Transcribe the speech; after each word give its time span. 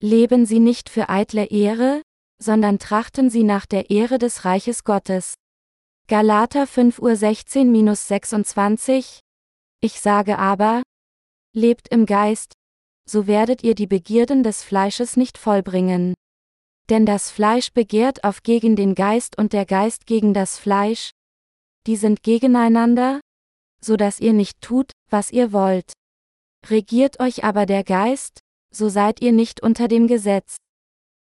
Leben 0.00 0.46
sie 0.46 0.60
nicht 0.60 0.88
für 0.88 1.08
eitle 1.08 1.46
Ehre, 1.46 2.02
sondern 2.42 2.78
trachten 2.78 3.30
sie 3.30 3.42
nach 3.42 3.66
der 3.66 3.90
Ehre 3.90 4.18
des 4.18 4.44
Reiches 4.44 4.84
Gottes. 4.84 5.34
Galater 6.08 6.66
5 6.66 6.98
Uhr 6.98 7.12
16-26 7.12 9.20
Ich 9.80 10.00
sage 10.00 10.38
aber, 10.38 10.82
lebt 11.54 11.88
im 11.88 12.04
Geist, 12.04 12.52
so 13.08 13.26
werdet 13.26 13.62
ihr 13.62 13.74
die 13.74 13.86
Begierden 13.86 14.42
des 14.42 14.62
Fleisches 14.62 15.16
nicht 15.16 15.38
vollbringen. 15.38 16.14
Denn 16.90 17.06
das 17.06 17.30
Fleisch 17.30 17.72
begehrt 17.72 18.24
auf 18.24 18.42
gegen 18.42 18.76
den 18.76 18.94
Geist 18.94 19.38
und 19.38 19.54
der 19.54 19.64
Geist 19.64 20.06
gegen 20.06 20.34
das 20.34 20.58
Fleisch, 20.58 21.10
die 21.86 21.96
sind 21.96 22.22
gegeneinander, 22.22 23.20
so 23.80 23.96
dass 23.96 24.20
ihr 24.20 24.32
nicht 24.32 24.60
tut, 24.60 24.92
was 25.10 25.30
ihr 25.30 25.52
wollt. 25.52 25.92
Regiert 26.68 27.20
euch 27.20 27.44
aber 27.44 27.66
der 27.66 27.84
Geist, 27.84 28.40
so 28.74 28.88
seid 28.88 29.20
ihr 29.20 29.32
nicht 29.32 29.62
unter 29.62 29.88
dem 29.88 30.06
Gesetz. 30.06 30.56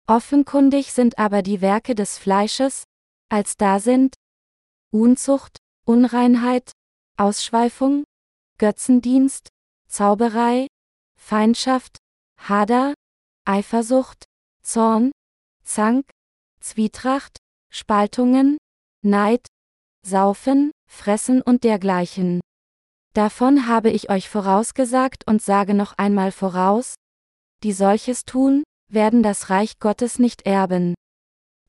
Offenkundig 0.06 0.92
sind 0.92 1.19
aber 1.19 1.42
die 1.42 1.61
Werke 1.61 1.95
des 1.95 2.19
Fleisches, 2.19 2.84
als 3.28 3.56
da 3.56 3.78
sind 3.78 4.15
Unzucht, 4.91 5.59
Unreinheit, 5.84 6.73
Ausschweifung, 7.16 8.05
Götzendienst, 8.58 9.48
Zauberei, 9.89 10.67
Feindschaft, 11.19 11.98
Hader, 12.39 12.95
Eifersucht, 13.45 14.25
Zorn, 14.62 15.12
Zank, 15.64 16.11
Zwietracht, 16.61 17.39
Spaltungen, 17.70 18.58
Neid, 19.03 19.47
Saufen, 20.06 20.73
Fressen 20.89 21.42
und 21.42 21.64
dergleichen. 21.64 22.41
Davon 23.14 23.67
habe 23.67 23.91
ich 23.91 24.11
euch 24.11 24.28
vorausgesagt 24.28 25.27
und 25.27 25.42
sage 25.42 25.75
noch 25.75 25.97
einmal 25.98 26.33
voraus, 26.33 26.95
die 27.62 27.72
solches 27.72 28.24
tun, 28.24 28.64
werden 28.91 29.22
das 29.22 29.50
Reich 29.50 29.78
Gottes 29.78 30.18
nicht 30.18 30.42
erben. 30.42 30.94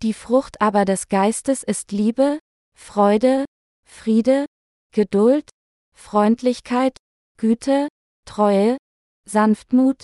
Die 0.01 0.13
Frucht 0.13 0.61
aber 0.61 0.85
des 0.85 1.07
Geistes 1.07 1.63
ist 1.63 1.91
Liebe, 1.91 2.39
Freude, 2.77 3.45
Friede, 3.87 4.45
Geduld, 4.93 5.49
Freundlichkeit, 5.95 6.97
Güte, 7.37 7.87
Treue, 8.25 8.77
Sanftmut, 9.25 10.03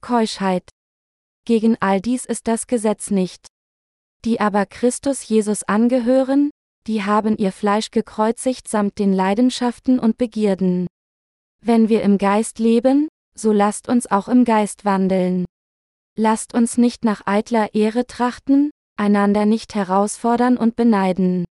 Keuschheit. 0.00 0.68
Gegen 1.44 1.76
all 1.80 2.00
dies 2.00 2.24
ist 2.24 2.46
das 2.46 2.66
Gesetz 2.66 3.10
nicht. 3.10 3.46
Die 4.24 4.40
aber 4.40 4.66
Christus 4.66 5.26
Jesus 5.26 5.62
angehören, 5.62 6.50
die 6.86 7.02
haben 7.02 7.36
ihr 7.36 7.52
Fleisch 7.52 7.90
gekreuzigt 7.90 8.68
samt 8.68 8.98
den 8.98 9.12
Leidenschaften 9.12 9.98
und 9.98 10.18
Begierden. 10.18 10.86
Wenn 11.62 11.88
wir 11.88 12.02
im 12.02 12.18
Geist 12.18 12.58
leben, 12.58 13.08
so 13.40 13.52
lasst 13.52 13.88
uns 13.88 14.10
auch 14.10 14.28
im 14.28 14.44
Geist 14.44 14.84
wandeln. 14.84 15.44
Lasst 16.16 16.54
uns 16.54 16.76
nicht 16.76 17.04
nach 17.04 17.22
eitler 17.26 17.74
Ehre 17.74 18.06
trachten, 18.06 18.70
einander 18.96 19.46
nicht 19.46 19.74
herausfordern 19.74 20.56
und 20.56 20.76
beneiden. 20.76 21.44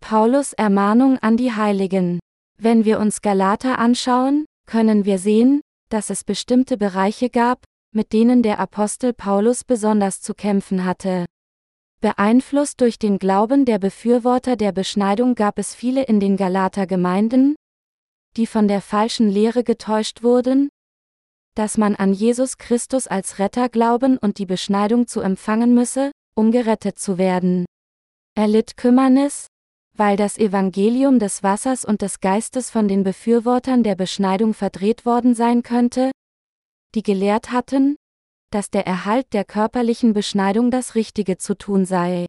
Paulus 0.00 0.52
Ermahnung 0.52 1.18
an 1.18 1.36
die 1.36 1.52
Heiligen. 1.52 2.18
Wenn 2.58 2.84
wir 2.84 2.98
uns 2.98 3.22
Galater 3.22 3.78
anschauen, 3.78 4.46
können 4.66 5.04
wir 5.04 5.18
sehen, 5.18 5.60
dass 5.90 6.10
es 6.10 6.24
bestimmte 6.24 6.76
Bereiche 6.76 7.30
gab, 7.30 7.64
mit 7.94 8.12
denen 8.12 8.42
der 8.42 8.58
Apostel 8.58 9.12
Paulus 9.12 9.64
besonders 9.64 10.20
zu 10.20 10.34
kämpfen 10.34 10.84
hatte. 10.84 11.26
Beeinflusst 12.00 12.80
durch 12.80 12.98
den 12.98 13.18
Glauben 13.18 13.64
der 13.64 13.78
Befürworter 13.78 14.56
der 14.56 14.72
Beschneidung 14.72 15.36
gab 15.36 15.58
es 15.58 15.74
viele 15.74 16.02
in 16.02 16.18
den 16.18 16.36
Galater 16.36 16.88
Gemeinden, 16.88 17.54
die 18.36 18.46
von 18.46 18.66
der 18.66 18.80
falschen 18.80 19.28
Lehre 19.28 19.62
getäuscht 19.62 20.22
wurden, 20.24 20.68
dass 21.54 21.78
man 21.78 21.94
an 21.94 22.12
Jesus 22.12 22.58
Christus 22.58 23.06
als 23.06 23.38
Retter 23.38 23.68
glauben 23.68 24.18
und 24.18 24.38
die 24.38 24.46
Beschneidung 24.46 25.06
zu 25.06 25.20
empfangen 25.20 25.74
müsse, 25.74 26.12
um 26.34 26.50
gerettet 26.52 26.98
zu 26.98 27.18
werden. 27.18 27.66
Er 28.34 28.48
litt 28.48 28.76
Kümmernis, 28.76 29.48
weil 29.94 30.16
das 30.16 30.38
Evangelium 30.38 31.18
des 31.18 31.42
Wassers 31.42 31.84
und 31.84 32.00
des 32.02 32.20
Geistes 32.20 32.70
von 32.70 32.88
den 32.88 33.02
Befürwortern 33.02 33.82
der 33.82 33.94
Beschneidung 33.94 34.54
verdreht 34.54 35.04
worden 35.04 35.34
sein 35.34 35.62
könnte, 35.62 36.10
die 36.94 37.02
gelehrt 37.02 37.52
hatten, 37.52 37.96
dass 38.50 38.70
der 38.70 38.86
Erhalt 38.86 39.32
der 39.32 39.44
körperlichen 39.44 40.12
Beschneidung 40.12 40.70
das 40.70 40.94
Richtige 40.94 41.38
zu 41.38 41.56
tun 41.56 41.84
sei. 41.84 42.26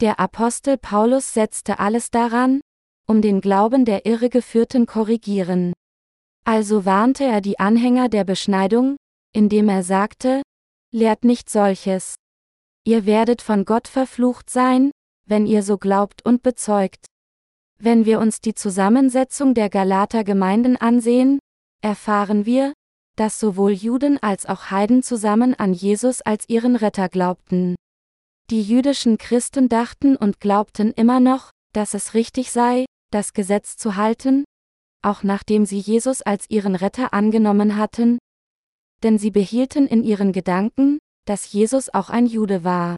Der 0.00 0.18
Apostel 0.18 0.78
Paulus 0.78 1.34
setzte 1.34 1.78
alles 1.78 2.10
daran, 2.10 2.60
um 3.06 3.22
den 3.22 3.40
Glauben 3.40 3.84
der 3.84 4.06
Irregeführten 4.06 4.86
korrigieren. 4.86 5.72
Also 6.44 6.84
warnte 6.84 7.24
er 7.24 7.40
die 7.40 7.58
Anhänger 7.58 8.08
der 8.08 8.24
Beschneidung, 8.24 8.96
indem 9.32 9.68
er 9.68 9.82
sagte, 9.82 10.42
lehrt 10.92 11.24
nicht 11.24 11.50
solches. 11.50 12.14
Ihr 12.84 13.06
werdet 13.06 13.42
von 13.42 13.64
Gott 13.64 13.88
verflucht 13.88 14.50
sein, 14.50 14.90
wenn 15.26 15.46
ihr 15.46 15.62
so 15.62 15.78
glaubt 15.78 16.24
und 16.24 16.42
bezeugt. 16.42 17.06
Wenn 17.78 18.04
wir 18.04 18.20
uns 18.20 18.40
die 18.40 18.54
Zusammensetzung 18.54 19.54
der 19.54 19.70
Galater 19.70 20.24
Gemeinden 20.24 20.76
ansehen, 20.76 21.38
erfahren 21.82 22.46
wir, 22.46 22.72
dass 23.16 23.38
sowohl 23.38 23.72
Juden 23.72 24.22
als 24.22 24.46
auch 24.46 24.70
Heiden 24.70 25.02
zusammen 25.02 25.54
an 25.54 25.72
Jesus 25.72 26.20
als 26.22 26.48
ihren 26.48 26.76
Retter 26.76 27.08
glaubten. 27.08 27.76
Die 28.50 28.62
jüdischen 28.62 29.18
Christen 29.18 29.68
dachten 29.68 30.16
und 30.16 30.40
glaubten 30.40 30.92
immer 30.92 31.20
noch, 31.20 31.50
dass 31.72 31.94
es 31.94 32.14
richtig 32.14 32.50
sei, 32.50 32.86
das 33.12 33.32
Gesetz 33.32 33.76
zu 33.76 33.96
halten, 33.96 34.44
auch 35.02 35.22
nachdem 35.22 35.66
sie 35.66 35.78
Jesus 35.78 36.22
als 36.22 36.48
ihren 36.50 36.74
Retter 36.74 37.12
angenommen 37.12 37.76
hatten, 37.76 38.18
denn 39.02 39.18
sie 39.18 39.30
behielten 39.30 39.86
in 39.86 40.04
ihren 40.04 40.32
Gedanken, 40.32 40.98
dass 41.26 41.52
Jesus 41.52 41.92
auch 41.92 42.10
ein 42.10 42.26
Jude 42.26 42.64
war. 42.64 42.96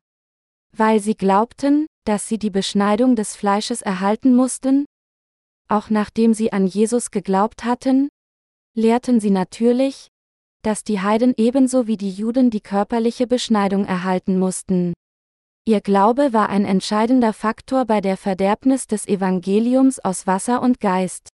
Weil 0.77 1.01
sie 1.01 1.15
glaubten, 1.15 1.87
dass 2.05 2.29
sie 2.29 2.39
die 2.39 2.51
Beschneidung 2.51 3.15
des 3.15 3.37
Fleisches 3.37 3.83
erhalten 3.83 4.35
mussten, 4.35 4.87
auch 5.69 5.91
nachdem 5.91 6.35
sie 6.35 6.53
an 6.53 6.67
Jesus 6.67 7.11
geglaubt 7.11 7.65
hatten, 7.65 8.09
lehrten 8.75 9.21
sie 9.21 9.31
natürlich, 9.31 10.09
dass 10.62 10.85
die 10.85 11.01
Heiden 11.01 11.35
ebenso 11.37 11.87
wie 11.87 11.97
die 11.97 12.11
Juden 12.11 12.51
die 12.51 12.61
körperliche 12.61 13.27
Beschneidung 13.27 13.85
erhalten 13.85 14.39
mussten. 14.39 14.93
Ihr 15.65 15.81
Glaube 15.81 16.33
war 16.33 16.49
ein 16.49 16.65
entscheidender 16.65 17.33
Faktor 17.33 17.85
bei 17.85 18.01
der 18.01 18.17
Verderbnis 18.17 18.87
des 18.87 19.07
Evangeliums 19.07 20.01
aus 20.01 20.27
Wasser 20.27 20.61
und 20.61 20.81
Geist. 20.81 21.29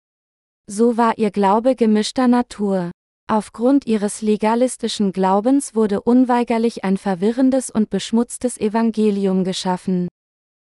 So 0.71 0.99
war 0.99 1.17
ihr 1.17 1.31
Glaube 1.31 1.75
gemischter 1.75 2.29
Natur. 2.29 2.91
Aufgrund 3.27 3.87
ihres 3.87 4.21
legalistischen 4.21 5.13
Glaubens 5.13 5.75
wurde 5.75 6.03
unweigerlich 6.03 6.85
ein 6.85 6.99
verwirrendes 6.99 7.71
und 7.71 7.89
beschmutztes 7.89 8.59
Evangelium 8.59 9.45
geschaffen. 9.45 10.09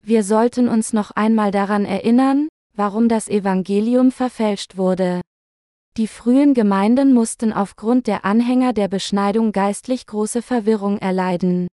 Wir 0.01 0.23
sollten 0.23 0.69
uns 0.69 0.93
noch 0.93 1.11
einmal 1.11 1.51
daran 1.51 1.85
erinnern, 1.85 2.47
warum 2.77 3.09
das 3.09 3.29
Evangelium 3.29 4.13
verfälscht 4.13 4.77
wurde. 4.77 5.23
Die 5.97 6.07
frühen 6.07 6.55
Gemeinden 6.55 7.13
mussten 7.13 7.53
aufgrund 7.53 8.07
der 8.07 8.25
Anhänger 8.25 8.73
der 8.73 8.87
Beschneidung 8.87 9.51
geistlich 9.51 10.07
große 10.07 10.41
Verwirrung 10.41 10.99
erleiden. 10.99 11.67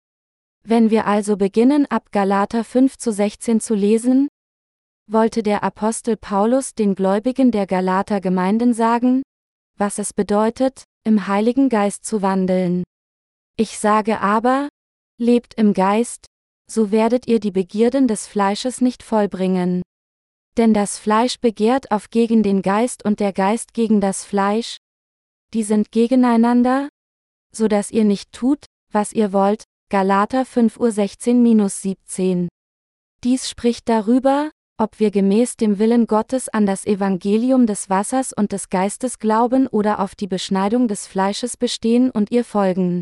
Wenn 0.63 0.91
wir 0.91 1.09
also 1.09 1.37
beginnen 1.37 1.87
ab 1.91 2.13
Galater 2.13 2.63
5 2.63 2.97
zu 2.97 3.11
16 3.11 3.59
zu 3.59 3.75
lesen, 3.75 4.29
wollte 5.07 5.43
der 5.43 5.63
Apostel 5.63 6.17
Paulus 6.17 6.75
den 6.75 6.95
Gläubigen 6.95 7.51
der 7.51 7.67
Galater 7.67 8.21
Gemeinden 8.21 8.73
sagen, 8.73 9.23
was 9.77 9.99
es 9.99 10.13
bedeutet, 10.13 10.85
im 11.05 11.27
Heiligen 11.27 11.69
Geist 11.69 12.05
zu 12.05 12.23
wandeln. 12.23 12.85
Ich 13.57 13.79
sage 13.79 14.21
aber, 14.21 14.69
lebt 15.19 15.55
im 15.55 15.75
Geist, 15.75 16.27
so 16.71 16.91
werdet 16.91 17.27
ihr 17.27 17.41
die 17.41 17.51
Begierden 17.51 18.09
des 18.09 18.27
Fleisches 18.27 18.81
nicht 18.81 19.03
vollbringen. 19.03 19.83
Denn 20.57 20.73
das 20.73 20.99
Fleisch 20.99 21.39
begehrt 21.41 21.91
auf 21.91 22.11
gegen 22.11 22.43
den 22.43 22.63
Geist 22.63 23.05
und 23.05 23.21
der 23.21 23.33
Geist 23.33 23.75
gegen 23.75 24.01
das 24.01 24.25
Fleisch, 24.25 24.79
die 25.53 25.63
sind 25.63 25.93
gegeneinander, 25.93 26.89
so 27.53 27.69
dass 27.69 27.91
ihr 27.91 28.05
nicht 28.05 28.33
tut, 28.33 28.65
was 28.91 29.13
ihr 29.13 29.33
wollt, 29.33 29.65
Galater 29.91 30.45
5 30.45 30.79
Uhr 30.79 30.89
16-17. 30.89 32.49
Dies 33.23 33.49
spricht 33.49 33.89
darüber, 33.89 34.51
ob 34.77 34.99
wir 34.99 35.11
gemäß 35.11 35.57
dem 35.57 35.79
Willen 35.79 36.07
Gottes 36.07 36.49
an 36.49 36.67
das 36.67 36.85
Evangelium 36.85 37.67
des 37.67 37.89
Wassers 37.91 38.33
und 38.33 38.51
des 38.51 38.71
Geistes 38.71 39.19
glauben 39.19 39.69
oder 39.69 40.01
auf 40.01 40.15
die 40.17 40.27
Beschneidung 40.27 40.89
des 40.89 41.07
Fleisches 41.07 41.57
bestehen 41.57 42.11
und 42.11 42.33
ihr 42.33 42.45
folgen. 42.45 43.01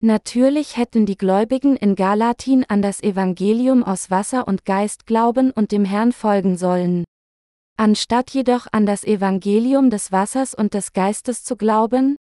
Natürlich 0.00 0.76
hätten 0.76 1.06
die 1.06 1.16
Gläubigen 1.16 1.76
in 1.76 1.94
Galatin 1.94 2.64
an 2.68 2.82
das 2.82 3.02
Evangelium 3.02 3.82
aus 3.82 4.10
Wasser 4.10 4.48
und 4.48 4.64
Geist 4.64 5.06
glauben 5.06 5.50
und 5.50 5.72
dem 5.72 5.84
Herrn 5.84 6.12
folgen 6.12 6.56
sollen. 6.56 7.04
Anstatt 7.76 8.30
jedoch 8.30 8.66
an 8.72 8.86
das 8.86 9.04
Evangelium 9.04 9.90
des 9.90 10.12
Wassers 10.12 10.54
und 10.54 10.74
des 10.74 10.92
Geistes 10.92 11.42
zu 11.44 11.56
glauben, 11.56 12.16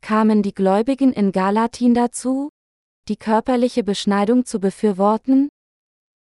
kamen 0.00 0.42
die 0.42 0.54
Gläubigen 0.54 1.12
in 1.12 1.32
Galatin 1.32 1.94
dazu, 1.94 2.50
die 3.08 3.16
körperliche 3.16 3.82
Beschneidung 3.82 4.44
zu 4.46 4.60
befürworten, 4.60 5.48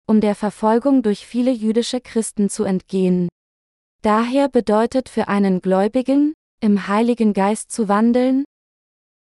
um 0.07 0.21
der 0.21 0.35
Verfolgung 0.35 1.01
durch 1.01 1.25
viele 1.25 1.51
jüdische 1.51 2.01
Christen 2.01 2.49
zu 2.49 2.63
entgehen. 2.63 3.29
Daher 4.01 4.49
bedeutet 4.49 5.09
für 5.09 5.27
einen 5.27 5.61
Gläubigen, 5.61 6.33
im 6.59 6.87
Heiligen 6.87 7.33
Geist 7.33 7.71
zu 7.71 7.87
wandeln, 7.87 8.43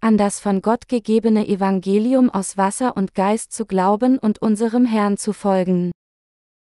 an 0.01 0.17
das 0.17 0.39
von 0.39 0.63
Gott 0.63 0.89
gegebene 0.89 1.49
Evangelium 1.49 2.31
aus 2.31 2.57
Wasser 2.57 2.97
und 2.97 3.15
Geist 3.15 3.53
zu 3.53 3.67
glauben 3.67 4.19
und 4.19 4.41
unserem 4.41 4.85
Herrn 4.85 5.17
zu 5.17 5.33
folgen. 5.33 5.91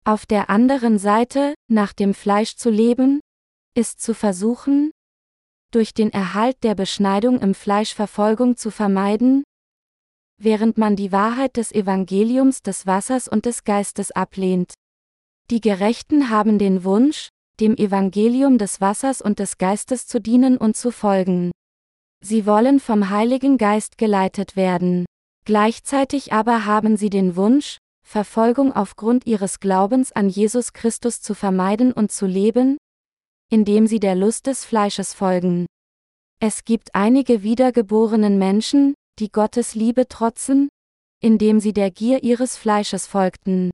Auf 0.04 0.26
der 0.26 0.50
anderen 0.50 0.98
Seite, 0.98 1.54
nach 1.70 1.92
dem 1.92 2.14
Fleisch 2.14 2.56
zu 2.56 2.70
leben, 2.70 3.20
ist 3.74 4.00
zu 4.00 4.14
versuchen, 4.14 4.90
durch 5.70 5.92
den 5.94 6.12
Erhalt 6.12 6.64
der 6.64 6.74
Beschneidung 6.74 7.40
im 7.40 7.54
Fleisch 7.54 7.94
Verfolgung 7.94 8.56
zu 8.56 8.70
vermeiden, 8.70 9.44
während 10.40 10.78
man 10.78 10.96
die 10.96 11.12
Wahrheit 11.12 11.56
des 11.56 11.72
Evangeliums 11.72 12.62
des 12.62 12.86
Wassers 12.86 13.28
und 13.28 13.44
des 13.44 13.64
Geistes 13.64 14.12
ablehnt. 14.12 14.74
Die 15.50 15.60
Gerechten 15.60 16.30
haben 16.30 16.58
den 16.58 16.84
Wunsch, 16.84 17.28
dem 17.60 17.76
Evangelium 17.76 18.58
des 18.58 18.80
Wassers 18.80 19.20
und 19.20 19.38
des 19.38 19.58
Geistes 19.58 20.06
zu 20.06 20.20
dienen 20.20 20.56
und 20.56 20.76
zu 20.76 20.90
folgen. 20.90 21.50
Sie 22.24 22.46
wollen 22.46 22.80
vom 22.80 23.10
Heiligen 23.10 23.58
Geist 23.58 23.98
geleitet 23.98 24.56
werden. 24.56 25.06
Gleichzeitig 25.44 26.32
aber 26.32 26.66
haben 26.66 26.96
sie 26.96 27.10
den 27.10 27.36
Wunsch, 27.36 27.78
Verfolgung 28.06 28.72
aufgrund 28.74 29.26
ihres 29.26 29.60
Glaubens 29.60 30.12
an 30.12 30.28
Jesus 30.28 30.72
Christus 30.72 31.20
zu 31.20 31.34
vermeiden 31.34 31.92
und 31.92 32.12
zu 32.12 32.26
leben, 32.26 32.78
indem 33.50 33.86
sie 33.86 34.00
der 34.00 34.14
Lust 34.14 34.46
des 34.46 34.64
Fleisches 34.64 35.14
folgen. 35.14 35.66
Es 36.40 36.64
gibt 36.64 36.94
einige 36.94 37.42
wiedergeborenen 37.42 38.38
Menschen, 38.38 38.94
die 39.18 39.30
Gottes 39.30 39.74
Liebe 39.74 40.08
trotzen, 40.08 40.68
indem 41.20 41.60
sie 41.60 41.72
der 41.72 41.90
Gier 41.90 42.22
ihres 42.22 42.56
Fleisches 42.56 43.06
folgten. 43.06 43.70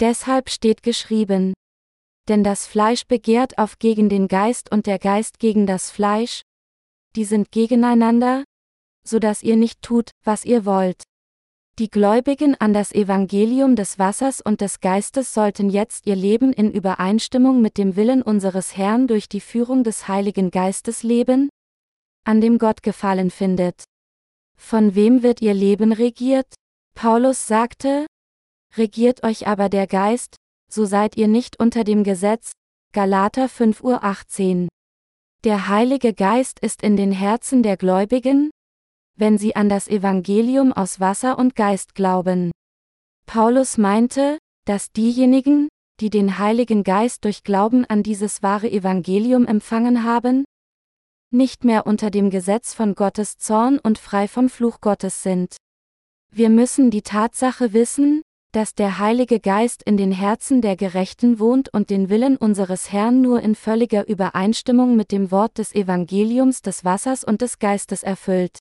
Deshalb 0.00 0.50
steht 0.50 0.82
geschrieben, 0.82 1.52
denn 2.28 2.44
das 2.44 2.66
Fleisch 2.66 3.06
begehrt 3.06 3.58
auf 3.58 3.78
gegen 3.78 4.08
den 4.08 4.28
Geist 4.28 4.70
und 4.70 4.86
der 4.86 4.98
Geist 4.98 5.38
gegen 5.38 5.66
das 5.66 5.90
Fleisch, 5.90 6.42
die 7.16 7.24
sind 7.24 7.50
gegeneinander, 7.50 8.44
so 9.04 9.18
dass 9.18 9.42
ihr 9.42 9.56
nicht 9.56 9.82
tut, 9.82 10.10
was 10.24 10.44
ihr 10.44 10.64
wollt. 10.64 11.02
Die 11.78 11.88
Gläubigen 11.88 12.54
an 12.60 12.74
das 12.74 12.92
Evangelium 12.92 13.76
des 13.76 13.98
Wassers 13.98 14.40
und 14.40 14.60
des 14.60 14.80
Geistes 14.80 15.32
sollten 15.32 15.70
jetzt 15.70 16.06
ihr 16.06 16.16
Leben 16.16 16.52
in 16.52 16.70
Übereinstimmung 16.70 17.62
mit 17.62 17.78
dem 17.78 17.96
Willen 17.96 18.22
unseres 18.22 18.76
Herrn 18.76 19.08
durch 19.08 19.28
die 19.28 19.40
Führung 19.40 19.82
des 19.82 20.06
Heiligen 20.06 20.50
Geistes 20.50 21.02
leben, 21.02 21.48
an 22.24 22.40
dem 22.40 22.58
Gott 22.58 22.82
Gefallen 22.82 23.30
findet. 23.30 23.84
Von 24.62 24.94
wem 24.94 25.22
wird 25.22 25.42
ihr 25.42 25.52
Leben 25.52 25.92
regiert? 25.92 26.54
Paulus 26.94 27.46
sagte, 27.46 28.06
Regiert 28.74 29.22
euch 29.22 29.46
aber 29.46 29.68
der 29.68 29.86
Geist, 29.86 30.36
so 30.70 30.86
seid 30.86 31.18
ihr 31.18 31.28
nicht 31.28 31.60
unter 31.60 31.84
dem 31.84 32.04
Gesetz. 32.04 32.52
Galater 32.94 33.46
5.18 33.46 34.62
Uhr. 34.62 34.68
Der 35.44 35.68
Heilige 35.68 36.14
Geist 36.14 36.58
ist 36.60 36.82
in 36.82 36.96
den 36.96 37.12
Herzen 37.12 37.62
der 37.62 37.76
Gläubigen, 37.76 38.50
wenn 39.18 39.36
sie 39.36 39.56
an 39.56 39.68
das 39.68 39.88
Evangelium 39.88 40.72
aus 40.72 41.00
Wasser 41.00 41.38
und 41.38 41.54
Geist 41.54 41.94
glauben. 41.94 42.50
Paulus 43.26 43.76
meinte, 43.76 44.38
dass 44.64 44.90
diejenigen, 44.92 45.68
die 46.00 46.08
den 46.08 46.38
Heiligen 46.38 46.82
Geist 46.82 47.24
durch 47.24 47.44
Glauben 47.44 47.84
an 47.84 48.02
dieses 48.02 48.42
wahre 48.42 48.70
Evangelium 48.70 49.46
empfangen 49.46 50.04
haben, 50.04 50.44
nicht 51.32 51.64
mehr 51.64 51.86
unter 51.86 52.10
dem 52.10 52.30
Gesetz 52.30 52.74
von 52.74 52.94
Gottes 52.94 53.38
Zorn 53.38 53.78
und 53.78 53.98
frei 53.98 54.28
vom 54.28 54.48
Fluch 54.48 54.80
Gottes 54.80 55.22
sind. 55.22 55.56
Wir 56.30 56.50
müssen 56.50 56.90
die 56.90 57.02
Tatsache 57.02 57.72
wissen, 57.72 58.22
dass 58.52 58.74
der 58.74 58.98
Heilige 58.98 59.40
Geist 59.40 59.82
in 59.82 59.96
den 59.96 60.12
Herzen 60.12 60.60
der 60.60 60.76
Gerechten 60.76 61.38
wohnt 61.38 61.72
und 61.72 61.88
den 61.88 62.10
Willen 62.10 62.36
unseres 62.36 62.92
Herrn 62.92 63.22
nur 63.22 63.40
in 63.40 63.54
völliger 63.54 64.06
Übereinstimmung 64.06 64.94
mit 64.94 65.10
dem 65.10 65.30
Wort 65.30 65.56
des 65.56 65.74
Evangeliums 65.74 66.60
des 66.60 66.84
Wassers 66.84 67.24
und 67.24 67.40
des 67.40 67.58
Geistes 67.58 68.02
erfüllt. 68.02 68.58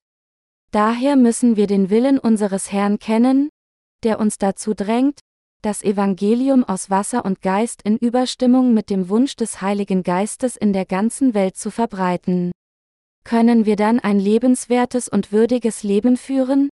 Daher 0.71 1.17
müssen 1.17 1.57
wir 1.57 1.67
den 1.67 1.89
Willen 1.89 2.17
unseres 2.17 2.71
Herrn 2.71 2.99
kennen, 2.99 3.49
der 4.03 4.19
uns 4.19 4.37
dazu 4.37 4.73
drängt, 4.73 5.19
das 5.61 5.83
Evangelium 5.83 6.63
aus 6.63 6.89
Wasser 6.89 7.25
und 7.25 7.41
Geist 7.41 7.81
in 7.83 7.97
Überstimmung 7.97 8.73
mit 8.73 8.89
dem 8.89 9.09
Wunsch 9.09 9.35
des 9.35 9.61
Heiligen 9.61 10.03
Geistes 10.03 10.55
in 10.55 10.73
der 10.73 10.85
ganzen 10.85 11.33
Welt 11.33 11.57
zu 11.57 11.69
verbreiten. 11.69 12.51
Können 13.23 13.65
wir 13.65 13.75
dann 13.75 13.99
ein 13.99 14.19
lebenswertes 14.19 15.07
und 15.07 15.31
würdiges 15.31 15.83
Leben 15.83 16.17
führen, 16.17 16.69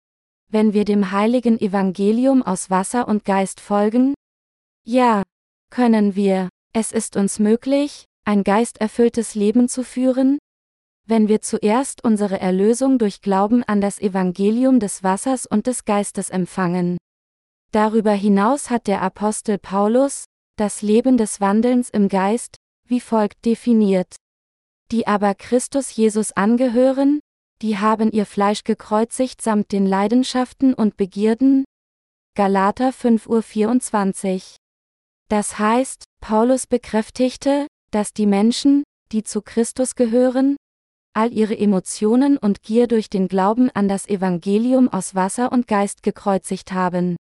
wenn 0.51 0.73
wir 0.73 0.85
dem 0.85 1.11
heiligen 1.11 1.61
Evangelium 1.61 2.43
aus 2.43 2.71
Wasser 2.71 3.09
und 3.09 3.25
Geist 3.25 3.61
folgen? 3.61 4.15
Ja, 4.85 5.23
können 5.71 6.15
wir. 6.15 6.49
Es 6.73 6.93
ist 6.93 7.17
uns 7.17 7.39
möglich, 7.39 8.05
ein 8.25 8.45
geisterfülltes 8.45 9.35
Leben 9.35 9.69
zu 9.69 9.85
führen, 9.85 10.39
wenn 11.07 11.29
wir 11.29 11.41
zuerst 11.41 12.03
unsere 12.03 12.41
Erlösung 12.41 12.99
durch 12.99 13.21
Glauben 13.21 13.63
an 13.65 13.81
das 13.81 14.01
Evangelium 14.01 14.81
des 14.81 15.03
Wassers 15.03 15.47
und 15.47 15.67
des 15.67 15.85
Geistes 15.85 16.31
empfangen. 16.31 16.99
Darüber 17.73 18.13
hinaus 18.13 18.71
hat 18.71 18.87
der 18.87 19.03
Apostel 19.03 19.59
Paulus 19.59 20.25
das 20.57 20.83
Leben 20.83 21.17
des 21.17 21.41
Wandelns 21.41 21.91
im 21.91 22.09
Geist 22.09 22.57
wie 22.87 23.01
folgt 23.01 23.45
definiert. 23.45 24.17
Die 24.95 25.09
aber 25.09 25.35
Christus 25.35 25.97
Jesus 25.97 26.31
angehören, 26.31 27.19
die 27.61 27.79
haben 27.79 28.13
ihr 28.13 28.27
Fleisch 28.27 28.63
gekreuzigt 28.63 29.43
samt 29.43 29.73
den 29.73 29.87
Leidenschaften 29.87 30.73
und 30.73 30.97
Begierden. 30.97 31.65
Galater 32.37 32.91
5.24 32.91 34.35
Uhr. 34.35 34.57
Das 35.29 35.59
heißt, 35.59 36.05
Paulus 36.21 36.69
bekräftigte, 36.69 37.67
dass 37.91 38.13
die 38.13 38.27
Menschen, 38.27 38.85
die 39.11 39.25
zu 39.25 39.43
Christus 39.43 39.97
gehören, 39.97 40.55
all 41.13 41.33
ihre 41.33 41.59
Emotionen 41.59 42.39
und 42.39 42.63
Gier 42.63 42.87
durch 42.87 43.11
den 43.11 43.27
Glauben 43.27 43.71
an 43.71 43.89
das 43.89 44.07
Evangelium 44.07 44.89
aus 44.89 45.17
Wasser 45.17 45.51
und 45.51 45.67
Geist 45.67 46.05
gekreuzigt 46.05 46.71
haben. 46.71 47.17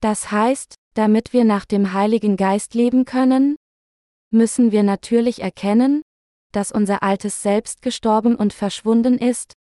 Das 0.00 0.32
heißt, 0.32 0.74
damit 0.94 1.32
wir 1.32 1.44
nach 1.44 1.66
dem 1.66 1.92
Heiligen 1.92 2.36
Geist 2.36 2.74
leben 2.74 3.04
können, 3.04 3.54
müssen 4.32 4.72
wir 4.72 4.82
natürlich 4.82 5.40
erkennen, 5.40 6.02
dass 6.56 6.72
unser 6.72 7.02
altes 7.02 7.42
Selbst 7.42 7.82
gestorben 7.82 8.34
und 8.34 8.54
verschwunden 8.54 9.18
ist, 9.18 9.52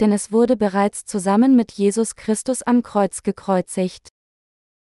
denn 0.00 0.12
es 0.12 0.32
wurde 0.32 0.56
bereits 0.56 1.04
zusammen 1.04 1.56
mit 1.56 1.72
Jesus 1.72 2.16
Christus 2.16 2.62
am 2.62 2.82
Kreuz 2.82 3.22
gekreuzigt. 3.22 4.08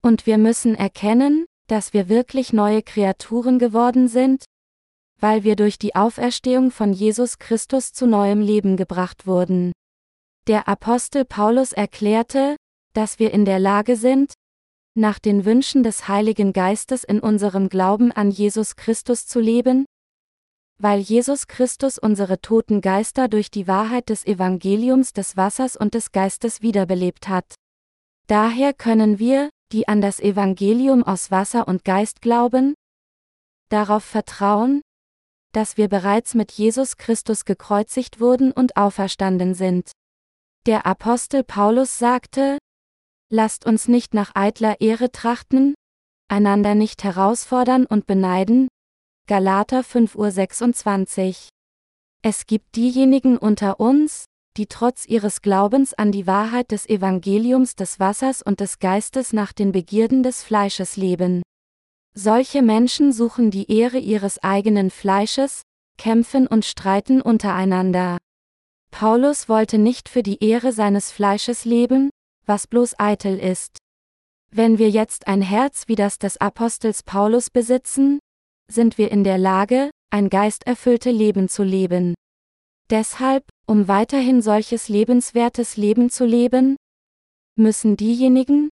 Und 0.02 0.26
wir 0.26 0.38
müssen 0.38 0.76
erkennen, 0.76 1.46
dass 1.68 1.92
wir 1.92 2.08
wirklich 2.08 2.54
neue 2.54 2.82
Kreaturen 2.82 3.60
geworden 3.60 4.08
sind, 4.08 4.46
weil 5.20 5.44
wir 5.44 5.58
durch 5.58 5.78
die 5.78 5.94
Auferstehung 5.94 6.72
von 6.72 6.94
Jesus 6.94 7.38
Christus 7.38 7.92
zu 7.92 8.08
neuem 8.08 8.40
Leben 8.40 8.78
gebracht 8.78 9.28
wurden. 9.28 9.74
Der 10.48 10.70
Apostel 10.70 11.26
Paulus 11.26 11.74
erklärte, 11.74 12.56
dass 12.94 13.20
wir 13.20 13.34
in 13.34 13.44
der 13.44 13.60
Lage 13.60 13.98
sind, 13.98 14.32
nach 14.96 15.20
den 15.20 15.44
Wünschen 15.44 15.84
des 15.84 16.08
Heiligen 16.08 16.54
Geistes 16.54 17.04
in 17.04 17.20
unserem 17.20 17.68
Glauben 17.68 18.14
an 18.14 18.32
Jesus 18.32 18.78
Christus 18.78 19.28
zu 19.28 19.42
leben, 19.42 19.86
weil 20.82 21.00
Jesus 21.00 21.48
Christus 21.48 21.98
unsere 21.98 22.42
toten 22.42 22.82
Geister 22.82 23.28
durch 23.28 23.52
die 23.52 23.68
Wahrheit 23.68 24.10
des 24.10 24.26
Evangeliums 24.26 25.14
des 25.14 25.38
Wassers 25.38 25.76
und 25.76 25.94
des 25.94 26.12
Geistes 26.12 26.62
wiederbelebt 26.62 27.28
hat. 27.28 27.56
Daher 28.28 28.74
können 28.74 29.20
wir, 29.20 29.50
die 29.72 29.88
an 29.88 30.02
das 30.02 30.20
Evangelium 30.20 31.04
aus 31.04 31.32
Wasser 31.32 31.68
und 31.68 31.86
Geist 31.86 32.22
glauben, 32.22 32.74
darauf 33.70 34.04
vertrauen, 34.04 34.82
dass 35.54 35.78
wir 35.78 35.88
bereits 35.88 36.34
mit 36.34 36.52
Jesus 36.52 36.98
Christus 36.98 37.46
gekreuzigt 37.46 38.20
wurden 38.20 38.52
und 38.52 38.78
auferstanden 38.78 39.54
sind. 39.54 39.92
Der 40.66 40.86
Apostel 40.86 41.44
Paulus 41.44 42.00
sagte, 42.00 42.58
Lasst 43.34 43.66
uns 43.66 43.88
nicht 43.88 44.14
nach 44.14 44.36
eitler 44.36 44.82
Ehre 44.82 45.12
trachten, 45.12 45.74
einander 46.28 46.76
nicht 46.76 47.04
herausfordern 47.04 47.86
und 47.86 48.06
beneiden, 48.06 48.68
Galater 49.32 49.80
5.26 49.80 51.28
Uhr. 51.30 51.36
Es 52.22 52.46
gibt 52.48 52.76
diejenigen 52.76 53.38
unter 53.38 53.80
uns, 53.80 54.26
die 54.58 54.66
trotz 54.66 55.06
ihres 55.06 55.42
Glaubens 55.42 55.94
an 55.94 56.12
die 56.12 56.28
Wahrheit 56.28 56.72
des 56.72 56.88
Evangeliums 56.90 57.76
des 57.76 58.00
Wassers 58.00 58.42
und 58.42 58.60
des 58.60 58.80
Geistes 58.80 59.32
nach 59.32 59.54
den 59.54 59.72
Begierden 59.72 60.22
des 60.22 60.44
Fleisches 60.44 60.98
leben. 60.98 61.42
Solche 62.14 62.62
Menschen 62.62 63.14
suchen 63.14 63.52
die 63.52 63.72
Ehre 63.72 64.00
ihres 64.00 64.44
eigenen 64.44 64.90
Fleisches, 64.90 65.62
kämpfen 65.98 66.46
und 66.46 66.66
streiten 66.66 67.22
untereinander. 67.22 68.18
Paulus 68.92 69.48
wollte 69.48 69.78
nicht 69.78 70.10
für 70.10 70.24
die 70.24 70.44
Ehre 70.44 70.74
seines 70.74 71.12
Fleisches 71.12 71.64
leben, 71.64 72.10
was 72.46 72.68
bloß 72.68 73.00
eitel 73.00 73.40
ist. 73.40 73.78
Wenn 74.54 74.78
wir 74.78 74.90
jetzt 74.90 75.28
ein 75.28 75.42
Herz 75.42 75.84
wie 75.88 75.96
das 75.96 76.20
des 76.20 76.36
Apostels 76.42 77.04
Paulus 77.04 77.50
besitzen, 77.50 78.20
sind 78.72 78.98
wir 78.98 79.12
in 79.12 79.24
der 79.24 79.38
Lage, 79.38 79.92
ein 80.10 80.30
geisterfüllte 80.30 81.12
Leben 81.12 81.50
zu 81.50 81.64
leben. 81.64 82.16
Deshalb, 82.90 83.44
um 83.68 83.88
weiterhin 83.88 84.42
solches 84.42 84.90
lebenswertes 84.90 85.78
Leben 85.78 86.10
zu 86.10 86.26
leben, 86.26 86.76
müssen 87.56 87.96
diejenigen, 87.96 88.70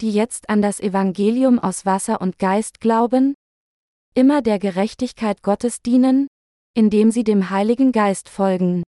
die 0.00 0.10
jetzt 0.10 0.50
an 0.50 0.60
das 0.60 0.80
Evangelium 0.80 1.58
aus 1.58 1.86
Wasser 1.86 2.20
und 2.20 2.38
Geist 2.38 2.80
glauben, 2.80 3.34
immer 4.14 4.42
der 4.42 4.58
Gerechtigkeit 4.58 5.42
Gottes 5.42 5.80
dienen, 5.80 6.26
indem 6.74 7.10
sie 7.10 7.24
dem 7.24 7.50
Heiligen 7.50 7.92
Geist 7.92 8.28
folgen. 8.28 8.82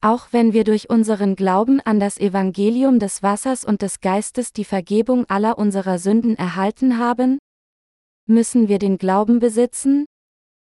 Auch 0.00 0.28
wenn 0.30 0.52
wir 0.52 0.64
durch 0.64 0.90
unseren 0.90 1.34
Glauben 1.34 1.80
an 1.80 1.98
das 1.98 2.18
Evangelium 2.18 3.00
des 3.00 3.22
Wassers 3.22 3.64
und 3.64 3.82
des 3.82 4.00
Geistes 4.00 4.52
die 4.52 4.64
Vergebung 4.64 5.24
aller 5.28 5.58
unserer 5.58 5.98
Sünden 5.98 6.36
erhalten 6.36 6.98
haben, 6.98 7.38
müssen 8.28 8.68
wir 8.68 8.78
den 8.78 8.98
Glauben 8.98 9.38
besitzen, 9.38 10.06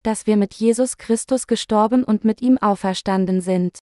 dass 0.02 0.26
wir 0.26 0.36
mit 0.36 0.54
Jesus 0.54 0.98
Christus 0.98 1.46
gestorben 1.46 2.04
und 2.04 2.24
mit 2.24 2.40
ihm 2.42 2.58
auferstanden 2.58 3.40
sind. 3.40 3.78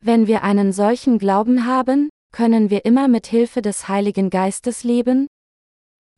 Wenn 0.00 0.26
wir 0.26 0.42
einen 0.42 0.72
solchen 0.72 1.18
Glauben 1.18 1.66
haben, 1.66 2.10
können 2.32 2.70
wir 2.70 2.84
immer 2.84 3.06
mit 3.06 3.26
Hilfe 3.26 3.62
des 3.62 3.88
Heiligen 3.88 4.30
Geistes 4.30 4.82
leben, 4.82 5.28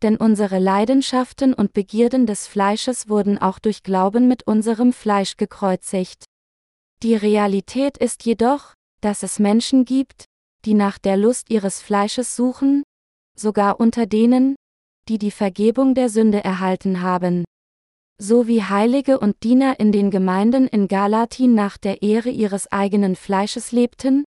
denn 0.02 0.16
unsere 0.16 0.58
Leidenschaften 0.58 1.54
und 1.54 1.72
Begierden 1.72 2.26
des 2.26 2.46
Fleisches 2.46 3.08
wurden 3.08 3.38
auch 3.38 3.58
durch 3.58 3.82
Glauben 3.82 4.28
mit 4.28 4.46
unserem 4.46 4.92
Fleisch 4.92 5.36
gekreuzigt. 5.36 6.24
Die 7.02 7.14
Realität 7.14 7.96
ist 7.98 8.24
jedoch, 8.24 8.74
dass 9.00 9.22
es 9.22 9.38
Menschen 9.38 9.84
gibt, 9.84 10.24
die 10.64 10.74
nach 10.74 10.98
der 10.98 11.16
Lust 11.16 11.50
ihres 11.50 11.80
Fleisches 11.80 12.36
suchen, 12.36 12.82
sogar 13.36 13.80
unter 13.80 14.06
denen, 14.06 14.56
die 15.08 15.18
die 15.18 15.30
Vergebung 15.30 15.94
der 15.94 16.08
Sünde 16.08 16.42
erhalten 16.42 17.02
haben. 17.02 17.44
So 18.18 18.46
wie 18.46 18.62
Heilige 18.62 19.18
und 19.18 19.42
Diener 19.42 19.78
in 19.78 19.92
den 19.92 20.10
Gemeinden 20.10 20.66
in 20.66 20.88
Galatin 20.88 21.54
nach 21.54 21.76
der 21.76 22.02
Ehre 22.02 22.30
ihres 22.30 22.70
eigenen 22.72 23.14
Fleisches 23.14 23.72
lebten, 23.72 24.24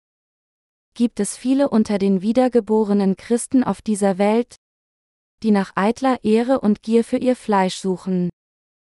gibt 0.94 1.20
es 1.20 1.36
viele 1.36 1.68
unter 1.68 1.98
den 1.98 2.22
wiedergeborenen 2.22 3.16
Christen 3.16 3.62
auf 3.64 3.82
dieser 3.82 4.18
Welt, 4.18 4.56
die 5.42 5.52
nach 5.52 5.72
eitler 5.76 6.22
Ehre 6.24 6.60
und 6.60 6.82
Gier 6.82 7.04
für 7.04 7.18
ihr 7.18 7.36
Fleisch 7.36 7.76
suchen. 7.76 8.30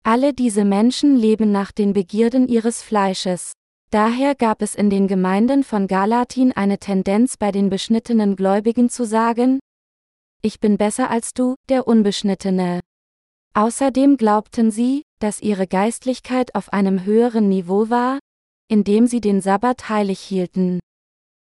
Alle 0.05 0.33
diese 0.33 0.65
Menschen 0.65 1.17
leben 1.17 1.53
nach 1.53 1.73
den 1.73 1.93
Begierden 1.93 2.49
ihres 2.49 2.83
Fleisches. 2.83 3.53
Daher 3.91 4.35
gab 4.35 4.63
es 4.63 4.75
in 4.75 4.91
den 4.91 5.09
Gemeinden 5.09 5.65
von 5.65 5.87
Galatin 5.87 6.53
eine 6.53 6.79
Tendenz 6.79 7.37
bei 7.37 7.51
den 7.51 7.69
beschnittenen 7.69 8.37
Gläubigen 8.37 8.91
zu 8.91 9.05
sagen, 9.05 9.59
ich 10.43 10.61
bin 10.61 10.77
besser 10.77 11.11
als 11.11 11.35
du, 11.35 11.55
der 11.69 11.87
Unbeschnittene. 11.87 12.81
Außerdem 13.55 14.17
glaubten 14.17 14.71
sie, 14.71 15.03
dass 15.19 15.41
ihre 15.41 15.67
Geistlichkeit 15.67 16.55
auf 16.55 16.73
einem 16.73 17.05
höheren 17.05 17.49
Niveau 17.49 17.91
war, 17.91 18.19
indem 18.69 19.07
sie 19.07 19.21
den 19.21 19.41
Sabbat 19.41 19.89
heilig 19.89 20.21
hielten. 20.21 20.81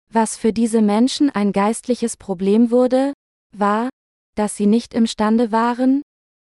Was 0.10 0.38
für 0.38 0.54
diese 0.54 0.82
Menschen 0.82 1.30
ein 1.30 1.52
geistliches 1.52 2.16
Problem 2.16 2.72
wurde, 2.72 3.14
war, 3.52 3.90
dass 4.36 4.56
sie 4.56 4.66
nicht 4.66 4.94
imstande 4.94 5.52
waren, 5.52 6.02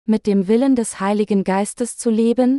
mit 0.07 0.27
dem 0.27 0.49
Willen 0.49 0.75
des 0.75 0.99
Heiligen 0.99 1.45
Geistes 1.45 1.97
zu 1.97 2.11
leben, 2.11 2.59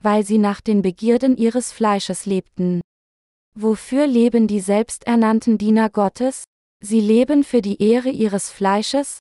weil 0.00 0.24
sie 0.24 0.38
nach 0.38 0.60
den 0.60 0.82
Begierden 0.82 1.36
ihres 1.36 1.72
Fleisches 1.72 2.26
lebten. 2.26 2.80
Wofür 3.54 4.06
leben 4.06 4.46
die 4.46 4.60
selbsternannten 4.60 5.58
Diener 5.58 5.90
Gottes? 5.90 6.44
Sie 6.84 7.00
leben 7.00 7.44
für 7.44 7.62
die 7.62 7.82
Ehre 7.82 8.10
ihres 8.10 8.50
Fleisches, 8.50 9.20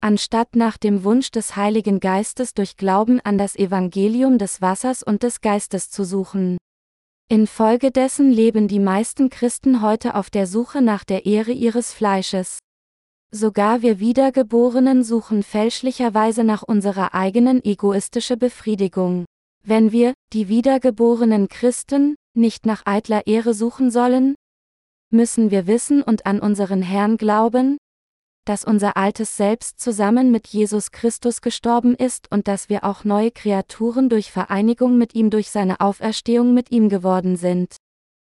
anstatt 0.00 0.54
nach 0.54 0.76
dem 0.76 1.02
Wunsch 1.02 1.32
des 1.32 1.56
Heiligen 1.56 1.98
Geistes 1.98 2.54
durch 2.54 2.76
Glauben 2.76 3.18
an 3.22 3.36
das 3.36 3.56
Evangelium 3.56 4.38
des 4.38 4.62
Wassers 4.62 5.02
und 5.02 5.24
des 5.24 5.40
Geistes 5.40 5.90
zu 5.90 6.04
suchen. 6.04 6.56
Infolgedessen 7.28 8.30
leben 8.30 8.68
die 8.68 8.78
meisten 8.78 9.28
Christen 9.28 9.82
heute 9.82 10.14
auf 10.14 10.30
der 10.30 10.46
Suche 10.46 10.82
nach 10.82 11.02
der 11.02 11.26
Ehre 11.26 11.50
ihres 11.50 11.92
Fleisches. 11.92 12.60
Sogar 13.32 13.82
wir 13.82 13.98
Wiedergeborenen 13.98 15.02
suchen 15.02 15.42
fälschlicherweise 15.42 16.44
nach 16.44 16.62
unserer 16.62 17.12
eigenen 17.12 17.64
egoistische 17.64 18.36
Befriedigung. 18.36 19.24
Wenn 19.64 19.90
wir, 19.90 20.14
die 20.32 20.46
wiedergeborenen 20.46 21.48
Christen, 21.48 22.14
nicht 22.34 22.66
nach 22.66 22.86
eitler 22.86 23.26
Ehre 23.26 23.52
suchen 23.52 23.90
sollen, 23.90 24.36
müssen 25.12 25.50
wir 25.50 25.66
wissen 25.66 26.02
und 26.02 26.26
an 26.26 26.40
unseren 26.40 26.82
Herrn 26.82 27.16
glauben, 27.16 27.78
dass 28.44 28.64
unser 28.64 28.96
altes 28.96 29.36
Selbst 29.36 29.78
zusammen 29.80 30.30
mit 30.30 30.48
Jesus 30.48 30.90
Christus 30.90 31.40
gestorben 31.40 31.94
ist 31.94 32.30
und 32.30 32.48
dass 32.48 32.68
wir 32.68 32.84
auch 32.84 33.04
neue 33.04 33.30
Kreaturen 33.30 34.08
durch 34.08 34.32
Vereinigung 34.32 34.98
mit 34.98 35.14
ihm 35.14 35.30
durch 35.30 35.50
seine 35.50 35.80
Auferstehung 35.80 36.54
mit 36.54 36.70
ihm 36.70 36.88
geworden 36.88 37.36
sind. 37.36 37.76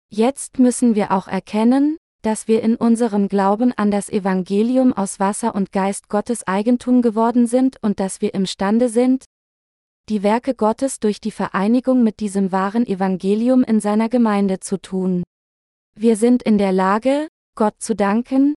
Jetzt 0.10 0.60
müssen 0.60 0.96
wir 0.96 1.12
auch 1.12 1.28
erkennen, 1.28 1.98
dass 2.22 2.48
wir 2.48 2.62
in 2.62 2.76
unserem 2.76 3.28
Glauben 3.28 3.74
an 3.74 3.90
das 3.90 4.10
Evangelium 4.10 4.94
aus 4.94 5.20
Wasser 5.20 5.56
und 5.56 5.72
Geist 5.72 6.10
Gottes 6.10 6.46
Eigentum 6.46 7.02
geworden 7.02 7.48
sind 7.48 7.78
und 7.82 8.00
dass 8.00 8.22
wir 8.22 8.34
imstande 8.34 8.90
sind, 8.90 9.26
die 10.10 10.24
Werke 10.24 10.54
Gottes 10.54 11.00
durch 11.00 11.22
die 11.22 11.32
Vereinigung 11.32 12.04
mit 12.04 12.20
diesem 12.20 12.52
wahren 12.52 12.86
Evangelium 12.86 13.64
in 13.64 13.80
seiner 13.80 14.10
Gemeinde 14.10 14.60
zu 14.60 14.78
tun. 14.78 15.24
Wir 15.96 16.16
sind 16.16 16.44
in 16.44 16.58
der 16.58 16.72
Lage, 16.72 17.28
Gott 17.56 17.76
zu 17.80 17.96
danken, 17.96 18.56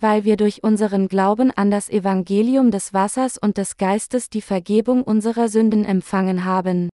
weil 0.00 0.24
wir 0.24 0.36
durch 0.36 0.64
unseren 0.64 1.06
Glauben 1.08 1.52
an 1.52 1.70
das 1.70 1.88
Evangelium 1.88 2.70
des 2.70 2.92
Wassers 2.92 3.38
und 3.38 3.56
des 3.56 3.76
Geistes 3.76 4.28
die 4.28 4.42
Vergebung 4.42 5.04
unserer 5.04 5.48
Sünden 5.48 5.84
empfangen 5.84 6.44
haben. 6.44 6.90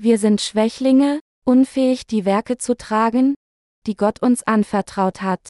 Wir 0.00 0.18
sind 0.18 0.40
Schwächlinge, 0.40 1.20
unfähig 1.44 2.06
die 2.06 2.24
Werke 2.24 2.58
zu 2.58 2.76
tragen, 2.76 3.34
die 3.86 3.96
Gott 3.96 4.22
uns 4.22 4.44
anvertraut 4.44 5.20
hat. 5.20 5.48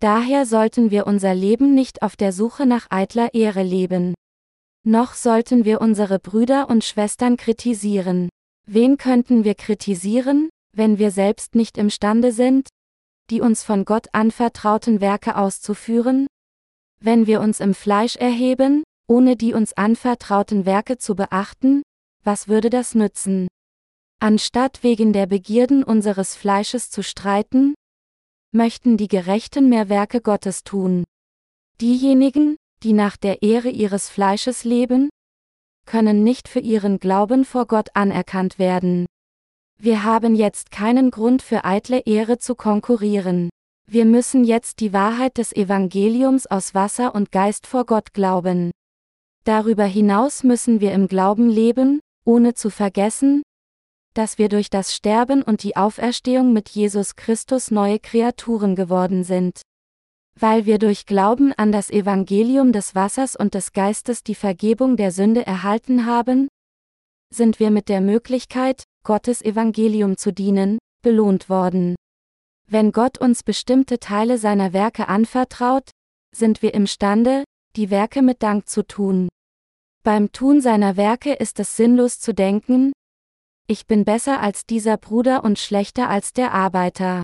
Daher 0.00 0.46
sollten 0.46 0.90
wir 0.90 1.06
unser 1.06 1.34
Leben 1.34 1.74
nicht 1.74 2.02
auf 2.02 2.16
der 2.16 2.32
Suche 2.32 2.64
nach 2.64 2.86
eitler 2.90 3.34
Ehre 3.34 3.62
leben. 3.62 4.14
Noch 4.84 5.14
sollten 5.14 5.64
wir 5.64 5.80
unsere 5.80 6.18
Brüder 6.18 6.68
und 6.70 6.84
Schwestern 6.84 7.36
kritisieren. 7.36 8.30
Wen 8.66 8.96
könnten 8.96 9.44
wir 9.44 9.54
kritisieren, 9.54 10.48
wenn 10.72 10.98
wir 10.98 11.10
selbst 11.10 11.54
nicht 11.54 11.76
imstande 11.76 12.32
sind, 12.32 12.68
die 13.30 13.40
uns 13.40 13.62
von 13.62 13.84
Gott 13.84 14.08
anvertrauten 14.12 15.00
Werke 15.00 15.36
auszuführen? 15.36 16.26
Wenn 17.00 17.26
wir 17.26 17.40
uns 17.40 17.60
im 17.60 17.74
Fleisch 17.74 18.16
erheben, 18.16 18.82
ohne 19.08 19.36
die 19.36 19.54
uns 19.54 19.72
anvertrauten 19.72 20.66
Werke 20.66 20.98
zu 20.98 21.14
beachten, 21.14 21.82
was 22.24 22.48
würde 22.48 22.70
das 22.70 22.94
nützen? 22.94 23.48
Anstatt 24.18 24.82
wegen 24.82 25.12
der 25.12 25.26
Begierden 25.26 25.84
unseres 25.84 26.34
Fleisches 26.34 26.90
zu 26.90 27.02
streiten, 27.02 27.74
möchten 28.52 28.96
die 28.96 29.08
Gerechten 29.08 29.68
mehr 29.68 29.88
Werke 29.88 30.20
Gottes 30.20 30.64
tun. 30.64 31.04
Diejenigen, 31.80 32.56
die 32.82 32.94
nach 32.94 33.16
der 33.16 33.42
Ehre 33.42 33.68
ihres 33.68 34.08
Fleisches 34.08 34.64
leben, 34.64 35.10
können 35.84 36.24
nicht 36.24 36.48
für 36.48 36.60
ihren 36.60 36.98
Glauben 36.98 37.44
vor 37.44 37.66
Gott 37.66 37.90
anerkannt 37.94 38.58
werden. 38.58 39.06
Wir 39.78 40.04
haben 40.04 40.34
jetzt 40.34 40.70
keinen 40.70 41.10
Grund 41.10 41.42
für 41.42 41.64
eitle 41.64 42.00
Ehre 42.00 42.38
zu 42.38 42.54
konkurrieren. 42.54 43.50
Wir 43.88 44.06
müssen 44.06 44.42
jetzt 44.42 44.80
die 44.80 44.92
Wahrheit 44.92 45.36
des 45.36 45.54
Evangeliums 45.54 46.46
aus 46.46 46.74
Wasser 46.74 47.14
und 47.14 47.30
Geist 47.30 47.66
vor 47.66 47.84
Gott 47.84 48.14
glauben. 48.14 48.70
Darüber 49.44 49.84
hinaus 49.84 50.42
müssen 50.42 50.80
wir 50.80 50.92
im 50.92 51.08
Glauben 51.08 51.48
leben, 51.50 52.00
ohne 52.24 52.54
zu 52.54 52.70
vergessen, 52.70 53.42
dass 54.14 54.38
wir 54.38 54.48
durch 54.48 54.70
das 54.70 54.94
Sterben 54.94 55.42
und 55.42 55.62
die 55.62 55.76
Auferstehung 55.76 56.52
mit 56.54 56.70
Jesus 56.70 57.14
Christus 57.14 57.70
neue 57.70 58.00
Kreaturen 58.00 58.74
geworden 58.74 59.24
sind. 59.24 59.60
Weil 60.40 60.66
wir 60.66 60.78
durch 60.78 61.04
Glauben 61.06 61.52
an 61.52 61.70
das 61.70 61.90
Evangelium 61.90 62.72
des 62.72 62.94
Wassers 62.94 63.36
und 63.36 63.54
des 63.54 63.72
Geistes 63.72 64.24
die 64.24 64.34
Vergebung 64.34 64.96
der 64.96 65.12
Sünde 65.12 65.46
erhalten 65.46 66.06
haben, 66.06 66.48
sind 67.32 67.60
wir 67.60 67.70
mit 67.70 67.88
der 67.88 68.00
Möglichkeit, 68.00 68.84
Gottes 69.06 69.40
Evangelium 69.40 70.16
zu 70.16 70.32
dienen, 70.32 70.78
belohnt 71.00 71.48
worden. 71.48 71.94
Wenn 72.68 72.90
Gott 72.90 73.18
uns 73.18 73.44
bestimmte 73.44 74.00
Teile 74.00 74.36
seiner 74.36 74.72
Werke 74.72 75.06
anvertraut, 75.06 75.90
sind 76.34 76.60
wir 76.60 76.74
imstande, 76.74 77.44
die 77.76 77.90
Werke 77.90 78.20
mit 78.20 78.42
Dank 78.42 78.68
zu 78.68 78.84
tun. 78.84 79.28
Beim 80.02 80.32
Tun 80.32 80.60
seiner 80.60 80.96
Werke 80.96 81.34
ist 81.34 81.60
es 81.60 81.76
sinnlos 81.76 82.18
zu 82.18 82.34
denken, 82.34 82.90
ich 83.68 83.86
bin 83.86 84.04
besser 84.04 84.40
als 84.40 84.66
dieser 84.66 84.96
Bruder 84.96 85.44
und 85.44 85.60
schlechter 85.60 86.08
als 86.08 86.32
der 86.32 86.52
Arbeiter. 86.52 87.22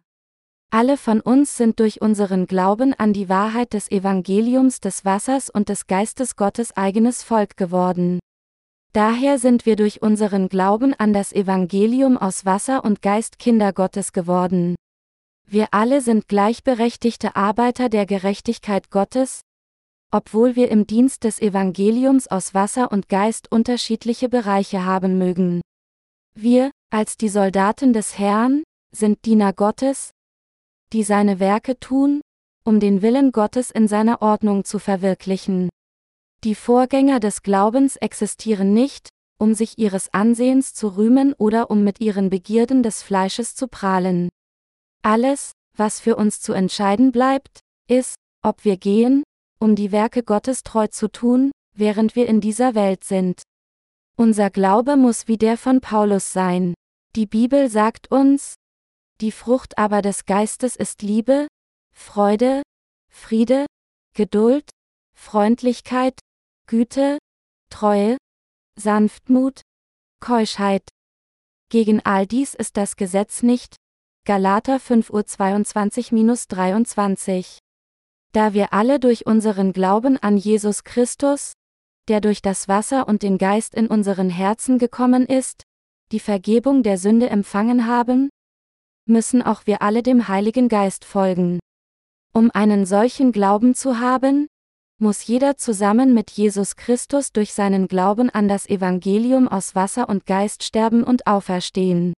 Alle 0.70 0.96
von 0.96 1.20
uns 1.20 1.56
sind 1.56 1.80
durch 1.80 2.00
unseren 2.00 2.46
Glauben 2.46 2.94
an 2.94 3.12
die 3.12 3.28
Wahrheit 3.28 3.72
des 3.72 3.90
Evangeliums 3.90 4.78
des 4.78 5.04
Wassers 5.04 5.50
und 5.50 5.68
des 5.68 5.88
Geistes 5.88 6.36
Gottes 6.36 6.76
eigenes 6.76 7.24
Volk 7.24 7.56
geworden. 7.56 8.20
Daher 8.94 9.38
sind 9.38 9.64
wir 9.64 9.76
durch 9.76 10.02
unseren 10.02 10.50
Glauben 10.50 10.92
an 10.92 11.14
das 11.14 11.32
Evangelium 11.32 12.18
aus 12.18 12.44
Wasser 12.44 12.84
und 12.84 13.00
Geist 13.00 13.38
Kinder 13.38 13.72
Gottes 13.72 14.12
geworden. 14.12 14.76
Wir 15.46 15.68
alle 15.70 16.02
sind 16.02 16.28
gleichberechtigte 16.28 17.34
Arbeiter 17.34 17.88
der 17.88 18.04
Gerechtigkeit 18.04 18.90
Gottes, 18.90 19.40
obwohl 20.10 20.56
wir 20.56 20.70
im 20.70 20.86
Dienst 20.86 21.24
des 21.24 21.40
Evangeliums 21.40 22.28
aus 22.28 22.52
Wasser 22.52 22.92
und 22.92 23.08
Geist 23.08 23.50
unterschiedliche 23.50 24.28
Bereiche 24.28 24.84
haben 24.84 25.16
mögen. 25.16 25.62
Wir, 26.34 26.70
als 26.90 27.16
die 27.16 27.30
Soldaten 27.30 27.94
des 27.94 28.18
Herrn, 28.18 28.62
sind 28.94 29.24
Diener 29.24 29.54
Gottes, 29.54 30.10
die 30.92 31.02
seine 31.02 31.40
Werke 31.40 31.80
tun, 31.80 32.20
um 32.62 32.78
den 32.78 33.00
Willen 33.00 33.32
Gottes 33.32 33.70
in 33.70 33.88
seiner 33.88 34.20
Ordnung 34.20 34.64
zu 34.64 34.78
verwirklichen. 34.78 35.70
Die 36.44 36.56
Vorgänger 36.56 37.20
des 37.20 37.42
Glaubens 37.42 37.94
existieren 37.94 38.74
nicht, 38.74 39.10
um 39.38 39.54
sich 39.54 39.78
ihres 39.78 40.12
Ansehens 40.12 40.74
zu 40.74 40.88
rühmen 40.96 41.34
oder 41.34 41.70
um 41.70 41.84
mit 41.84 42.00
ihren 42.00 42.30
Begierden 42.30 42.82
des 42.82 43.00
Fleisches 43.00 43.54
zu 43.54 43.68
prahlen. 43.68 44.28
Alles, 45.02 45.52
was 45.76 46.00
für 46.00 46.16
uns 46.16 46.40
zu 46.40 46.52
entscheiden 46.52 47.12
bleibt, 47.12 47.60
ist, 47.88 48.16
ob 48.42 48.64
wir 48.64 48.76
gehen, 48.76 49.22
um 49.60 49.76
die 49.76 49.92
Werke 49.92 50.24
Gottes 50.24 50.64
treu 50.64 50.88
zu 50.88 51.06
tun, 51.06 51.52
während 51.76 52.16
wir 52.16 52.26
in 52.26 52.40
dieser 52.40 52.74
Welt 52.74 53.04
sind. 53.04 53.42
Unser 54.16 54.50
Glaube 54.50 54.96
muss 54.96 55.28
wie 55.28 55.38
der 55.38 55.56
von 55.56 55.80
Paulus 55.80 56.32
sein. 56.32 56.74
Die 57.14 57.26
Bibel 57.26 57.68
sagt 57.68 58.10
uns, 58.10 58.56
die 59.20 59.30
Frucht 59.30 59.78
aber 59.78 60.02
des 60.02 60.26
Geistes 60.26 60.74
ist 60.74 61.02
Liebe, 61.02 61.46
Freude, 61.94 62.62
Friede, 63.12 63.66
Geduld, 64.16 64.68
Freundlichkeit, 65.14 66.18
Güte, 66.66 67.18
Treue, 67.70 68.18
Sanftmut, 68.78 69.62
Keuschheit. 70.20 70.86
Gegen 71.70 72.04
all 72.04 72.26
dies 72.26 72.52
ist 72.54 72.76
das 72.76 72.96
Gesetz 72.96 73.42
nicht. 73.42 73.76
Galater 74.24 74.76
5.22-23 74.76 77.58
Da 78.32 78.54
wir 78.54 78.72
alle 78.72 79.00
durch 79.00 79.26
unseren 79.26 79.72
Glauben 79.72 80.16
an 80.16 80.36
Jesus 80.36 80.84
Christus, 80.84 81.54
der 82.08 82.20
durch 82.20 82.40
das 82.40 82.68
Wasser 82.68 83.08
und 83.08 83.22
den 83.22 83.38
Geist 83.38 83.74
in 83.74 83.88
unseren 83.88 84.30
Herzen 84.30 84.78
gekommen 84.78 85.26
ist, 85.26 85.64
die 86.12 86.20
Vergebung 86.20 86.82
der 86.82 86.98
Sünde 86.98 87.30
empfangen 87.30 87.86
haben, 87.86 88.28
müssen 89.06 89.42
auch 89.42 89.66
wir 89.66 89.82
alle 89.82 90.02
dem 90.02 90.28
Heiligen 90.28 90.68
Geist 90.68 91.04
folgen. 91.04 91.58
Um 92.32 92.50
einen 92.52 92.86
solchen 92.86 93.32
Glauben 93.32 93.74
zu 93.74 93.98
haben, 93.98 94.46
muss 95.02 95.26
jeder 95.26 95.58
zusammen 95.58 96.14
mit 96.14 96.30
Jesus 96.30 96.76
Christus 96.76 97.32
durch 97.32 97.52
seinen 97.52 97.88
Glauben 97.88 98.30
an 98.30 98.48
das 98.48 98.66
Evangelium 98.66 99.48
aus 99.48 99.74
Wasser 99.74 100.08
und 100.08 100.24
Geist 100.24 100.62
sterben 100.62 101.04
und 101.04 101.26
auferstehen. 101.26 102.14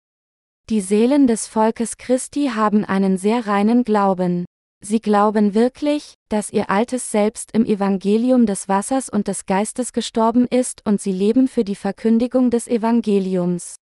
Die 0.70 0.82
Seelen 0.82 1.26
des 1.26 1.48
Volkes 1.48 1.98
Christi 1.98 2.52
haben 2.54 2.86
einen 2.86 3.18
sehr 3.18 3.48
reinen 3.48 3.84
Glauben. 3.84 4.46
Sie 4.82 5.00
glauben 5.00 5.54
wirklich, 5.54 6.16
dass 6.30 6.52
ihr 6.52 6.70
altes 6.70 7.10
Selbst 7.10 7.54
im 7.54 7.66
Evangelium 7.66 8.46
des 8.46 8.68
Wassers 8.68 9.08
und 9.08 9.30
des 9.30 9.46
Geistes 9.46 9.94
gestorben 9.94 10.46
ist 10.46 10.86
und 10.86 11.00
sie 11.02 11.14
leben 11.14 11.48
für 11.48 11.64
die 11.64 11.76
Verkündigung 11.76 12.52
des 12.52 12.68
Evangeliums. 12.68 13.76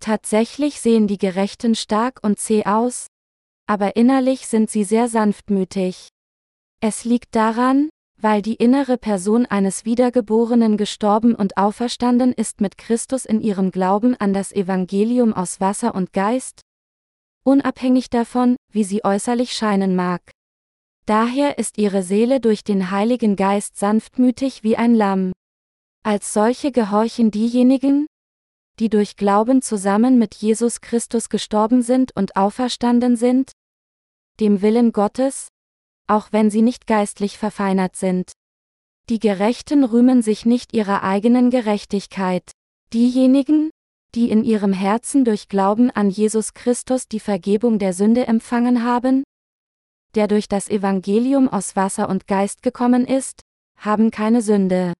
Tatsächlich 0.00 0.80
sehen 0.80 1.06
die 1.06 1.18
Gerechten 1.18 1.76
stark 1.76 2.18
und 2.22 2.40
zäh 2.40 2.64
aus, 2.66 3.06
aber 3.66 3.94
innerlich 3.94 4.48
sind 4.48 4.70
sie 4.70 4.82
sehr 4.82 5.08
sanftmütig. 5.08 6.08
Es 6.80 7.04
liegt 7.04 7.34
daran, 7.36 7.88
weil 8.24 8.40
die 8.40 8.54
innere 8.54 8.96
Person 8.96 9.44
eines 9.44 9.84
Wiedergeborenen 9.84 10.78
gestorben 10.78 11.34
und 11.34 11.58
auferstanden 11.58 12.32
ist 12.32 12.62
mit 12.62 12.78
Christus 12.78 13.26
in 13.26 13.42
ihrem 13.42 13.70
Glauben 13.70 14.14
an 14.14 14.32
das 14.32 14.50
Evangelium 14.50 15.34
aus 15.34 15.60
Wasser 15.60 15.94
und 15.94 16.14
Geist, 16.14 16.62
unabhängig 17.44 18.08
davon, 18.08 18.56
wie 18.72 18.82
sie 18.82 19.04
äußerlich 19.04 19.52
scheinen 19.52 19.94
mag. 19.94 20.22
Daher 21.04 21.58
ist 21.58 21.76
ihre 21.76 22.02
Seele 22.02 22.40
durch 22.40 22.64
den 22.64 22.90
Heiligen 22.90 23.36
Geist 23.36 23.76
sanftmütig 23.78 24.62
wie 24.62 24.78
ein 24.78 24.94
Lamm. 24.94 25.34
Als 26.02 26.32
solche 26.32 26.72
gehorchen 26.72 27.30
diejenigen, 27.30 28.06
die 28.80 28.88
durch 28.88 29.16
Glauben 29.16 29.60
zusammen 29.60 30.18
mit 30.18 30.34
Jesus 30.34 30.80
Christus 30.80 31.28
gestorben 31.28 31.82
sind 31.82 32.16
und 32.16 32.36
auferstanden 32.36 33.16
sind, 33.16 33.52
dem 34.40 34.62
Willen 34.62 34.92
Gottes, 34.92 35.48
auch 36.06 36.28
wenn 36.32 36.50
sie 36.50 36.62
nicht 36.62 36.86
geistlich 36.86 37.38
verfeinert 37.38 37.96
sind. 37.96 38.32
Die 39.08 39.18
Gerechten 39.18 39.84
rühmen 39.84 40.22
sich 40.22 40.46
nicht 40.46 40.74
ihrer 40.74 41.02
eigenen 41.02 41.50
Gerechtigkeit. 41.50 42.50
Diejenigen, 42.92 43.70
die 44.14 44.30
in 44.30 44.44
ihrem 44.44 44.72
Herzen 44.72 45.24
durch 45.24 45.48
Glauben 45.48 45.90
an 45.90 46.08
Jesus 46.08 46.54
Christus 46.54 47.08
die 47.08 47.20
Vergebung 47.20 47.78
der 47.78 47.92
Sünde 47.92 48.26
empfangen 48.26 48.84
haben, 48.84 49.24
der 50.14 50.28
durch 50.28 50.48
das 50.48 50.68
Evangelium 50.68 51.48
aus 51.48 51.76
Wasser 51.76 52.08
und 52.08 52.26
Geist 52.26 52.62
gekommen 52.62 53.06
ist, 53.06 53.42
haben 53.76 54.10
keine 54.10 54.42
Sünde. 54.42 54.92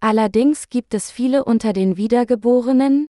Allerdings 0.00 0.68
gibt 0.68 0.94
es 0.94 1.10
viele 1.10 1.44
unter 1.44 1.72
den 1.72 1.96
Wiedergeborenen, 1.96 3.06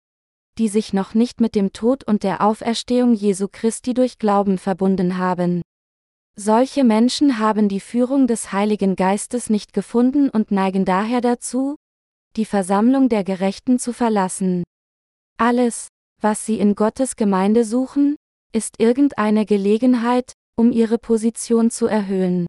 die 0.57 0.67
sich 0.67 0.93
noch 0.93 1.13
nicht 1.13 1.41
mit 1.41 1.55
dem 1.55 1.73
Tod 1.73 2.03
und 2.03 2.23
der 2.23 2.41
Auferstehung 2.41 3.13
Jesu 3.13 3.47
Christi 3.51 3.93
durch 3.93 4.19
Glauben 4.19 4.57
verbunden 4.57 5.17
haben. 5.17 5.61
Solche 6.37 6.83
Menschen 6.83 7.39
haben 7.39 7.67
die 7.69 7.79
Führung 7.79 8.25
des 8.25 8.51
Heiligen 8.51 8.95
Geistes 8.95 9.49
nicht 9.49 9.73
gefunden 9.73 10.29
und 10.29 10.49
neigen 10.51 10.85
daher 10.85 11.21
dazu, 11.21 11.75
die 12.35 12.45
Versammlung 12.45 13.09
der 13.09 13.23
Gerechten 13.23 13.79
zu 13.79 13.93
verlassen. 13.93 14.63
Alles, 15.37 15.89
was 16.21 16.45
sie 16.45 16.59
in 16.59 16.75
Gottes 16.75 17.15
Gemeinde 17.15 17.65
suchen, 17.65 18.15
ist 18.53 18.79
irgendeine 18.79 19.45
Gelegenheit, 19.45 20.33
um 20.55 20.71
ihre 20.71 20.97
Position 20.97 21.69
zu 21.69 21.87
erhöhen. 21.87 22.47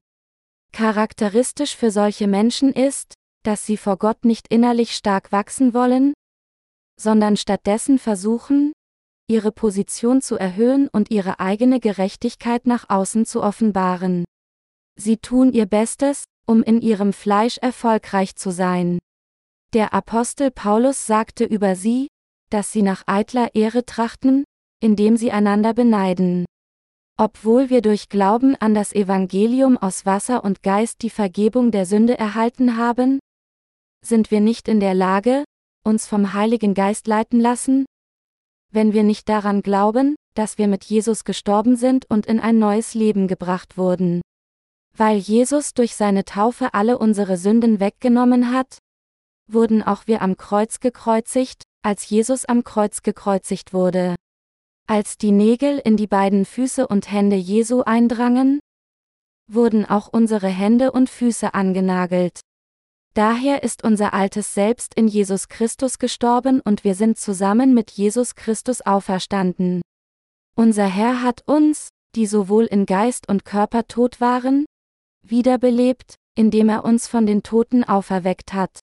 Charakteristisch 0.72 1.76
für 1.76 1.90
solche 1.90 2.28
Menschen 2.28 2.72
ist, 2.72 3.14
dass 3.42 3.66
sie 3.66 3.76
vor 3.76 3.98
Gott 3.98 4.24
nicht 4.24 4.48
innerlich 4.48 4.94
stark 4.94 5.32
wachsen 5.32 5.74
wollen, 5.74 6.14
sondern 7.00 7.36
stattdessen 7.36 7.98
versuchen, 7.98 8.72
ihre 9.32 9.50
Position 9.50 10.20
zu 10.20 10.36
erhöhen 10.36 10.88
und 10.92 11.10
ihre 11.10 11.40
eigene 11.40 11.80
Gerechtigkeit 11.80 12.66
nach 12.66 12.90
außen 12.90 13.24
zu 13.24 13.42
offenbaren. 13.42 14.26
Sie 14.94 15.16
tun 15.16 15.52
ihr 15.54 15.64
Bestes, 15.64 16.24
um 16.46 16.62
in 16.62 16.82
ihrem 16.82 17.14
Fleisch 17.14 17.56
erfolgreich 17.56 18.36
zu 18.36 18.50
sein. 18.50 18.98
Der 19.72 19.94
Apostel 19.94 20.50
Paulus 20.50 21.06
sagte 21.06 21.44
über 21.44 21.76
sie, 21.76 22.08
dass 22.50 22.72
sie 22.72 22.82
nach 22.82 23.04
eitler 23.06 23.54
Ehre 23.54 23.86
trachten, 23.86 24.44
indem 24.80 25.16
sie 25.16 25.32
einander 25.32 25.72
beneiden. 25.72 26.44
Obwohl 27.18 27.70
wir 27.70 27.80
durch 27.80 28.10
Glauben 28.10 28.54
an 28.56 28.74
das 28.74 28.92
Evangelium 28.92 29.78
aus 29.78 30.04
Wasser 30.04 30.44
und 30.44 30.62
Geist 30.62 31.00
die 31.00 31.10
Vergebung 31.10 31.70
der 31.70 31.86
Sünde 31.86 32.18
erhalten 32.18 32.76
haben, 32.76 33.18
sind 34.04 34.30
wir 34.30 34.40
nicht 34.40 34.68
in 34.68 34.80
der 34.80 34.92
Lage, 34.94 35.44
uns 35.84 36.06
vom 36.06 36.34
Heiligen 36.34 36.74
Geist 36.74 37.06
leiten 37.06 37.40
lassen? 37.40 37.86
Wenn 38.72 38.94
wir 38.94 39.02
nicht 39.02 39.28
daran 39.28 39.62
glauben, 39.62 40.16
dass 40.34 40.56
wir 40.56 40.66
mit 40.66 40.84
Jesus 40.84 41.24
gestorben 41.24 41.76
sind 41.76 42.06
und 42.08 42.24
in 42.24 42.40
ein 42.40 42.58
neues 42.58 42.94
Leben 42.94 43.28
gebracht 43.28 43.76
wurden. 43.76 44.22
Weil 44.96 45.18
Jesus 45.18 45.74
durch 45.74 45.94
seine 45.94 46.24
Taufe 46.24 46.72
alle 46.72 46.98
unsere 46.98 47.36
Sünden 47.36 47.80
weggenommen 47.80 48.50
hat, 48.50 48.78
wurden 49.46 49.82
auch 49.82 50.06
wir 50.06 50.22
am 50.22 50.38
Kreuz 50.38 50.80
gekreuzigt, 50.80 51.64
als 51.82 52.08
Jesus 52.08 52.46
am 52.46 52.64
Kreuz 52.64 53.02
gekreuzigt 53.02 53.74
wurde. 53.74 54.16
Als 54.88 55.18
die 55.18 55.32
Nägel 55.32 55.78
in 55.78 55.96
die 55.96 56.06
beiden 56.06 56.44
Füße 56.44 56.86
und 56.86 57.10
Hände 57.10 57.36
Jesu 57.36 57.82
eindrangen, 57.82 58.60
wurden 59.48 59.84
auch 59.84 60.08
unsere 60.08 60.48
Hände 60.48 60.92
und 60.92 61.10
Füße 61.10 61.52
angenagelt. 61.54 62.40
Daher 63.14 63.62
ist 63.62 63.84
unser 63.84 64.14
altes 64.14 64.54
Selbst 64.54 64.94
in 64.94 65.06
Jesus 65.06 65.48
Christus 65.48 65.98
gestorben 65.98 66.62
und 66.62 66.82
wir 66.82 66.94
sind 66.94 67.18
zusammen 67.18 67.74
mit 67.74 67.90
Jesus 67.90 68.34
Christus 68.36 68.80
auferstanden. 68.80 69.82
Unser 70.56 70.86
Herr 70.86 71.22
hat 71.22 71.42
uns, 71.46 71.90
die 72.14 72.26
sowohl 72.26 72.64
in 72.64 72.86
Geist 72.86 73.28
und 73.28 73.44
Körper 73.44 73.86
tot 73.86 74.20
waren, 74.20 74.64
wiederbelebt, 75.22 76.14
indem 76.34 76.70
er 76.70 76.84
uns 76.84 77.06
von 77.06 77.26
den 77.26 77.42
Toten 77.42 77.84
auferweckt 77.84 78.54
hat. 78.54 78.80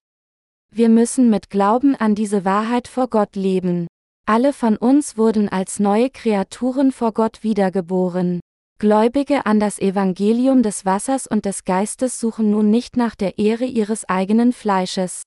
Wir 0.72 0.90
müssen 0.90 1.32
mit 1.32 1.50
Glauben 1.50 1.96
an 1.96 2.14
diese 2.14 2.46
Wahrheit 2.46 2.88
vor 2.88 3.08
Gott 3.08 3.36
leben. 3.36 3.88
Alle 4.28 4.54
von 4.54 4.78
uns 4.78 5.18
wurden 5.18 5.50
als 5.50 5.80
neue 5.80 6.12
Kreaturen 6.12 6.92
vor 6.92 7.14
Gott 7.14 7.42
wiedergeboren. 7.42 8.42
Gläubige 8.82 9.46
an 9.46 9.60
das 9.60 9.80
Evangelium 9.80 10.64
des 10.64 10.86
Wassers 10.86 11.28
und 11.28 11.44
des 11.44 11.66
Geistes 11.66 12.18
suchen 12.18 12.50
nun 12.50 12.70
nicht 12.70 12.96
nach 12.96 13.14
der 13.14 13.38
Ehre 13.38 13.66
ihres 13.66 14.08
eigenen 14.08 14.54
Fleisches. 14.54 15.24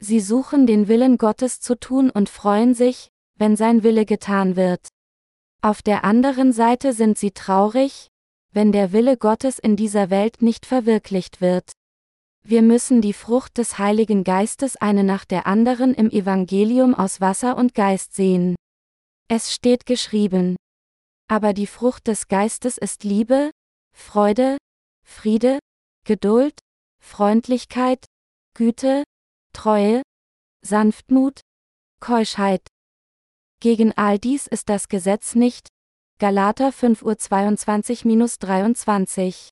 Sie 0.00 0.20
suchen 0.20 0.66
den 0.66 0.86
Willen 0.86 1.16
Gottes 1.16 1.60
zu 1.60 1.76
tun 1.76 2.10
und 2.10 2.28
freuen 2.28 2.74
sich, 2.74 3.08
wenn 3.38 3.56
sein 3.56 3.84
Wille 3.84 4.04
getan 4.04 4.54
wird. 4.56 4.86
Auf 5.62 5.80
der 5.80 6.04
anderen 6.04 6.52
Seite 6.52 6.92
sind 6.92 7.16
sie 7.16 7.30
traurig, 7.30 8.08
wenn 8.52 8.70
der 8.70 8.92
Wille 8.92 9.16
Gottes 9.16 9.58
in 9.58 9.76
dieser 9.76 10.10
Welt 10.10 10.42
nicht 10.42 10.66
verwirklicht 10.66 11.40
wird. 11.40 11.72
Wir 12.42 12.60
müssen 12.60 13.00
die 13.00 13.14
Frucht 13.14 13.56
des 13.56 13.78
Heiligen 13.78 14.24
Geistes 14.24 14.76
eine 14.76 15.04
nach 15.04 15.24
der 15.24 15.46
anderen 15.46 15.94
im 15.94 16.10
Evangelium 16.10 16.94
aus 16.94 17.22
Wasser 17.22 17.56
und 17.56 17.74
Geist 17.74 18.14
sehen. 18.14 18.56
Es 19.28 19.54
steht 19.54 19.86
geschrieben. 19.86 20.56
Aber 21.28 21.52
die 21.52 21.66
Frucht 21.66 22.06
des 22.06 22.28
Geistes 22.28 22.78
ist 22.78 23.04
Liebe, 23.04 23.50
Freude, 23.96 24.56
Friede, 25.06 25.58
Geduld, 26.06 26.60
Freundlichkeit, 27.00 28.04
Güte, 28.54 29.04
Treue, 29.52 30.02
Sanftmut, 30.62 31.40
Keuschheit. 32.00 32.66
Gegen 33.60 33.92
all 33.96 34.18
dies 34.18 34.46
ist 34.46 34.68
das 34.68 34.88
Gesetz 34.88 35.34
nicht. 35.34 35.68
Galater 36.18 36.68
5.22-23 36.70 39.48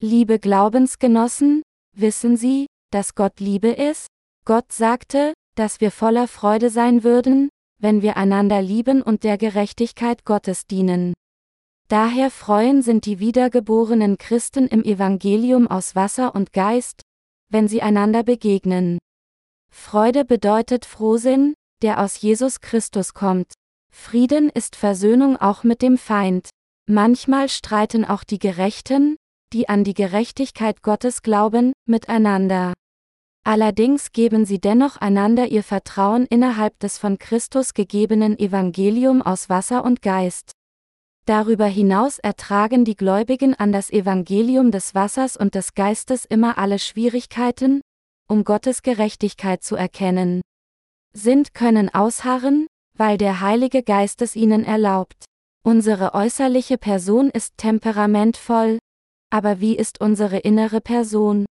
Liebe 0.00 0.38
Glaubensgenossen, 0.38 1.62
Wissen 1.94 2.38
Sie, 2.38 2.66
dass 2.90 3.14
Gott 3.14 3.38
Liebe 3.38 3.68
ist? 3.68 4.06
Gott 4.46 4.72
sagte, 4.72 5.34
dass 5.56 5.80
wir 5.80 5.90
voller 5.90 6.26
Freude 6.26 6.70
sein 6.70 7.04
würden, 7.04 7.50
wenn 7.82 8.00
wir 8.00 8.16
einander 8.16 8.62
lieben 8.62 9.02
und 9.02 9.24
der 9.24 9.36
Gerechtigkeit 9.36 10.24
Gottes 10.24 10.66
dienen. 10.66 11.14
Daher 11.88 12.30
freuen 12.30 12.80
sind 12.80 13.04
die 13.04 13.18
wiedergeborenen 13.18 14.16
Christen 14.16 14.68
im 14.68 14.84
Evangelium 14.84 15.66
aus 15.66 15.94
Wasser 15.96 16.34
und 16.34 16.52
Geist, 16.52 17.02
wenn 17.50 17.68
sie 17.68 17.82
einander 17.82 18.22
begegnen. 18.22 18.98
Freude 19.70 20.24
bedeutet 20.24 20.84
Frohsinn, 20.84 21.54
der 21.82 22.00
aus 22.00 22.20
Jesus 22.20 22.60
Christus 22.60 23.14
kommt. 23.14 23.52
Frieden 23.92 24.48
ist 24.48 24.76
Versöhnung 24.76 25.36
auch 25.36 25.64
mit 25.64 25.82
dem 25.82 25.98
Feind. 25.98 26.48
Manchmal 26.88 27.48
streiten 27.48 28.04
auch 28.04 28.24
die 28.24 28.38
Gerechten, 28.38 29.16
die 29.52 29.68
an 29.68 29.84
die 29.84 29.94
Gerechtigkeit 29.94 30.82
Gottes 30.82 31.22
glauben, 31.22 31.72
miteinander. 31.86 32.74
Allerdings 33.44 34.12
geben 34.12 34.46
sie 34.46 34.60
dennoch 34.60 34.98
einander 34.98 35.48
ihr 35.48 35.64
Vertrauen 35.64 36.26
innerhalb 36.26 36.78
des 36.78 36.98
von 36.98 37.18
Christus 37.18 37.74
gegebenen 37.74 38.38
Evangelium 38.38 39.20
aus 39.20 39.48
Wasser 39.48 39.84
und 39.84 40.00
Geist. 40.00 40.52
Darüber 41.24 41.66
hinaus 41.66 42.18
ertragen 42.18 42.84
die 42.84 42.96
Gläubigen 42.96 43.54
an 43.54 43.72
das 43.72 43.90
Evangelium 43.90 44.70
des 44.70 44.94
Wassers 44.94 45.36
und 45.36 45.54
des 45.56 45.74
Geistes 45.74 46.24
immer 46.24 46.56
alle 46.56 46.78
Schwierigkeiten, 46.78 47.80
um 48.28 48.44
Gottes 48.44 48.82
Gerechtigkeit 48.82 49.62
zu 49.62 49.74
erkennen. 49.74 50.40
Sind 51.12 51.52
können 51.52 51.92
ausharren, 51.92 52.66
weil 52.96 53.18
der 53.18 53.40
Heilige 53.40 53.82
Geist 53.82 54.22
es 54.22 54.36
ihnen 54.36 54.64
erlaubt. 54.64 55.24
Unsere 55.64 56.14
äußerliche 56.14 56.78
Person 56.78 57.28
ist 57.30 57.56
temperamentvoll, 57.56 58.78
aber 59.30 59.60
wie 59.60 59.76
ist 59.76 60.00
unsere 60.00 60.38
innere 60.38 60.80
Person? 60.80 61.46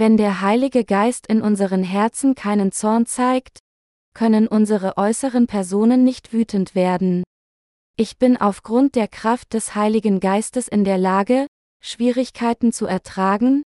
Wenn 0.00 0.16
der 0.16 0.42
Heilige 0.42 0.84
Geist 0.84 1.26
in 1.26 1.42
unseren 1.42 1.82
Herzen 1.82 2.36
keinen 2.36 2.70
Zorn 2.70 3.04
zeigt, 3.04 3.58
können 4.14 4.46
unsere 4.46 4.96
äußeren 4.96 5.48
Personen 5.48 6.04
nicht 6.04 6.32
wütend 6.32 6.76
werden. 6.76 7.24
Ich 7.96 8.16
bin 8.16 8.36
aufgrund 8.36 8.94
der 8.94 9.08
Kraft 9.08 9.54
des 9.54 9.74
Heiligen 9.74 10.20
Geistes 10.20 10.68
in 10.68 10.84
der 10.84 10.98
Lage, 10.98 11.48
Schwierigkeiten 11.82 12.72
zu 12.72 12.86
ertragen, 12.86 13.64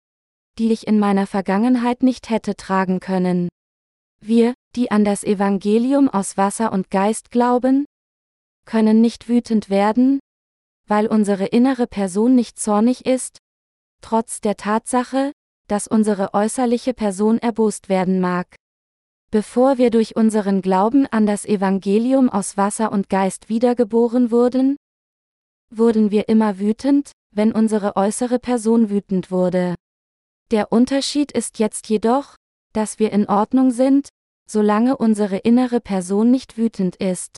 die 0.57 0.71
ich 0.71 0.87
in 0.87 0.97
meiner 0.97 1.27
Vergangenheit 1.27 2.01
nicht 2.01 2.31
hätte 2.31 2.55
tragen 2.55 2.99
können. 2.99 3.47
Wir, 4.19 4.55
die 4.75 4.89
an 4.89 5.05
das 5.05 5.23
Evangelium 5.23 6.09
aus 6.09 6.37
Wasser 6.37 6.73
und 6.73 6.89
Geist 6.89 7.29
glauben, 7.29 7.85
können 8.65 8.99
nicht 8.99 9.29
wütend 9.29 9.69
werden, 9.69 10.19
weil 10.87 11.05
unsere 11.05 11.45
innere 11.45 11.85
Person 11.85 12.33
nicht 12.33 12.57
zornig 12.57 13.05
ist, 13.05 13.37
trotz 14.01 14.41
der 14.41 14.57
Tatsache, 14.57 15.31
dass 15.67 15.87
unsere 15.87 16.33
äußerliche 16.33 16.93
Person 16.93 17.37
erbost 17.39 17.89
werden 17.89 18.19
mag. 18.19 18.55
Bevor 19.31 19.77
wir 19.77 19.89
durch 19.89 20.15
unseren 20.15 20.61
Glauben 20.61 21.07
an 21.07 21.25
das 21.25 21.45
Evangelium 21.45 22.29
aus 22.29 22.57
Wasser 22.57 22.91
und 22.91 23.09
Geist 23.09 23.49
wiedergeboren 23.49 24.31
wurden, 24.31 24.77
wurden 25.69 26.11
wir 26.11 26.29
immer 26.29 26.59
wütend, 26.59 27.11
wenn 27.31 27.51
unsere 27.51 27.95
äußere 27.95 28.39
Person 28.39 28.89
wütend 28.89 29.31
wurde. 29.31 29.75
Der 30.51 30.71
Unterschied 30.71 31.31
ist 31.31 31.59
jetzt 31.59 31.89
jedoch, 31.89 32.35
dass 32.73 32.99
wir 32.99 33.11
in 33.11 33.27
Ordnung 33.27 33.71
sind, 33.71 34.09
solange 34.47 34.95
unsere 34.95 35.37
innere 35.37 35.81
Person 35.81 36.29
nicht 36.31 36.57
wütend 36.57 36.95
ist. 36.97 37.37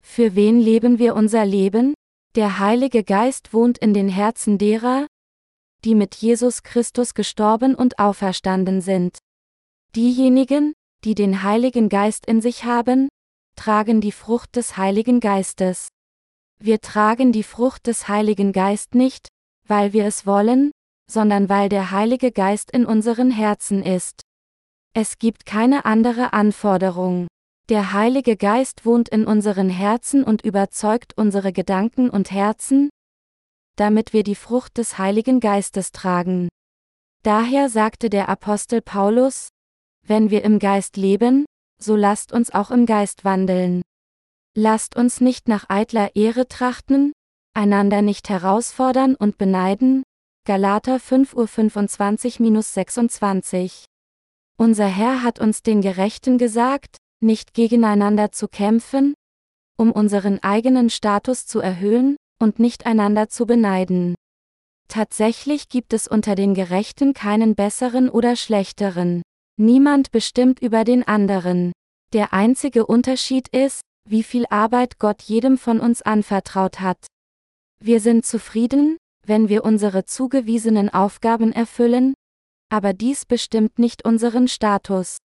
Für 0.00 0.34
wen 0.34 0.60
leben 0.60 0.98
wir 0.98 1.14
unser 1.14 1.44
Leben? 1.44 1.94
Der 2.36 2.58
Heilige 2.58 3.02
Geist 3.02 3.52
wohnt 3.52 3.78
in 3.78 3.92
den 3.92 4.08
Herzen 4.08 4.56
derer, 4.56 5.06
die 5.84 5.94
mit 5.94 6.14
Jesus 6.16 6.62
Christus 6.62 7.14
gestorben 7.14 7.74
und 7.74 7.98
auferstanden 7.98 8.80
sind. 8.80 9.18
Diejenigen, 9.94 10.74
die 11.04 11.14
den 11.14 11.42
Heiligen 11.42 11.88
Geist 11.88 12.26
in 12.26 12.40
sich 12.40 12.64
haben, 12.64 13.08
tragen 13.56 14.00
die 14.00 14.12
Frucht 14.12 14.56
des 14.56 14.76
Heiligen 14.76 15.20
Geistes. 15.20 15.88
Wir 16.60 16.80
tragen 16.80 17.32
die 17.32 17.42
Frucht 17.42 17.86
des 17.86 18.08
Heiligen 18.08 18.52
Geist 18.52 18.94
nicht, 18.94 19.28
weil 19.66 19.92
wir 19.92 20.06
es 20.06 20.26
wollen, 20.26 20.72
sondern 21.10 21.48
weil 21.48 21.68
der 21.68 21.90
Heilige 21.90 22.32
Geist 22.32 22.70
in 22.70 22.84
unseren 22.84 23.30
Herzen 23.30 23.82
ist. 23.82 24.22
Es 24.94 25.18
gibt 25.18 25.46
keine 25.46 25.84
andere 25.84 26.32
Anforderung. 26.32 27.28
Der 27.68 27.92
Heilige 27.92 28.36
Geist 28.36 28.84
wohnt 28.84 29.08
in 29.08 29.26
unseren 29.26 29.68
Herzen 29.68 30.24
und 30.24 30.42
überzeugt 30.42 31.12
unsere 31.16 31.52
Gedanken 31.52 32.10
und 32.10 32.30
Herzen, 32.30 32.90
damit 33.78 34.12
wir 34.12 34.24
die 34.24 34.34
Frucht 34.34 34.76
des 34.76 34.98
Heiligen 34.98 35.40
Geistes 35.40 35.92
tragen. 35.92 36.48
Daher 37.22 37.68
sagte 37.68 38.10
der 38.10 38.28
Apostel 38.28 38.82
Paulus, 38.82 39.50
wenn 40.06 40.30
wir 40.30 40.42
im 40.44 40.58
Geist 40.58 40.96
leben, 40.96 41.44
so 41.80 41.94
lasst 41.94 42.32
uns 42.32 42.52
auch 42.52 42.72
im 42.72 42.86
Geist 42.86 43.24
wandeln. 43.24 43.82
Lasst 44.56 44.96
uns 44.96 45.20
nicht 45.20 45.46
nach 45.46 45.68
eitler 45.68 46.16
Ehre 46.16 46.48
trachten, 46.48 47.12
einander 47.54 48.02
nicht 48.02 48.28
herausfordern 48.28 49.14
und 49.14 49.38
beneiden. 49.38 50.02
Galater 50.44 50.96
5.25-26 50.96 53.84
Unser 54.56 54.86
Herr 54.86 55.22
hat 55.22 55.38
uns 55.38 55.62
den 55.62 55.82
Gerechten 55.82 56.38
gesagt, 56.38 56.96
nicht 57.20 57.54
gegeneinander 57.54 58.32
zu 58.32 58.48
kämpfen, 58.48 59.14
um 59.76 59.92
unseren 59.92 60.42
eigenen 60.42 60.90
Status 60.90 61.46
zu 61.46 61.60
erhöhen, 61.60 62.16
und 62.38 62.58
nicht 62.58 62.86
einander 62.86 63.28
zu 63.28 63.46
beneiden. 63.46 64.14
Tatsächlich 64.88 65.68
gibt 65.68 65.92
es 65.92 66.08
unter 66.08 66.34
den 66.34 66.54
Gerechten 66.54 67.12
keinen 67.12 67.54
besseren 67.54 68.08
oder 68.08 68.36
schlechteren. 68.36 69.22
Niemand 69.58 70.10
bestimmt 70.10 70.60
über 70.60 70.84
den 70.84 71.06
anderen. 71.06 71.72
Der 72.12 72.32
einzige 72.32 72.86
Unterschied 72.86 73.48
ist, 73.48 73.82
wie 74.08 74.22
viel 74.22 74.46
Arbeit 74.48 74.98
Gott 74.98 75.22
jedem 75.22 75.58
von 75.58 75.80
uns 75.80 76.00
anvertraut 76.00 76.80
hat. 76.80 77.06
Wir 77.80 78.00
sind 78.00 78.24
zufrieden, 78.24 78.96
wenn 79.26 79.48
wir 79.48 79.64
unsere 79.64 80.04
zugewiesenen 80.06 80.88
Aufgaben 80.88 81.52
erfüllen, 81.52 82.14
aber 82.70 82.92
dies 82.94 83.26
bestimmt 83.26 83.78
nicht 83.78 84.04
unseren 84.04 84.48
Status. 84.48 85.18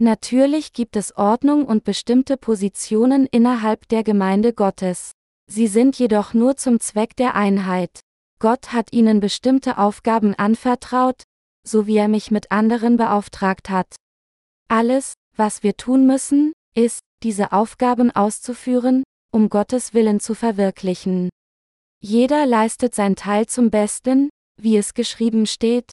Natürlich 0.00 0.72
gibt 0.72 0.96
es 0.96 1.16
Ordnung 1.16 1.64
und 1.64 1.84
bestimmte 1.84 2.36
Positionen 2.36 3.26
innerhalb 3.26 3.88
der 3.88 4.02
Gemeinde 4.02 4.52
Gottes. 4.52 5.12
Sie 5.50 5.66
sind 5.66 5.98
jedoch 5.98 6.34
nur 6.34 6.56
zum 6.56 6.78
Zweck 6.78 7.16
der 7.16 7.34
Einheit. 7.34 8.00
Gott 8.38 8.72
hat 8.72 8.92
ihnen 8.92 9.20
bestimmte 9.20 9.78
Aufgaben 9.78 10.34
anvertraut, 10.34 11.24
so 11.66 11.86
wie 11.86 11.96
er 11.96 12.08
mich 12.08 12.30
mit 12.30 12.52
anderen 12.52 12.96
beauftragt 12.96 13.70
hat. 13.70 13.96
Alles, 14.68 15.14
was 15.34 15.62
wir 15.62 15.76
tun 15.76 16.06
müssen, 16.06 16.52
ist, 16.74 17.00
diese 17.22 17.52
Aufgaben 17.52 18.10
auszuführen, 18.10 19.02
um 19.32 19.48
Gottes 19.48 19.94
Willen 19.94 20.20
zu 20.20 20.34
verwirklichen. 20.34 21.30
Jeder 22.00 22.46
leistet 22.46 22.94
sein 22.94 23.16
Teil 23.16 23.46
zum 23.46 23.70
Besten, 23.70 24.30
wie 24.60 24.76
es 24.76 24.94
geschrieben 24.94 25.46
steht. 25.46 25.90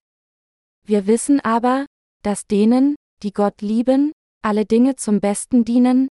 Wir 0.85 1.07
wissen 1.07 1.39
aber, 1.39 1.85
dass 2.21 2.45
denen, 2.45 2.95
die 3.23 3.33
Gott 3.33 3.61
lieben, 3.61 4.11
alle 4.43 4.65
Dinge 4.65 4.97
zum 4.97 5.19
Besten 5.19 5.65
dienen, 5.65 6.09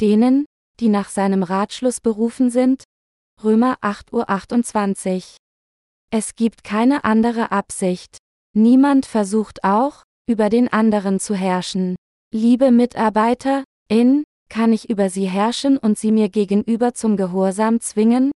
denen, 0.00 0.46
die 0.80 0.88
nach 0.88 1.08
seinem 1.08 1.42
Ratschluss 1.42 2.00
berufen 2.00 2.50
sind? 2.50 2.84
Römer 3.42 3.78
8.28 3.82 5.16
Uhr. 5.16 5.22
Es 6.10 6.34
gibt 6.34 6.64
keine 6.64 7.04
andere 7.04 7.52
Absicht. 7.52 8.18
Niemand 8.54 9.06
versucht 9.06 9.64
auch, 9.64 10.02
über 10.28 10.48
den 10.48 10.68
anderen 10.68 11.20
zu 11.20 11.34
herrschen. 11.34 11.96
Liebe 12.32 12.70
Mitarbeiter, 12.70 13.64
in, 13.88 14.24
kann 14.48 14.72
ich 14.72 14.88
über 14.88 15.10
sie 15.10 15.26
herrschen 15.26 15.76
und 15.78 15.98
sie 15.98 16.12
mir 16.12 16.28
gegenüber 16.28 16.94
zum 16.94 17.16
Gehorsam 17.16 17.80
zwingen? 17.80 18.30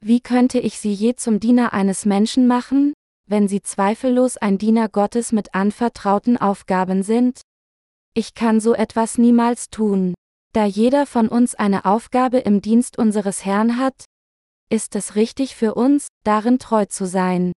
Wie 0.00 0.20
könnte 0.20 0.58
ich 0.58 0.78
sie 0.78 0.92
je 0.92 1.14
zum 1.14 1.40
Diener 1.40 1.72
eines 1.72 2.04
Menschen 2.04 2.46
machen, 2.46 2.92
wenn 3.26 3.48
sie 3.48 3.62
zweifellos 3.62 4.36
ein 4.36 4.58
Diener 4.58 4.88
Gottes 4.88 5.32
mit 5.32 5.54
anvertrauten 5.54 6.36
Aufgaben 6.36 7.02
sind? 7.02 7.40
Ich 8.14 8.34
kann 8.34 8.60
so 8.60 8.74
etwas 8.74 9.18
niemals 9.18 9.70
tun. 9.70 10.14
Da 10.54 10.66
jeder 10.66 11.04
von 11.04 11.26
uns 11.26 11.56
eine 11.56 11.84
Aufgabe 11.84 12.38
im 12.38 12.62
Dienst 12.62 12.96
unseres 12.96 13.44
Herrn 13.44 13.76
hat, 13.76 14.04
ist 14.70 14.94
es 14.94 15.16
richtig 15.16 15.56
für 15.56 15.74
uns, 15.74 16.06
darin 16.22 16.60
treu 16.60 16.84
zu 16.84 17.08
sein. 17.08 17.52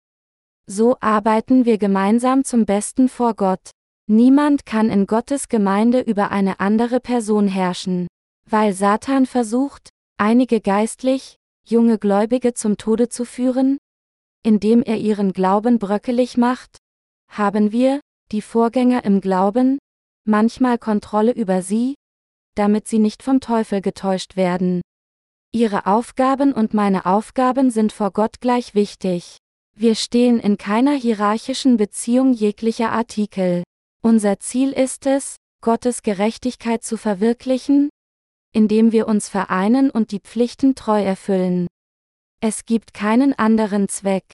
So 0.67 0.97
arbeiten 1.01 1.65
wir 1.65 1.79
gemeinsam 1.79 2.45
zum 2.45 2.67
Besten 2.67 3.09
vor 3.09 3.35
Gott. 3.35 3.71
Niemand 4.07 4.65
kann 4.65 4.91
in 4.91 5.09
Gottes 5.09 5.49
Gemeinde 5.49 6.03
über 6.03 6.31
eine 6.31 6.61
andere 6.61 7.01
Person 7.01 7.49
herrschen. 7.49 8.07
Weil 8.49 8.73
Satan 8.73 9.27
versucht, 9.27 9.89
einige 10.17 10.61
geistlich, 10.61 11.35
junge 11.67 11.99
Gläubige 11.99 12.55
zum 12.55 12.77
Tode 12.77 13.09
zu 13.09 13.25
führen, 13.25 13.79
indem 14.45 14.85
er 14.85 14.99
ihren 14.99 15.33
Glauben 15.33 15.81
bröckelig 15.81 16.37
macht, 16.37 16.79
haben 17.29 17.73
wir, 17.73 17.99
die 18.31 18.43
Vorgänger 18.43 19.05
im 19.05 19.21
Glauben, 19.21 19.79
manchmal 20.25 20.79
Kontrolle 20.79 21.33
über 21.33 21.61
sie, 21.61 21.97
damit 22.55 22.89
sie 22.89 22.99
nicht 22.99 23.23
vom 23.23 23.41
Teufel 23.41 23.81
getäuscht 23.81 24.37
werden. 24.37 24.83
Ihre 25.53 25.87
Aufgaben 25.87 26.53
und 26.53 26.75
meine 26.75 27.07
Aufgaben 27.07 27.71
sind 27.71 27.93
vor 27.93 28.11
Gott 28.11 28.41
gleich 28.41 28.75
wichtig. 28.75 29.39
Wir 29.77 29.95
stehen 29.95 30.39
in 30.41 30.59
keiner 30.59 30.95
hierarchischen 30.95 31.77
Beziehung 31.77 32.33
jeglicher 32.33 32.93
Artikel. 32.93 33.63
Unser 34.03 34.39
Ziel 34.39 34.73
ist 34.73 35.07
es, 35.07 35.37
Gottes 35.63 36.03
Gerechtigkeit 36.03 36.85
zu 36.85 36.97
verwirklichen, 36.97 37.89
indem 38.53 38.93
wir 38.93 39.09
uns 39.09 39.29
vereinen 39.29 39.91
und 39.91 40.11
die 40.11 40.21
Pflichten 40.21 40.75
treu 40.75 41.03
erfüllen. 41.03 41.67
Es 42.41 42.67
gibt 42.67 42.93
keinen 42.93 43.33
anderen 43.33 43.89
Zweck. 43.89 44.25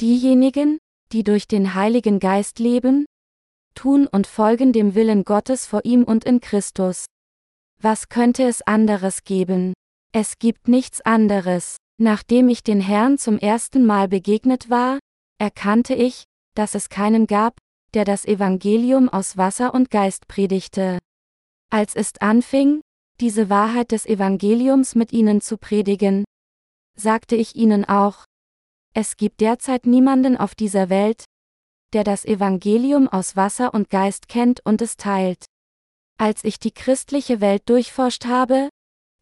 Diejenigen, 0.00 0.78
die 1.12 1.24
durch 1.24 1.46
den 1.46 1.74
Heiligen 1.74 2.20
Geist 2.20 2.58
leben, 2.58 3.06
tun 3.74 4.06
und 4.06 4.26
folgen 4.26 4.72
dem 4.72 4.94
Willen 4.94 5.24
Gottes 5.24 5.66
vor 5.66 5.84
ihm 5.84 6.04
und 6.04 6.24
in 6.24 6.40
Christus. 6.40 7.06
Was 7.82 8.10
könnte 8.10 8.42
es 8.42 8.60
anderes 8.62 9.24
geben? 9.24 9.72
Es 10.12 10.38
gibt 10.38 10.68
nichts 10.68 11.00
anderes. 11.00 11.78
Nachdem 11.98 12.50
ich 12.50 12.62
den 12.62 12.80
Herrn 12.80 13.16
zum 13.16 13.38
ersten 13.38 13.86
Mal 13.86 14.06
begegnet 14.06 14.68
war, 14.68 14.98
erkannte 15.38 15.94
ich, 15.94 16.24
dass 16.54 16.74
es 16.74 16.90
keinen 16.90 17.26
gab, 17.26 17.56
der 17.94 18.04
das 18.04 18.26
Evangelium 18.26 19.08
aus 19.08 19.38
Wasser 19.38 19.72
und 19.72 19.90
Geist 19.90 20.28
predigte. 20.28 20.98
Als 21.70 21.94
es 21.96 22.12
anfing, 22.20 22.82
diese 23.18 23.48
Wahrheit 23.48 23.92
des 23.92 24.04
Evangeliums 24.04 24.94
mit 24.94 25.12
ihnen 25.12 25.40
zu 25.40 25.56
predigen, 25.56 26.24
sagte 26.96 27.34
ich 27.36 27.56
ihnen 27.56 27.86
auch, 27.86 28.24
es 28.92 29.16
gibt 29.16 29.40
derzeit 29.40 29.86
niemanden 29.86 30.36
auf 30.36 30.54
dieser 30.54 30.90
Welt, 30.90 31.24
der 31.94 32.04
das 32.04 32.26
Evangelium 32.26 33.08
aus 33.08 33.36
Wasser 33.36 33.72
und 33.72 33.88
Geist 33.88 34.28
kennt 34.28 34.60
und 34.66 34.82
es 34.82 34.96
teilt. 34.96 35.46
Als 36.20 36.44
ich 36.44 36.58
die 36.58 36.70
christliche 36.70 37.40
Welt 37.40 37.62
durchforscht 37.70 38.26
habe, 38.26 38.68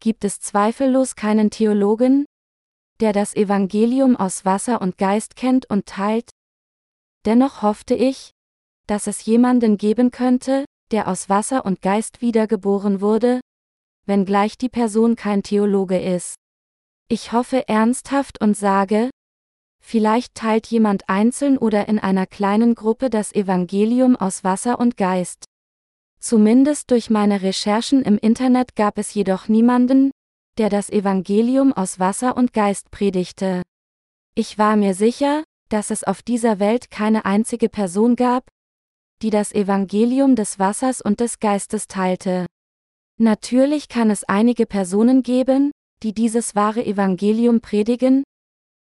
gibt 0.01 0.25
es 0.25 0.41
zweifellos 0.41 1.15
keinen 1.15 1.49
Theologen, 1.49 2.25
der 2.99 3.13
das 3.13 3.37
Evangelium 3.37 4.17
aus 4.17 4.43
Wasser 4.43 4.81
und 4.81 4.97
Geist 4.97 5.37
kennt 5.37 5.69
und 5.69 5.85
teilt. 5.85 6.29
Dennoch 7.25 7.61
hoffte 7.61 7.95
ich, 7.95 8.31
dass 8.85 9.07
es 9.07 9.23
jemanden 9.23 9.77
geben 9.77 10.11
könnte, 10.11 10.65
der 10.91 11.07
aus 11.07 11.29
Wasser 11.29 11.63
und 11.63 11.81
Geist 11.81 12.19
wiedergeboren 12.19 12.99
wurde, 12.99 13.39
wenngleich 14.05 14.57
die 14.57 14.67
Person 14.67 15.15
kein 15.15 15.41
Theologe 15.41 16.01
ist. 16.01 16.35
Ich 17.07 17.31
hoffe 17.31 17.65
ernsthaft 17.69 18.41
und 18.41 18.57
sage, 18.57 19.09
vielleicht 19.81 20.35
teilt 20.35 20.67
jemand 20.67 21.07
einzeln 21.07 21.57
oder 21.57 21.87
in 21.87 21.97
einer 21.97 22.27
kleinen 22.27 22.75
Gruppe 22.75 23.09
das 23.09 23.33
Evangelium 23.33 24.17
aus 24.17 24.43
Wasser 24.43 24.81
und 24.81 24.97
Geist. 24.97 25.48
Zumindest 26.19 26.91
durch 26.91 27.09
meine 27.09 27.41
Recherchen 27.41 28.03
im 28.03 28.17
Internet 28.17 28.75
gab 28.75 28.97
es 28.97 29.13
jedoch 29.13 29.47
niemanden, 29.47 30.11
der 30.57 30.69
das 30.69 30.89
Evangelium 30.89 31.71
aus 31.71 31.99
Wasser 31.99 32.35
und 32.35 32.53
Geist 32.53 32.91
predigte. 32.91 33.63
Ich 34.35 34.57
war 34.57 34.75
mir 34.75 34.93
sicher, 34.93 35.43
dass 35.69 35.91
es 35.91 36.03
auf 36.03 36.21
dieser 36.21 36.59
Welt 36.59 36.91
keine 36.91 37.25
einzige 37.25 37.69
Person 37.69 38.15
gab, 38.15 38.47
die 39.21 39.29
das 39.29 39.53
Evangelium 39.53 40.35
des 40.35 40.59
Wassers 40.59 41.01
und 41.01 41.19
des 41.19 41.39
Geistes 41.39 41.87
teilte. 41.87 42.45
Natürlich 43.17 43.87
kann 43.87 44.09
es 44.09 44.23
einige 44.23 44.65
Personen 44.65 45.23
geben, 45.23 45.71
die 46.03 46.13
dieses 46.13 46.55
wahre 46.55 46.85
Evangelium 46.85 47.61
predigen, 47.61 48.23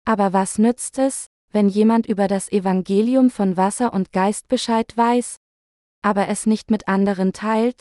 aber 0.05 0.33
was 0.33 0.59
nützt 0.59 0.99
es, 0.99 1.27
wenn 1.53 1.69
jemand 1.69 2.07
über 2.07 2.29
das 2.29 2.51
Evangelium 2.51 3.31
von 3.31 3.57
Wasser 3.57 3.93
und 3.93 4.13
Geist 4.13 4.49
Bescheid 4.49 4.97
weiß, 4.97 5.37
aber 6.03 6.29
es 6.29 6.47
nicht 6.47 6.71
mit 6.71 6.89
anderen 6.89 7.33
teilt? 7.33 7.81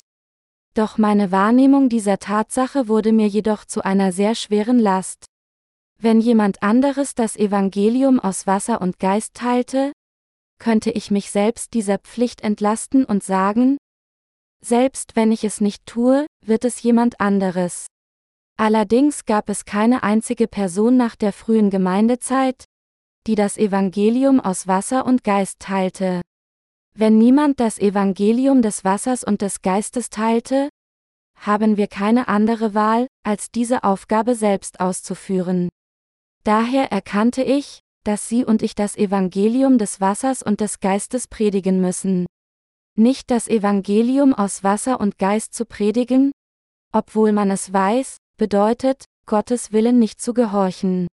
Doch 0.74 0.98
meine 0.98 1.32
Wahrnehmung 1.32 1.90
dieser 1.90 2.20
Tatsache 2.20 2.88
wurde 2.88 3.14
mir 3.14 3.28
jedoch 3.28 3.66
zu 3.66 3.84
einer 3.84 4.12
sehr 4.12 4.36
schweren 4.36 4.80
Last. 4.80 5.26
Wenn 5.98 6.20
jemand 6.20 6.62
anderes 6.62 7.16
das 7.16 7.38
Evangelium 7.38 8.20
aus 8.20 8.46
Wasser 8.46 8.82
und 8.82 9.00
Geist 9.00 9.34
teilte, 9.36 9.94
könnte 10.60 10.92
ich 10.92 11.12
mich 11.12 11.32
selbst 11.32 11.74
dieser 11.74 11.98
Pflicht 11.98 12.42
entlasten 12.42 13.06
und 13.06 13.24
sagen, 13.24 13.78
selbst 14.62 15.16
wenn 15.16 15.32
ich 15.32 15.44
es 15.44 15.62
nicht 15.62 15.86
tue, 15.86 16.26
wird 16.46 16.66
es 16.66 16.82
jemand 16.82 17.20
anderes. 17.22 17.88
Allerdings 18.58 19.26
gab 19.26 19.50
es 19.50 19.66
keine 19.66 20.04
einzige 20.04 20.48
Person 20.48 20.98
nach 20.98 21.16
der 21.16 21.34
frühen 21.34 21.70
Gemeindezeit, 21.70 22.66
die 23.28 23.36
das 23.36 23.58
Evangelium 23.58 24.40
aus 24.40 24.68
Wasser 24.68 25.06
und 25.06 25.24
Geist 25.24 25.60
teilte. 25.60 26.22
Wenn 26.98 27.18
niemand 27.18 27.60
das 27.60 27.78
Evangelium 27.78 28.62
des 28.62 28.86
Wassers 28.86 29.26
und 29.26 29.42
des 29.42 29.62
Geistes 29.62 30.10
teilte, 30.10 30.70
haben 31.36 31.76
wir 31.76 31.88
keine 31.88 32.30
andere 32.30 32.74
Wahl, 32.74 33.08
als 33.24 33.52
diese 33.52 33.84
Aufgabe 33.84 34.34
selbst 34.34 34.80
auszuführen. 34.80 35.68
Daher 36.46 36.94
erkannte 36.94 37.44
ich, 37.44 37.82
dass 38.06 38.30
Sie 38.30 38.46
und 38.46 38.62
ich 38.62 38.76
das 38.76 38.96
Evangelium 38.96 39.78
des 39.78 40.00
Wassers 40.00 40.42
und 40.42 40.62
des 40.62 40.80
Geistes 40.80 41.28
predigen 41.28 41.82
müssen. 41.82 42.28
Nicht 42.98 43.30
das 43.30 43.50
Evangelium 43.50 44.34
aus 44.34 44.64
Wasser 44.64 45.02
und 45.02 45.18
Geist 45.18 45.54
zu 45.54 45.66
predigen, 45.66 46.32
obwohl 46.94 47.34
man 47.34 47.52
es 47.52 47.74
weiß, 47.74 48.18
bedeutet, 48.38 49.04
Gottes 49.26 49.74
Willen 49.74 50.00
nicht 50.00 50.22
zu 50.22 50.34
gehorchen. 50.34 51.08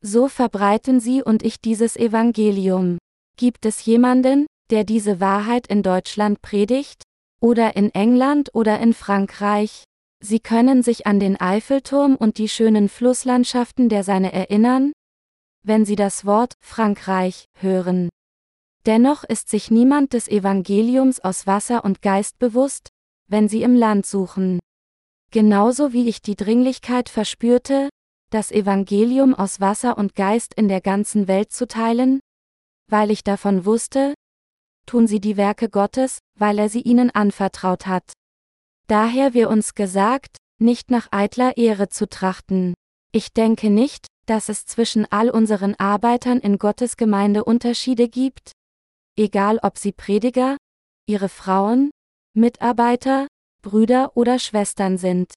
So 0.00 0.28
verbreiten 0.28 0.98
Sie 0.98 1.22
und 1.22 1.44
ich 1.44 1.60
dieses 1.60 1.94
Evangelium. 1.94 2.98
Gibt 3.36 3.64
es 3.64 3.84
jemanden, 3.84 4.46
der 4.70 4.84
diese 4.84 5.20
Wahrheit 5.20 5.66
in 5.66 5.82
Deutschland 5.82 6.42
predigt? 6.42 7.02
Oder 7.40 7.76
in 7.76 7.94
England 7.94 8.50
oder 8.54 8.80
in 8.80 8.94
Frankreich? 8.94 9.84
Sie 10.20 10.40
können 10.40 10.82
sich 10.82 11.06
an 11.06 11.20
den 11.20 11.38
Eiffelturm 11.40 12.16
und 12.16 12.38
die 12.38 12.48
schönen 12.48 12.88
Flusslandschaften 12.88 13.88
der 13.88 14.04
Seine 14.04 14.32
erinnern, 14.32 14.92
wenn 15.62 15.84
Sie 15.84 15.96
das 15.96 16.24
Wort 16.24 16.54
Frankreich 16.60 17.44
hören. 17.58 18.08
Dennoch 18.86 19.24
ist 19.24 19.48
sich 19.48 19.70
niemand 19.70 20.12
des 20.12 20.28
Evangeliums 20.28 21.20
aus 21.20 21.46
Wasser 21.46 21.84
und 21.84 22.02
Geist 22.02 22.38
bewusst, 22.38 22.88
wenn 23.28 23.48
sie 23.48 23.62
im 23.62 23.74
Land 23.74 24.04
suchen. 24.04 24.60
Genauso 25.30 25.92
wie 25.92 26.08
ich 26.08 26.20
die 26.20 26.36
Dringlichkeit 26.36 27.08
verspürte, 27.08 27.88
das 28.30 28.52
Evangelium 28.52 29.34
aus 29.34 29.60
Wasser 29.60 29.96
und 29.96 30.14
Geist 30.14 30.54
in 30.54 30.68
der 30.68 30.80
ganzen 30.80 31.28
Welt 31.28 31.50
zu 31.52 31.66
teilen, 31.66 32.20
weil 32.90 33.10
ich 33.10 33.24
davon 33.24 33.64
wusste, 33.64 34.14
tun 34.86 35.06
sie 35.06 35.20
die 35.20 35.36
Werke 35.36 35.68
Gottes, 35.68 36.18
weil 36.38 36.58
er 36.58 36.68
sie 36.68 36.82
ihnen 36.82 37.10
anvertraut 37.10 37.86
hat. 37.86 38.12
Daher 38.86 39.34
wir 39.34 39.48
uns 39.48 39.74
gesagt, 39.74 40.36
nicht 40.58 40.90
nach 40.90 41.08
eitler 41.10 41.56
Ehre 41.56 41.88
zu 41.88 42.08
trachten. 42.08 42.74
Ich 43.12 43.32
denke 43.32 43.70
nicht, 43.70 44.06
dass 44.26 44.48
es 44.48 44.66
zwischen 44.66 45.06
all 45.10 45.30
unseren 45.30 45.74
Arbeitern 45.74 46.38
in 46.38 46.58
Gottes 46.58 46.96
Gemeinde 46.96 47.44
Unterschiede 47.44 48.08
gibt, 48.08 48.52
egal 49.16 49.58
ob 49.62 49.78
sie 49.78 49.92
Prediger, 49.92 50.56
ihre 51.06 51.28
Frauen, 51.28 51.90
Mitarbeiter, 52.34 53.26
Brüder 53.62 54.16
oder 54.16 54.38
Schwestern 54.38 54.98
sind. 54.98 55.34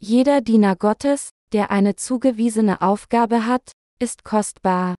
Jeder 0.00 0.40
Diener 0.40 0.76
Gottes, 0.76 1.30
der 1.52 1.70
eine 1.70 1.96
zugewiesene 1.96 2.82
Aufgabe 2.82 3.46
hat, 3.46 3.72
ist 3.98 4.24
kostbar. 4.24 4.94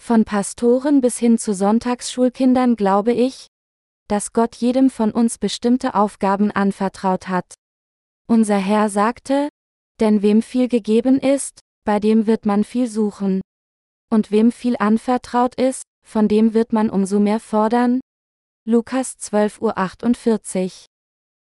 Von 0.00 0.24
Pastoren 0.24 1.00
bis 1.00 1.18
hin 1.18 1.36
zu 1.36 1.52
Sonntagsschulkindern 1.52 2.76
glaube 2.76 3.12
ich, 3.12 3.48
dass 4.08 4.32
Gott 4.32 4.56
jedem 4.56 4.88
von 4.88 5.10
uns 5.10 5.36
bestimmte 5.36 5.94
Aufgaben 5.94 6.50
anvertraut 6.50 7.28
hat. 7.28 7.54
Unser 8.26 8.56
Herr 8.56 8.88
sagte, 8.88 9.48
denn 10.00 10.22
wem 10.22 10.42
viel 10.42 10.68
gegeben 10.68 11.18
ist, 11.18 11.60
bei 11.84 12.00
dem 12.00 12.26
wird 12.26 12.46
man 12.46 12.64
viel 12.64 12.86
suchen. 12.86 13.40
Und 14.10 14.30
wem 14.30 14.52
viel 14.52 14.76
anvertraut 14.78 15.54
ist, 15.56 15.82
von 16.06 16.28
dem 16.28 16.54
wird 16.54 16.72
man 16.72 16.88
umso 16.88 17.20
mehr 17.20 17.40
fordern. 17.40 18.00
Lukas 18.66 19.16
12.48 19.18 20.64
Uhr. 20.64 20.86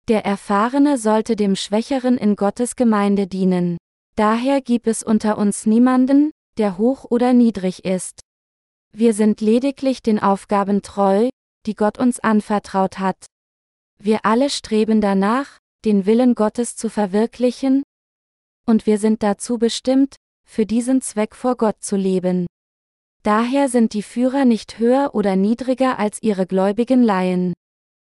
Der 0.07 0.25
Erfahrene 0.25 0.97
sollte 0.97 1.35
dem 1.35 1.55
Schwächeren 1.55 2.17
in 2.17 2.35
Gottes 2.35 2.75
Gemeinde 2.75 3.27
dienen. 3.27 3.77
Daher 4.15 4.61
gibt 4.61 4.87
es 4.87 5.03
unter 5.03 5.37
uns 5.37 5.65
niemanden, 5.65 6.31
der 6.57 6.77
hoch 6.77 7.05
oder 7.09 7.33
niedrig 7.33 7.83
ist. 7.83 8.21
Wir 8.97 9.13
sind 9.13 9.41
lediglich 9.41 10.01
den 10.01 10.19
Aufgaben 10.19 10.81
treu, 10.81 11.29
die 11.65 11.75
Gott 11.75 11.97
uns 11.97 12.21
anvertraut 12.21 12.97
hat. 12.97 13.25
Wir 13.99 14.19
alle 14.23 14.49
streben 14.49 15.01
danach, 15.01 15.57
den 15.83 16.05
Willen 16.05 16.33
Gottes 16.33 16.77
zu 16.77 16.89
verwirklichen, 16.89 17.83
und 18.65 18.85
wir 18.85 18.97
sind 18.97 19.21
dazu 19.21 19.57
bestimmt, 19.57 20.15
für 20.47 20.65
diesen 20.65 21.01
Zweck 21.01 21.35
vor 21.35 21.57
Gott 21.57 21.83
zu 21.83 21.97
leben. 21.97 22.47
Daher 23.21 23.67
sind 23.67 23.91
die 23.91 24.01
Führer 24.01 24.45
nicht 24.45 24.79
höher 24.79 25.13
oder 25.13 25.35
niedriger 25.35 25.99
als 25.99 26.23
ihre 26.23 26.47
gläubigen 26.47 27.03
Laien. 27.03 27.53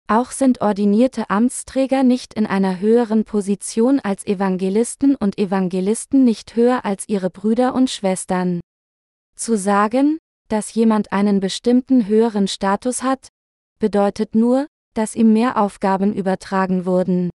Auch 0.09 0.31
sind 0.31 0.61
ordinierte 0.61 1.31
Amtsträger 1.31 2.03
nicht 2.03 2.35
in 2.35 2.45
einer 2.47 2.81
höheren 2.81 3.25
Position 3.25 3.99
als 3.99 4.27
Evangelisten 4.27 5.17
und 5.17 5.39
Evangelisten 5.39 6.23
nicht 6.23 6.55
höher 6.55 6.85
als 6.85 7.09
ihre 7.09 7.31
Brüder 7.31 7.75
und 7.75 7.89
Schwestern. 7.89 8.61
Zu 9.37 9.57
sagen, 9.57 10.19
dass 10.49 10.75
jemand 10.75 11.13
einen 11.13 11.41
bestimmten 11.41 12.07
höheren 12.07 12.49
Status 12.49 13.03
hat, 13.03 13.29
bedeutet 13.79 14.35
nur, 14.35 14.67
dass 14.95 15.15
ihm 15.15 15.33
mehr 15.33 15.61
Aufgaben 15.61 16.15
übertragen 16.15 16.87
wurden. 16.87 17.31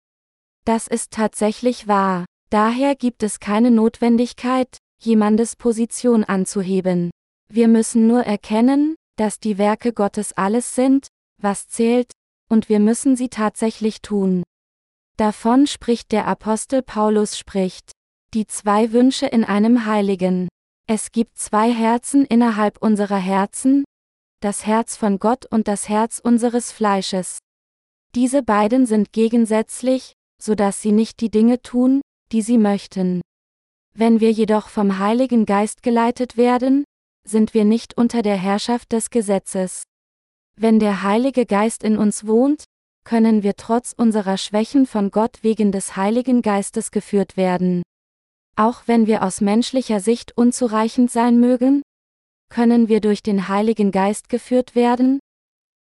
Das 0.66 0.88
ist 0.88 1.12
tatsächlich 1.12 1.88
wahr. 1.88 2.26
Daher 2.50 2.96
gibt 2.96 3.24
es 3.24 3.40
keine 3.40 3.72
Notwendigkeit, 3.72 4.78
jemandes 5.00 5.56
Position 5.56 6.24
anzuheben. 6.24 7.12
Wir 7.50 7.68
müssen 7.68 8.08
nur 8.08 8.24
erkennen, 8.24 8.96
dass 9.18 9.40
die 9.40 9.58
Werke 9.58 9.94
Gottes 9.94 10.34
alles 10.34 10.76
sind, 10.76 11.08
was 11.42 11.68
zählt, 11.68 12.12
und 12.50 12.70
wir 12.70 12.80
müssen 12.80 13.16
sie 13.16 13.30
tatsächlich 13.30 14.02
tun. 14.02 14.44
Davon 15.18 15.68
spricht 15.68 16.12
der 16.12 16.28
Apostel 16.28 16.84
Paulus 16.84 17.38
spricht. 17.38 17.92
Die 18.34 18.46
zwei 18.46 18.92
Wünsche 18.92 19.26
in 19.26 19.44
einem 19.44 19.86
Heiligen. 19.86 20.48
Es 20.90 21.12
gibt 21.12 21.38
zwei 21.38 21.70
Herzen 21.70 22.24
innerhalb 22.24 22.82
unserer 22.82 23.18
Herzen, 23.18 23.84
das 24.40 24.66
Herz 24.66 24.96
von 24.96 25.20
Gott 25.20 25.46
und 25.46 25.68
das 25.68 25.90
Herz 25.90 26.20
unseres 26.24 26.72
Fleisches. 26.72 27.40
Diese 28.16 28.42
beiden 28.42 28.86
sind 28.86 29.12
gegensätzlich, 29.12 30.14
so 30.42 30.56
dass 30.56 30.82
sie 30.82 30.94
nicht 30.94 31.20
die 31.20 31.30
Dinge 31.30 31.62
tun, 31.62 32.00
die 32.32 32.42
sie 32.42 32.58
möchten. 32.58 33.22
Wenn 33.94 34.22
wir 34.22 34.32
jedoch 34.32 34.70
vom 34.70 34.98
Heiligen 34.98 35.46
Geist 35.46 35.84
geleitet 35.84 36.38
werden, 36.38 36.86
sind 37.28 37.54
wir 37.54 37.66
nicht 37.66 37.98
unter 37.98 38.22
der 38.22 38.38
Herrschaft 38.38 38.94
des 38.94 39.10
Gesetzes. 39.10 39.84
Wenn 40.56 40.80
der 40.80 41.04
Heilige 41.04 41.46
Geist 41.46 41.84
in 41.84 41.98
uns 41.98 42.26
wohnt, 42.26 42.64
können 43.04 43.44
wir 43.44 43.58
trotz 43.58 43.92
unserer 43.92 44.38
Schwächen 44.38 44.86
von 44.86 45.12
Gott 45.12 45.40
wegen 45.42 45.74
des 45.74 45.98
Heiligen 45.98 46.42
Geistes 46.42 46.92
geführt 46.92 47.36
werden. 47.36 47.84
Auch 48.60 48.84
wenn 48.88 49.06
wir 49.06 49.24
aus 49.24 49.40
menschlicher 49.40 50.00
Sicht 50.00 50.36
unzureichend 50.36 51.12
sein 51.12 51.40
mögen, 51.40 51.84
können 52.50 52.88
wir 52.90 53.02
durch 53.02 53.22
den 53.22 53.48
Heiligen 53.48 53.92
Geist 53.92 54.30
geführt 54.30 54.74
werden, 54.74 55.20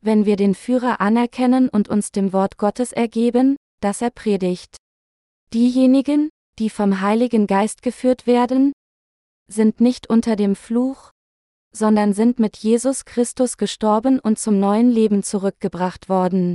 wenn 0.01 0.25
wir 0.25 0.37
den 0.37 0.55
Führer 0.55 1.01
anerkennen 1.01 1.69
und 1.69 1.89
uns 1.89 2.11
dem 2.11 2.33
Wort 2.33 2.57
Gottes 2.57 2.93
ergeben, 2.93 3.57
das 3.81 4.01
er 4.01 4.11
predigt. 4.11 4.77
Diejenigen, 5.53 6.31
die 6.59 6.71
vom 6.71 7.03
Heiligen 7.03 7.47
Geist 7.47 7.83
geführt 7.83 8.27
werden, 8.27 8.73
sind 9.47 9.81
nicht 9.81 10.09
unter 10.09 10.35
dem 10.35 10.57
Fluch, 10.57 11.11
sondern 11.75 12.15
sind 12.15 12.39
mit 12.39 12.57
Jesus 12.57 13.05
Christus 13.05 13.59
gestorben 13.59 14.21
und 14.21 14.39
zum 14.39 14.59
neuen 14.59 14.91
Leben 14.91 15.23
zurückgebracht 15.23 16.09
worden. 16.09 16.55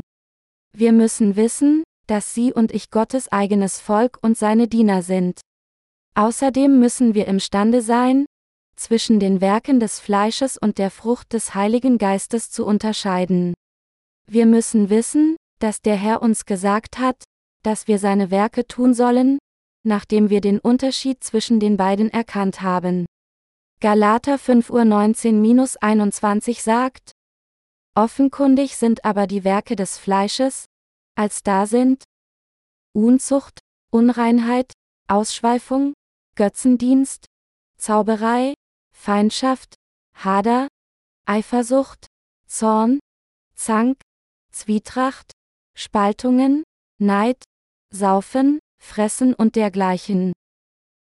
Wir 0.74 0.92
müssen 0.92 1.36
wissen, 1.36 1.84
dass 2.08 2.34
Sie 2.34 2.52
und 2.52 2.72
ich 2.74 2.90
Gottes 2.90 3.32
eigenes 3.32 3.80
Volk 3.80 4.18
und 4.24 4.38
seine 4.38 4.68
Diener 4.68 5.04
sind. 5.04 5.42
Außerdem 6.16 6.80
müssen 6.80 7.14
wir 7.14 7.28
imstande 7.28 7.82
sein, 7.82 8.26
zwischen 8.76 9.20
den 9.20 9.42
Werken 9.42 9.80
des 9.80 10.00
Fleisches 10.00 10.58
und 10.58 10.78
der 10.78 10.92
Frucht 10.92 11.34
des 11.34 11.54
Heiligen 11.54 11.98
Geistes 11.98 12.50
zu 12.50 12.66
unterscheiden. 12.66 13.54
Wir 14.26 14.46
müssen 14.46 14.90
wissen, 14.90 15.36
dass 15.60 15.82
der 15.82 15.96
Herr 15.96 16.22
uns 16.22 16.46
gesagt 16.46 16.98
hat, 16.98 17.24
dass 17.64 17.88
wir 17.88 18.00
seine 18.00 18.32
Werke 18.32 18.68
tun 18.68 18.94
sollen, 18.94 19.40
nachdem 19.84 20.30
wir 20.30 20.42
den 20.42 20.60
Unterschied 20.60 21.24
zwischen 21.24 21.60
den 21.60 21.78
beiden 21.78 22.10
erkannt 22.10 22.62
haben. 22.62 23.06
Galater 23.82 24.36
5.19-21 24.36 26.62
sagt, 26.62 27.14
Offenkundig 27.96 28.78
sind 28.78 29.04
aber 29.04 29.26
die 29.28 29.44
Werke 29.44 29.76
des 29.76 29.98
Fleisches, 29.98 30.66
als 31.16 31.44
da 31.44 31.66
sind 31.66 32.04
Unzucht, 32.94 33.60
Unreinheit, 33.92 34.72
Ausschweifung, 35.08 35.94
Götzendienst, 36.40 37.26
Zauberei, 37.78 38.54
Feindschaft, 38.96 39.76
Hader, 40.16 40.70
Eifersucht, 41.26 42.08
Zorn, 42.48 43.00
Zank, 43.56 44.00
Zwietracht, 44.50 45.34
Spaltungen, 45.76 46.64
Neid, 46.98 47.44
Saufen, 47.94 48.60
Fressen 48.82 49.34
und 49.34 49.58
dergleichen. 49.58 50.32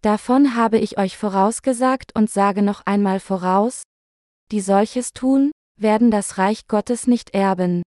Davon 0.00 0.56
habe 0.56 0.78
ich 0.78 0.96
euch 0.96 1.18
vorausgesagt 1.18 2.16
und 2.16 2.30
sage 2.30 2.62
noch 2.62 2.86
einmal 2.86 3.20
voraus, 3.20 3.82
die 4.52 4.62
solches 4.62 5.12
tun, 5.12 5.52
werden 5.78 6.10
das 6.10 6.38
Reich 6.38 6.66
Gottes 6.66 7.06
nicht 7.06 7.34
erben. 7.34 7.82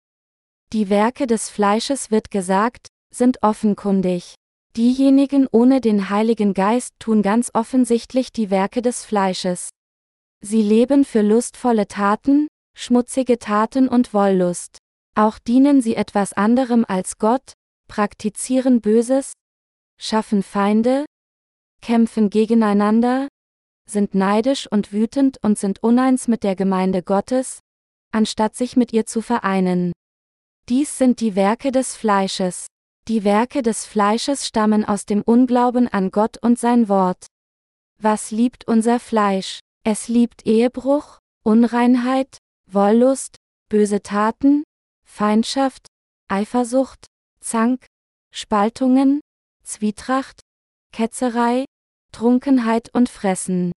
Die 0.72 0.92
Werke 0.92 1.26
des 1.26 1.50
Fleisches 1.50 2.12
wird 2.12 2.30
gesagt, 2.30 2.90
sind 3.12 3.42
offenkundig. 3.42 4.36
Diejenigen 4.75 5.47
ohne 5.51 5.82
den 5.82 6.10
Heiligen 6.10 6.53
Geist 6.53 6.93
tun 6.99 7.21
ganz 7.21 7.51
offensichtlich 7.53 8.32
die 8.32 8.49
Werke 8.49 8.82
des 8.82 9.03
Fleisches. 9.03 9.69
Sie 10.41 10.62
leben 10.62 11.03
für 11.03 11.21
lustvolle 11.21 11.88
Taten, 11.88 12.47
schmutzige 12.77 13.39
Taten 13.39 13.88
und 13.88 14.13
Wollust. 14.13 14.77
Auch 15.15 15.39
dienen 15.39 15.82
sie 15.82 15.95
etwas 15.95 16.34
anderem 16.34 16.86
als 16.88 17.17
Gott, 17.17 17.53
praktizieren 17.88 18.79
Böses, 18.79 19.34
schaffen 19.99 20.43
Feinde, 20.43 21.05
kämpfen 21.82 22.29
gegeneinander, 22.29 23.27
sind 23.89 24.15
neidisch 24.15 24.71
und 24.71 24.93
wütend 24.93 25.38
und 25.41 25.58
sind 25.58 25.84
uneins 25.84 26.27
mit 26.27 26.43
der 26.43 26.55
Gemeinde 26.55 27.03
Gottes, 27.03 27.60
anstatt 28.12 28.55
sich 28.55 28.77
mit 28.77 28.93
ihr 28.93 29.05
zu 29.05 29.21
vereinen. 29.21 29.91
Dies 30.69 30.97
sind 30.97 31.19
die 31.19 31.36
Werke 31.36 31.71
des 31.71 31.95
Fleisches. 31.95 32.67
Die 33.10 33.24
Werke 33.24 33.63
des 33.63 33.88
Fleisches 33.88 34.45
stammen 34.45 34.86
aus 34.86 35.08
dem 35.08 35.24
Unglauben 35.24 35.88
an 35.88 36.12
Gott 36.12 36.38
und 36.38 36.60
sein 36.60 36.89
Wort. 36.89 37.26
Was 38.00 38.30
liebt 38.30 38.67
unser 38.67 39.00
Fleisch? 39.00 39.62
Es 39.84 40.10
liebt 40.10 40.45
Ehebruch, 40.45 41.17
Unreinheit, 41.43 42.38
Wollust, 42.67 43.38
böse 43.67 44.04
Taten, 44.04 44.63
Feindschaft, 45.08 45.88
Eifersucht, 46.28 47.08
Zank, 47.39 47.88
Spaltungen, 48.32 49.22
Zwietracht, 49.63 50.41
Ketzerei, 50.93 51.65
Trunkenheit 52.12 52.93
und 52.93 53.10
Fressen. 53.10 53.72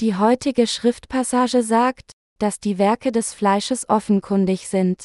Die 0.00 0.16
heutige 0.16 0.66
Schriftpassage 0.66 1.62
sagt, 1.62 2.12
dass 2.38 2.60
die 2.60 2.76
Werke 2.76 3.10
des 3.10 3.32
Fleisches 3.32 3.88
offenkundig 3.88 4.68
sind. 4.68 5.04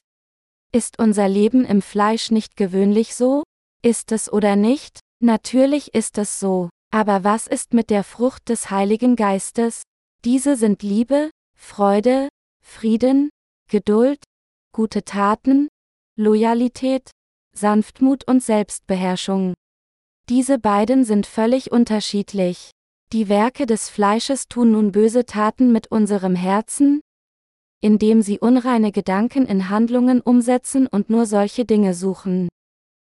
Ist 0.75 0.99
unser 0.99 1.29
Leben 1.29 1.63
im 1.63 1.81
Fleisch 1.81 2.31
nicht 2.31 2.57
gewöhnlich 2.57 3.15
so? 3.15 3.43
Ist 3.81 4.11
es 4.11 4.29
oder 4.29 4.57
nicht? 4.57 4.99
Natürlich 5.23 5.93
ist 5.93 6.17
es 6.17 6.37
so. 6.37 6.69
Aber 6.93 7.23
was 7.23 7.47
ist 7.47 7.73
mit 7.73 7.89
der 7.89 8.03
Frucht 8.03 8.49
des 8.49 8.71
Heiligen 8.71 9.15
Geistes? 9.15 9.83
Diese 10.25 10.57
sind 10.57 10.83
Liebe, 10.83 11.31
Freude, 11.57 12.27
Frieden, 12.61 13.29
Geduld, 13.71 14.21
gute 14.73 15.05
Taten, 15.05 15.69
Loyalität, 16.17 17.09
Sanftmut 17.55 18.27
und 18.27 18.43
Selbstbeherrschung. 18.43 19.53
Diese 20.27 20.59
beiden 20.59 21.05
sind 21.05 21.25
völlig 21.25 21.71
unterschiedlich. 21.71 22.71
Die 23.13 23.29
Werke 23.29 23.65
des 23.65 23.87
Fleisches 23.87 24.49
tun 24.49 24.73
nun 24.73 24.91
böse 24.91 25.25
Taten 25.25 25.71
mit 25.71 25.87
unserem 25.89 26.35
Herzen, 26.35 26.99
indem 27.85 28.23
sie 28.23 28.39
unreine 28.39 28.91
Gedanken 28.91 29.45
in 29.45 29.69
Handlungen 29.69 30.19
umsetzen 30.19 30.87
und 30.87 31.11
nur 31.11 31.27
solche 31.27 31.65
Dinge 31.65 31.93
suchen. 31.93 32.49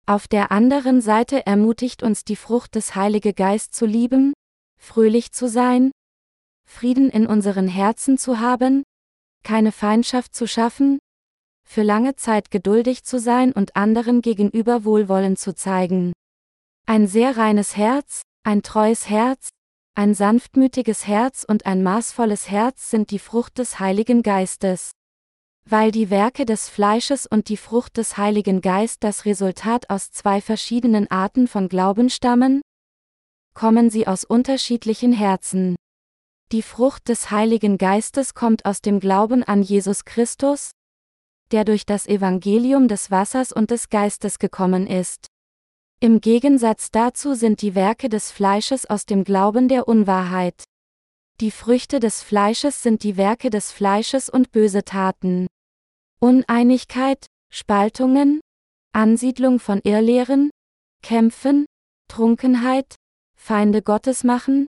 Auf 0.07 0.29
der 0.29 0.53
anderen 0.53 1.01
Seite 1.01 1.45
ermutigt 1.45 2.05
uns 2.05 2.23
die 2.25 2.37
Frucht 2.37 2.77
des 2.77 2.95
Heilige 2.95 3.33
Geist 3.35 3.75
zu 3.75 3.85
lieben, 3.85 4.33
fröhlich 4.81 5.33
zu 5.33 5.49
sein, 5.49 5.91
Frieden 6.65 7.11
in 7.11 7.27
unseren 7.27 7.67
Herzen 7.67 8.17
zu 8.17 8.39
haben, 8.39 8.85
keine 9.43 9.73
Feindschaft 9.73 10.37
zu 10.37 10.47
schaffen, 10.47 11.01
für 11.69 11.83
lange 11.83 12.15
Zeit 12.15 12.53
geduldig 12.53 13.03
zu 13.03 13.19
sein 13.19 13.53
und 13.53 13.75
anderen 13.75 14.23
gegenüber 14.23 14.85
Wohlwollen 14.85 15.37
zu 15.37 15.53
zeigen. 15.53 16.13
Ein 16.87 17.09
sehr 17.09 17.37
reines 17.37 17.77
Herz, 17.77 18.23
ein 18.45 18.63
treues 18.63 19.11
Herz, 19.11 19.49
ein 19.95 20.15
sanftmütiges 20.15 21.07
Herz 21.07 21.45
und 21.47 21.67
ein 21.67 21.83
maßvolles 21.83 22.51
Herz 22.51 22.91
sind 22.91 23.11
die 23.11 23.19
Frucht 23.19 23.59
des 23.59 23.81
Heiligen 23.81 24.23
Geistes. 24.23 24.93
Weil 25.69 25.91
die 25.91 26.11
Werke 26.11 26.47
des 26.47 26.69
Fleisches 26.69 27.27
und 27.27 27.49
die 27.49 27.57
Frucht 27.57 27.97
des 27.97 28.17
Heiligen 28.17 28.61
Geist 28.61 29.05
das 29.05 29.25
Resultat 29.25 29.91
aus 29.91 30.11
zwei 30.11 30.41
verschiedenen 30.41 31.11
Arten 31.11 31.49
von 31.49 31.69
Glauben 31.69 32.09
stammen, 32.09 32.63
kommen 33.55 33.91
sie 33.91 34.07
aus 34.07 34.25
unterschiedlichen 34.25 35.13
Herzen. 35.13 35.77
Die 36.53 36.63
Frucht 36.63 37.09
des 37.09 37.31
Heiligen 37.31 37.79
Geistes 37.79 38.35
kommt 38.35 38.65
aus 38.65 38.81
dem 38.81 39.01
Glauben 39.01 39.45
an 39.45 39.63
Jesus 39.63 40.05
Christus, 40.05 40.73
der 41.53 41.65
durch 41.65 41.85
das 41.85 42.07
Evangelium 42.07 42.89
des 42.89 43.11
Wassers 43.11 43.53
und 43.53 43.71
des 43.71 43.89
Geistes 43.89 44.39
gekommen 44.39 44.87
ist. 44.87 45.30
Im 46.03 46.23
Gegensatz 46.23 46.91
dazu 46.91 47.35
sind 47.35 47.61
die 47.61 47.75
Werke 47.75 48.09
des 48.09 48.31
Fleisches 48.31 48.87
aus 48.87 49.05
dem 49.05 49.23
Glauben 49.23 49.69
der 49.69 49.87
Unwahrheit. 49.87 50.65
Die 51.41 51.51
Früchte 51.51 52.01
des 52.01 52.23
Fleisches 52.23 52.83
sind 52.83 53.03
die 53.03 53.19
Werke 53.19 53.51
des 53.51 53.71
Fleisches 53.71 54.31
und 54.31 54.51
böse 54.51 54.83
Taten. 54.83 55.47
Uneinigkeit, 56.19 57.27
Spaltungen, 57.53 58.41
Ansiedlung 58.93 59.61
von 59.61 59.83
Irrlehren, 59.85 60.49
Kämpfen, 61.03 61.67
Trunkenheit, 62.09 62.97
Feinde 63.37 63.83
Gottes 63.83 64.25
machen, 64.25 64.67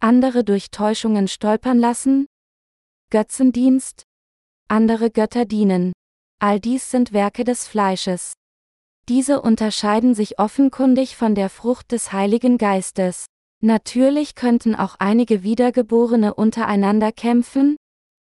andere 0.00 0.42
durch 0.42 0.72
Täuschungen 0.72 1.28
stolpern 1.28 1.78
lassen, 1.78 2.26
Götzendienst, 3.10 4.02
andere 4.66 5.12
Götter 5.12 5.44
dienen. 5.44 5.92
All 6.40 6.58
dies 6.58 6.90
sind 6.90 7.12
Werke 7.12 7.44
des 7.44 7.68
Fleisches. 7.68 8.32
Diese 9.08 9.42
unterscheiden 9.42 10.14
sich 10.14 10.38
offenkundig 10.38 11.16
von 11.16 11.34
der 11.34 11.50
Frucht 11.50 11.90
des 11.90 12.12
Heiligen 12.12 12.56
Geistes. 12.56 13.26
Natürlich 13.60 14.34
könnten 14.34 14.74
auch 14.74 14.96
einige 14.98 15.42
Wiedergeborene 15.42 16.34
untereinander 16.34 17.12
kämpfen, 17.12 17.76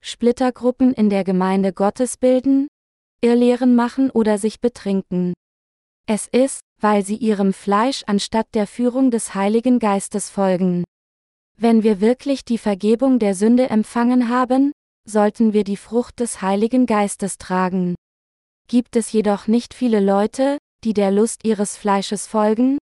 Splittergruppen 0.02 0.92
in 0.92 1.10
der 1.10 1.24
Gemeinde 1.24 1.72
Gottes 1.72 2.16
bilden, 2.16 2.68
Irrlehren 3.20 3.74
machen 3.74 4.10
oder 4.10 4.38
sich 4.38 4.60
betrinken. 4.60 5.34
Es 6.06 6.26
ist, 6.26 6.60
weil 6.80 7.04
sie 7.04 7.16
ihrem 7.16 7.52
Fleisch 7.52 8.02
anstatt 8.06 8.48
der 8.54 8.66
Führung 8.66 9.10
des 9.10 9.34
Heiligen 9.34 9.78
Geistes 9.78 10.28
folgen. 10.28 10.84
Wenn 11.56 11.82
wir 11.82 12.00
wirklich 12.00 12.44
die 12.44 12.58
Vergebung 12.58 13.18
der 13.18 13.34
Sünde 13.34 13.70
empfangen 13.70 14.28
haben, 14.28 14.72
sollten 15.08 15.52
wir 15.52 15.64
die 15.64 15.76
Frucht 15.76 16.18
des 16.18 16.42
Heiligen 16.42 16.86
Geistes 16.86 17.38
tragen. 17.38 17.94
Gibt 18.68 18.96
es 18.96 19.12
jedoch 19.12 19.46
nicht 19.46 19.74
viele 19.74 20.00
Leute, 20.00 20.58
die 20.84 20.94
der 20.94 21.10
Lust 21.10 21.44
ihres 21.44 21.76
Fleisches 21.76 22.26
folgen? 22.26 22.78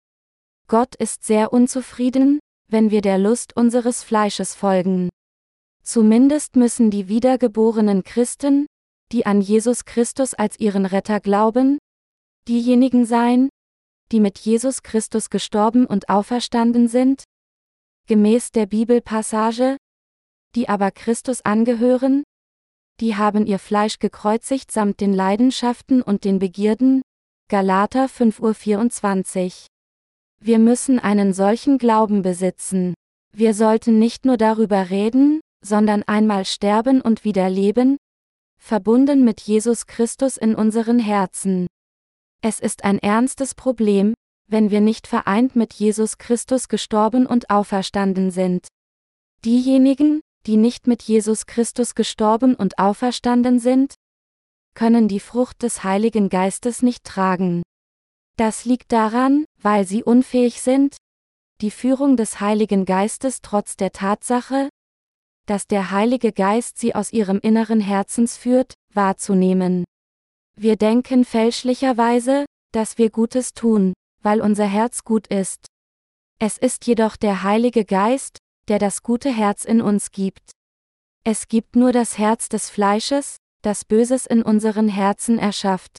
Gott 0.68 0.94
ist 0.94 1.24
sehr 1.24 1.52
unzufrieden, 1.52 2.40
wenn 2.70 2.90
wir 2.90 3.00
der 3.00 3.18
Lust 3.18 3.56
unseres 3.56 4.02
Fleisches 4.02 4.54
folgen. 4.54 5.08
Zumindest 5.82 6.56
müssen 6.56 6.90
die 6.90 7.08
wiedergeborenen 7.08 8.04
Christen, 8.04 8.66
die 9.10 9.24
an 9.24 9.40
Jesus 9.40 9.86
Christus 9.86 10.34
als 10.34 10.60
ihren 10.60 10.84
Retter 10.84 11.20
glauben, 11.20 11.78
diejenigen 12.46 13.06
sein, 13.06 13.48
die 14.12 14.20
mit 14.20 14.38
Jesus 14.38 14.82
Christus 14.82 15.30
gestorben 15.30 15.86
und 15.86 16.08
auferstanden 16.08 16.88
sind, 16.88 17.24
gemäß 18.06 18.52
der 18.52 18.66
Bibelpassage, 18.66 19.76
die 20.54 20.68
aber 20.68 20.90
Christus 20.90 21.42
angehören, 21.42 22.24
die 23.00 23.16
haben 23.16 23.46
ihr 23.46 23.58
Fleisch 23.58 23.98
gekreuzigt 23.98 24.70
samt 24.70 25.00
den 25.00 25.12
Leidenschaften 25.12 26.02
und 26.02 26.24
den 26.24 26.38
Begierden, 26.38 27.02
Galater 27.50 28.08
5.24 28.08 29.46
Uhr. 29.46 29.52
Wir 30.38 30.58
müssen 30.58 30.98
einen 30.98 31.32
solchen 31.32 31.78
Glauben 31.78 32.20
besitzen. 32.20 32.92
Wir 33.34 33.54
sollten 33.54 33.98
nicht 33.98 34.26
nur 34.26 34.36
darüber 34.36 34.90
reden, 34.90 35.40
sondern 35.64 36.02
einmal 36.02 36.44
sterben 36.44 37.00
und 37.00 37.24
wieder 37.24 37.48
leben, 37.48 37.96
verbunden 38.60 39.24
mit 39.24 39.40
Jesus 39.40 39.86
Christus 39.86 40.36
in 40.36 40.54
unseren 40.54 40.98
Herzen. 40.98 41.68
Es 42.42 42.60
ist 42.60 42.84
ein 42.84 42.98
ernstes 42.98 43.54
Problem, 43.54 44.12
wenn 44.46 44.70
wir 44.70 44.82
nicht 44.82 45.06
vereint 45.06 45.56
mit 45.56 45.72
Jesus 45.72 46.18
Christus 46.18 46.68
gestorben 46.68 47.24
und 47.24 47.48
auferstanden 47.48 48.30
sind. 48.30 48.68
Diejenigen, 49.46 50.20
die 50.44 50.58
nicht 50.58 50.86
mit 50.86 51.02
Jesus 51.02 51.46
Christus 51.46 51.94
gestorben 51.94 52.54
und 52.54 52.78
auferstanden 52.78 53.58
sind, 53.58 53.94
können 54.74 55.08
die 55.08 55.20
Frucht 55.20 55.62
des 55.62 55.84
Heiligen 55.84 56.28
Geistes 56.28 56.82
nicht 56.82 57.04
tragen. 57.04 57.62
Das 58.36 58.64
liegt 58.64 58.92
daran, 58.92 59.44
weil 59.60 59.86
sie 59.86 60.04
unfähig 60.04 60.60
sind, 60.60 60.96
die 61.60 61.72
Führung 61.72 62.16
des 62.16 62.40
Heiligen 62.40 62.84
Geistes 62.84 63.40
trotz 63.42 63.76
der 63.76 63.90
Tatsache, 63.90 64.68
dass 65.46 65.66
der 65.66 65.90
Heilige 65.90 66.32
Geist 66.32 66.78
sie 66.78 66.94
aus 66.94 67.12
ihrem 67.12 67.40
inneren 67.40 67.80
Herzens 67.80 68.36
führt, 68.36 68.74
wahrzunehmen. 68.94 69.84
Wir 70.56 70.76
denken 70.76 71.24
fälschlicherweise, 71.24 72.44
dass 72.72 72.98
wir 72.98 73.10
Gutes 73.10 73.54
tun, 73.54 73.94
weil 74.22 74.40
unser 74.40 74.66
Herz 74.66 75.04
gut 75.04 75.26
ist. 75.28 75.66
Es 76.38 76.58
ist 76.58 76.86
jedoch 76.86 77.16
der 77.16 77.42
Heilige 77.42 77.84
Geist, 77.84 78.38
der 78.68 78.78
das 78.78 79.02
gute 79.02 79.34
Herz 79.34 79.64
in 79.64 79.80
uns 79.80 80.12
gibt. 80.12 80.52
Es 81.24 81.48
gibt 81.48 81.74
nur 81.74 81.92
das 81.92 82.18
Herz 82.18 82.48
des 82.48 82.70
Fleisches, 82.70 83.36
das 83.62 83.84
Böses 83.84 84.26
in 84.26 84.42
unseren 84.42 84.88
Herzen 84.88 85.38
erschafft. 85.38 85.98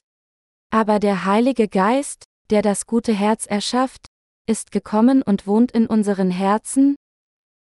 Aber 0.70 0.98
der 0.98 1.24
Heilige 1.24 1.68
Geist, 1.68 2.24
der 2.50 2.62
das 2.62 2.86
gute 2.86 3.12
Herz 3.12 3.46
erschafft, 3.46 4.06
ist 4.46 4.72
gekommen 4.72 5.22
und 5.22 5.46
wohnt 5.46 5.72
in 5.72 5.86
unseren 5.86 6.30
Herzen, 6.30 6.96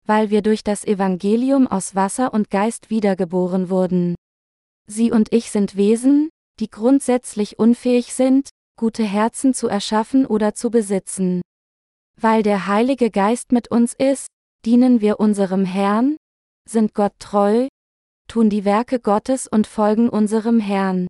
weil 0.06 0.30
wir 0.30 0.42
durch 0.42 0.64
das 0.64 0.84
Evangelium 0.84 1.66
aus 1.66 1.94
Wasser 1.94 2.32
und 2.32 2.50
Geist 2.50 2.90
wiedergeboren 2.90 3.68
wurden. 3.68 4.14
Sie 4.86 5.12
und 5.12 5.32
ich 5.34 5.50
sind 5.50 5.76
Wesen, 5.76 6.30
die 6.60 6.70
grundsätzlich 6.70 7.58
unfähig 7.58 8.14
sind, 8.14 8.48
gute 8.76 9.04
Herzen 9.04 9.52
zu 9.52 9.68
erschaffen 9.68 10.24
oder 10.24 10.54
zu 10.54 10.70
besitzen. 10.70 11.42
Weil 12.18 12.42
der 12.42 12.66
Heilige 12.66 13.10
Geist 13.10 13.52
mit 13.52 13.70
uns 13.70 13.92
ist, 13.92 14.28
dienen 14.64 15.00
wir 15.00 15.20
unserem 15.20 15.64
Herrn, 15.64 16.16
sind 16.68 16.94
Gott 16.94 17.12
treu, 17.18 17.68
tun 18.28 18.50
die 18.50 18.64
Werke 18.64 19.00
Gottes 19.00 19.48
und 19.48 19.66
folgen 19.66 20.08
unserem 20.08 20.60
Herrn. 20.60 21.08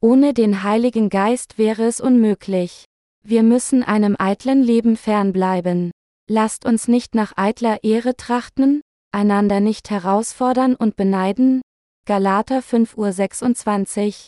Ohne 0.00 0.34
den 0.34 0.62
Heiligen 0.62 1.10
Geist 1.10 1.58
wäre 1.58 1.84
es 1.84 2.00
unmöglich. 2.00 2.84
Wir 3.24 3.42
müssen 3.42 3.82
einem 3.82 4.16
eitlen 4.18 4.62
Leben 4.62 4.96
fernbleiben. 4.96 5.90
Lasst 6.28 6.64
uns 6.64 6.88
nicht 6.88 7.14
nach 7.14 7.32
eitler 7.36 7.84
Ehre 7.84 8.16
trachten, 8.16 8.80
einander 9.12 9.60
nicht 9.60 9.90
herausfordern 9.90 10.74
und 10.74 10.96
beneiden. 10.96 11.62
Galater 12.06 12.60
5.26 12.60 14.06
Uhr. 14.06 14.26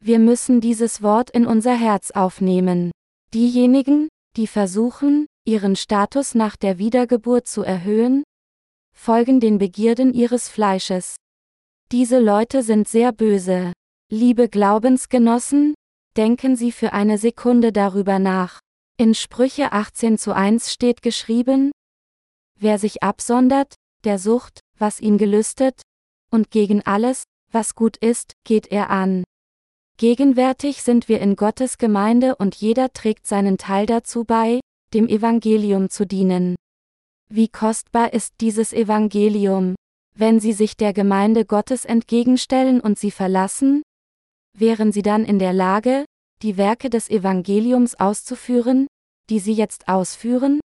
Wir 0.00 0.18
müssen 0.18 0.60
dieses 0.60 1.02
Wort 1.02 1.30
in 1.30 1.46
unser 1.46 1.74
Herz 1.74 2.10
aufnehmen. 2.10 2.90
Diejenigen, 3.34 4.08
die 4.36 4.46
versuchen, 4.46 5.26
ihren 5.44 5.76
Status 5.76 6.34
nach 6.34 6.56
der 6.56 6.78
Wiedergeburt 6.78 7.46
zu 7.48 7.62
erhöhen, 7.62 8.22
folgen 8.94 9.40
den 9.40 9.58
Begierden 9.58 10.12
ihres 10.12 10.48
Fleisches. 10.48 11.16
Diese 11.90 12.18
Leute 12.18 12.62
sind 12.62 12.86
sehr 12.86 13.12
böse. 13.12 13.72
Liebe 14.12 14.50
Glaubensgenossen, 14.50 15.72
denken 16.18 16.54
Sie 16.54 16.70
für 16.70 16.92
eine 16.92 17.16
Sekunde 17.16 17.72
darüber 17.72 18.18
nach. 18.18 18.60
In 18.98 19.14
Sprüche 19.14 19.72
18 19.72 20.18
zu 20.18 20.34
1 20.34 20.70
steht 20.70 21.00
geschrieben, 21.00 21.70
Wer 22.60 22.78
sich 22.78 23.02
absondert, 23.02 23.74
der 24.04 24.18
Sucht, 24.18 24.60
was 24.76 25.00
ihn 25.00 25.16
gelüstet, 25.16 25.80
und 26.30 26.50
gegen 26.50 26.84
alles, 26.84 27.22
was 27.50 27.74
gut 27.74 27.96
ist, 27.96 28.34
geht 28.44 28.66
er 28.66 28.90
an. 28.90 29.24
Gegenwärtig 29.96 30.82
sind 30.82 31.08
wir 31.08 31.20
in 31.20 31.36
Gottes 31.36 31.78
Gemeinde 31.78 32.36
und 32.36 32.54
jeder 32.56 32.92
trägt 32.92 33.26
seinen 33.26 33.56
Teil 33.56 33.86
dazu 33.86 34.24
bei, 34.24 34.60
dem 34.92 35.08
Evangelium 35.08 35.88
zu 35.88 36.06
dienen. 36.06 36.54
Wie 37.30 37.48
kostbar 37.48 38.12
ist 38.12 38.34
dieses 38.42 38.74
Evangelium, 38.74 39.74
wenn 40.18 40.40
Sie 40.40 40.52
sich 40.52 40.76
der 40.76 40.92
Gemeinde 40.92 41.44
Gottes 41.44 41.84
entgegenstellen 41.84 42.80
und 42.80 42.98
sie 42.98 43.12
verlassen? 43.12 43.82
Wären 44.56 44.90
Sie 44.90 45.02
dann 45.02 45.24
in 45.24 45.38
der 45.38 45.52
Lage, 45.52 46.04
die 46.42 46.56
Werke 46.56 46.90
des 46.90 47.08
Evangeliums 47.08 47.94
auszuführen, 47.94 48.88
die 49.30 49.38
sie 49.38 49.52
jetzt 49.52 49.88
ausführen? 49.88 50.60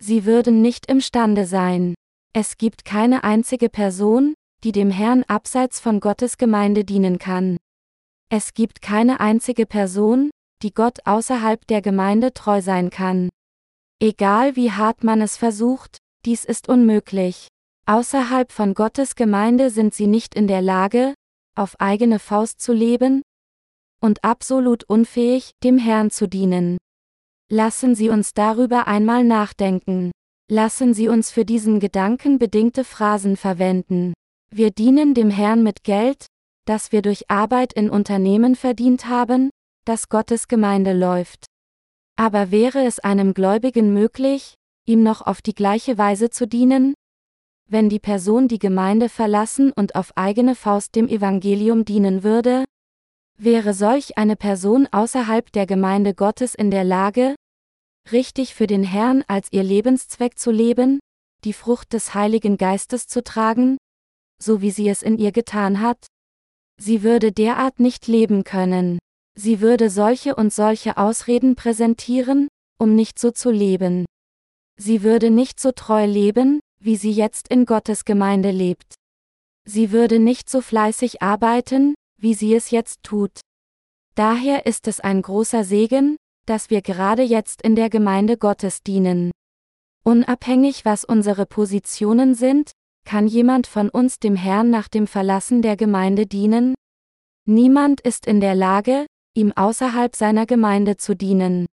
Sie 0.00 0.24
würden 0.24 0.62
nicht 0.62 0.86
imstande 0.86 1.46
sein. 1.46 1.94
Es 2.32 2.58
gibt 2.58 2.84
keine 2.84 3.24
einzige 3.24 3.68
Person, 3.68 4.34
die 4.62 4.72
dem 4.72 4.90
Herrn 4.90 5.24
abseits 5.24 5.80
von 5.80 6.00
Gottes 6.00 6.38
Gemeinde 6.38 6.84
dienen 6.84 7.18
kann. 7.18 7.56
Es 8.28 8.54
gibt 8.54 8.82
keine 8.82 9.20
einzige 9.20 9.66
Person, 9.66 10.30
die 10.62 10.72
Gott 10.72 10.98
außerhalb 11.06 11.66
der 11.66 11.82
Gemeinde 11.82 12.34
treu 12.34 12.60
sein 12.60 12.90
kann. 12.90 13.30
Egal 14.00 14.54
wie 14.54 14.70
hart 14.70 15.02
man 15.02 15.22
es 15.22 15.36
versucht, 15.36 15.98
dies 16.24 16.44
ist 16.44 16.68
unmöglich. 16.68 17.48
Außerhalb 17.88 18.50
von 18.50 18.74
Gottes 18.74 19.14
Gemeinde 19.14 19.70
sind 19.70 19.94
sie 19.94 20.08
nicht 20.08 20.34
in 20.34 20.48
der 20.48 20.60
Lage, 20.60 21.14
auf 21.54 21.80
eigene 21.80 22.18
Faust 22.18 22.60
zu 22.60 22.72
leben, 22.72 23.22
und 24.00 24.24
absolut 24.24 24.82
unfähig, 24.84 25.52
dem 25.62 25.78
Herrn 25.78 26.10
zu 26.10 26.26
dienen. 26.28 26.78
Lassen 27.48 27.94
Sie 27.94 28.08
uns 28.08 28.34
darüber 28.34 28.88
einmal 28.88 29.22
nachdenken. 29.22 30.10
Lassen 30.50 30.94
Sie 30.94 31.08
uns 31.08 31.30
für 31.30 31.44
diesen 31.44 31.78
Gedanken 31.78 32.38
bedingte 32.38 32.82
Phrasen 32.82 33.36
verwenden. 33.36 34.14
Wir 34.52 34.72
dienen 34.72 35.14
dem 35.14 35.30
Herrn 35.30 35.62
mit 35.62 35.84
Geld, 35.84 36.26
das 36.66 36.90
wir 36.90 37.02
durch 37.02 37.30
Arbeit 37.30 37.72
in 37.72 37.88
Unternehmen 37.88 38.56
verdient 38.56 39.06
haben, 39.06 39.50
das 39.84 40.08
Gottes 40.08 40.48
Gemeinde 40.48 40.92
läuft. 40.92 41.46
Aber 42.16 42.50
wäre 42.50 42.84
es 42.84 42.98
einem 42.98 43.32
Gläubigen 43.32 43.94
möglich, 43.94 44.54
ihm 44.86 45.04
noch 45.04 45.22
auf 45.22 45.40
die 45.40 45.54
gleiche 45.54 45.98
Weise 45.98 46.30
zu 46.30 46.48
dienen? 46.48 46.94
Wenn 47.68 47.88
die 47.88 47.98
Person 47.98 48.46
die 48.46 48.60
Gemeinde 48.60 49.08
verlassen 49.08 49.72
und 49.72 49.96
auf 49.96 50.16
eigene 50.16 50.54
Faust 50.54 50.94
dem 50.94 51.08
Evangelium 51.08 51.84
dienen 51.84 52.22
würde? 52.22 52.64
Wäre 53.38 53.74
solch 53.74 54.16
eine 54.16 54.36
Person 54.36 54.86
außerhalb 54.92 55.50
der 55.50 55.66
Gemeinde 55.66 56.14
Gottes 56.14 56.54
in 56.54 56.70
der 56.70 56.84
Lage, 56.84 57.34
richtig 58.12 58.54
für 58.54 58.68
den 58.68 58.84
Herrn 58.84 59.24
als 59.26 59.48
ihr 59.50 59.64
Lebenszweck 59.64 60.38
zu 60.38 60.52
leben, 60.52 61.00
die 61.44 61.52
Frucht 61.52 61.92
des 61.92 62.14
Heiligen 62.14 62.56
Geistes 62.56 63.08
zu 63.08 63.22
tragen, 63.22 63.78
so 64.40 64.62
wie 64.62 64.70
sie 64.70 64.88
es 64.88 65.02
in 65.02 65.18
ihr 65.18 65.32
getan 65.32 65.80
hat? 65.80 66.06
Sie 66.80 67.02
würde 67.02 67.32
derart 67.32 67.80
nicht 67.80 68.06
leben 68.06 68.44
können. 68.44 68.98
Sie 69.34 69.60
würde 69.60 69.90
solche 69.90 70.36
und 70.36 70.52
solche 70.52 70.96
Ausreden 70.96 71.56
präsentieren, 71.56 72.48
um 72.78 72.94
nicht 72.94 73.18
so 73.18 73.32
zu 73.32 73.50
leben. 73.50 74.06
Sie 74.78 75.02
würde 75.02 75.30
nicht 75.30 75.58
so 75.58 75.72
treu 75.72 76.06
leben, 76.06 76.60
wie 76.86 76.96
sie 76.96 77.10
jetzt 77.10 77.48
in 77.48 77.66
Gottes 77.66 78.04
Gemeinde 78.04 78.52
lebt. 78.52 78.94
Sie 79.68 79.90
würde 79.90 80.20
nicht 80.20 80.48
so 80.48 80.60
fleißig 80.60 81.20
arbeiten, 81.20 81.94
wie 82.16 82.32
sie 82.32 82.54
es 82.54 82.70
jetzt 82.70 83.02
tut. 83.02 83.40
Daher 84.14 84.64
ist 84.64 84.88
es 84.88 85.00
ein 85.00 85.20
großer 85.20 85.64
Segen, 85.64 86.16
dass 86.46 86.70
wir 86.70 86.80
gerade 86.80 87.22
jetzt 87.22 87.60
in 87.60 87.74
der 87.74 87.90
Gemeinde 87.90 88.38
Gottes 88.38 88.82
dienen. 88.82 89.32
Unabhängig 90.04 90.84
was 90.84 91.04
unsere 91.04 91.44
Positionen 91.44 92.34
sind, 92.34 92.70
kann 93.04 93.26
jemand 93.26 93.66
von 93.66 93.90
uns 93.90 94.20
dem 94.20 94.36
Herrn 94.36 94.70
nach 94.70 94.86
dem 94.86 95.08
Verlassen 95.08 95.62
der 95.62 95.76
Gemeinde 95.76 96.26
dienen? 96.26 96.74
Niemand 97.46 98.00
ist 98.00 98.26
in 98.26 98.40
der 98.40 98.54
Lage, 98.54 99.06
ihm 99.34 99.52
außerhalb 99.52 100.14
seiner 100.14 100.46
Gemeinde 100.46 100.96
zu 100.96 101.16
dienen. 101.16 101.66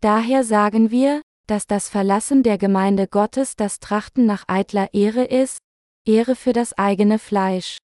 Daher 0.00 0.42
sagen 0.42 0.90
wir, 0.90 1.20
dass 1.48 1.66
das 1.66 1.88
Verlassen 1.88 2.42
der 2.42 2.58
Gemeinde 2.58 3.08
Gottes 3.08 3.56
das 3.56 3.80
Trachten 3.80 4.26
nach 4.26 4.44
eitler 4.48 4.92
Ehre 4.92 5.24
ist, 5.24 5.58
Ehre 6.06 6.36
für 6.36 6.52
das 6.52 6.76
eigene 6.76 7.18
Fleisch. 7.18 7.78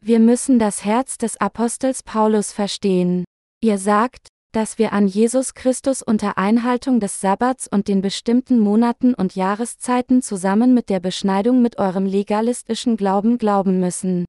Wir 0.00 0.18
müssen 0.18 0.58
das 0.58 0.84
Herz 0.84 1.16
des 1.16 1.36
Apostels 1.38 2.02
Paulus 2.02 2.52
verstehen. 2.52 3.24
Ihr 3.60 3.78
sagt, 3.78 4.28
dass 4.52 4.78
wir 4.78 4.92
an 4.92 5.06
Jesus 5.06 5.54
Christus 5.54 6.02
unter 6.02 6.38
Einhaltung 6.38 7.00
des 7.00 7.20
Sabbats 7.20 7.68
und 7.68 7.86
den 7.86 8.00
bestimmten 8.00 8.58
Monaten 8.58 9.14
und 9.14 9.34
Jahreszeiten 9.34 10.22
zusammen 10.22 10.74
mit 10.74 10.88
der 10.88 11.00
Beschneidung 11.00 11.62
mit 11.62 11.78
eurem 11.78 12.06
legalistischen 12.06 12.96
Glauben 12.96 13.38
glauben 13.38 13.78
müssen. 13.78 14.24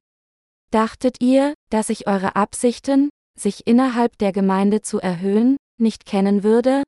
Dachtet 0.70 1.20
ihr, 1.20 1.54
dass 1.70 1.88
ich 1.90 2.06
eure 2.06 2.36
Absichten, 2.36 3.10
sich 3.38 3.66
innerhalb 3.66 4.18
der 4.18 4.32
Gemeinde 4.32 4.82
zu 4.82 5.00
erhöhen, 5.00 5.56
nicht 5.78 6.04
kennen 6.06 6.42
würde? 6.44 6.82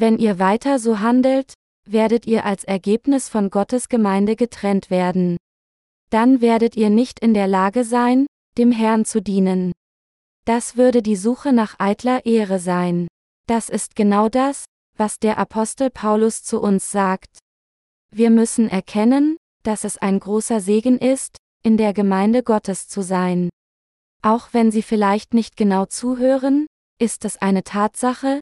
Wenn 0.00 0.16
ihr 0.16 0.38
weiter 0.38 0.78
so 0.78 1.00
handelt, 1.00 1.54
werdet 1.84 2.24
ihr 2.24 2.44
als 2.44 2.62
Ergebnis 2.62 3.28
von 3.28 3.50
Gottes 3.50 3.88
Gemeinde 3.88 4.36
getrennt 4.36 4.90
werden. 4.90 5.36
Dann 6.10 6.40
werdet 6.40 6.76
ihr 6.76 6.88
nicht 6.88 7.18
in 7.18 7.34
der 7.34 7.48
Lage 7.48 7.82
sein, 7.82 8.26
dem 8.56 8.70
Herrn 8.70 9.04
zu 9.04 9.20
dienen. 9.20 9.72
Das 10.44 10.76
würde 10.76 11.02
die 11.02 11.16
Suche 11.16 11.52
nach 11.52 11.80
eitler 11.80 12.24
Ehre 12.26 12.60
sein. 12.60 13.08
Das 13.48 13.68
ist 13.68 13.96
genau 13.96 14.28
das, 14.28 14.66
was 14.96 15.18
der 15.18 15.36
Apostel 15.36 15.90
Paulus 15.90 16.44
zu 16.44 16.60
uns 16.60 16.92
sagt. 16.92 17.40
Wir 18.14 18.30
müssen 18.30 18.68
erkennen, 18.68 19.36
dass 19.64 19.82
es 19.82 19.98
ein 19.98 20.20
großer 20.20 20.60
Segen 20.60 20.98
ist, 20.98 21.38
in 21.64 21.76
der 21.76 21.92
Gemeinde 21.92 22.44
Gottes 22.44 22.86
zu 22.86 23.02
sein. 23.02 23.50
Auch 24.22 24.50
wenn 24.52 24.70
Sie 24.70 24.82
vielleicht 24.82 25.34
nicht 25.34 25.56
genau 25.56 25.86
zuhören, 25.86 26.66
ist 27.00 27.24
es 27.24 27.36
eine 27.38 27.64
Tatsache, 27.64 28.38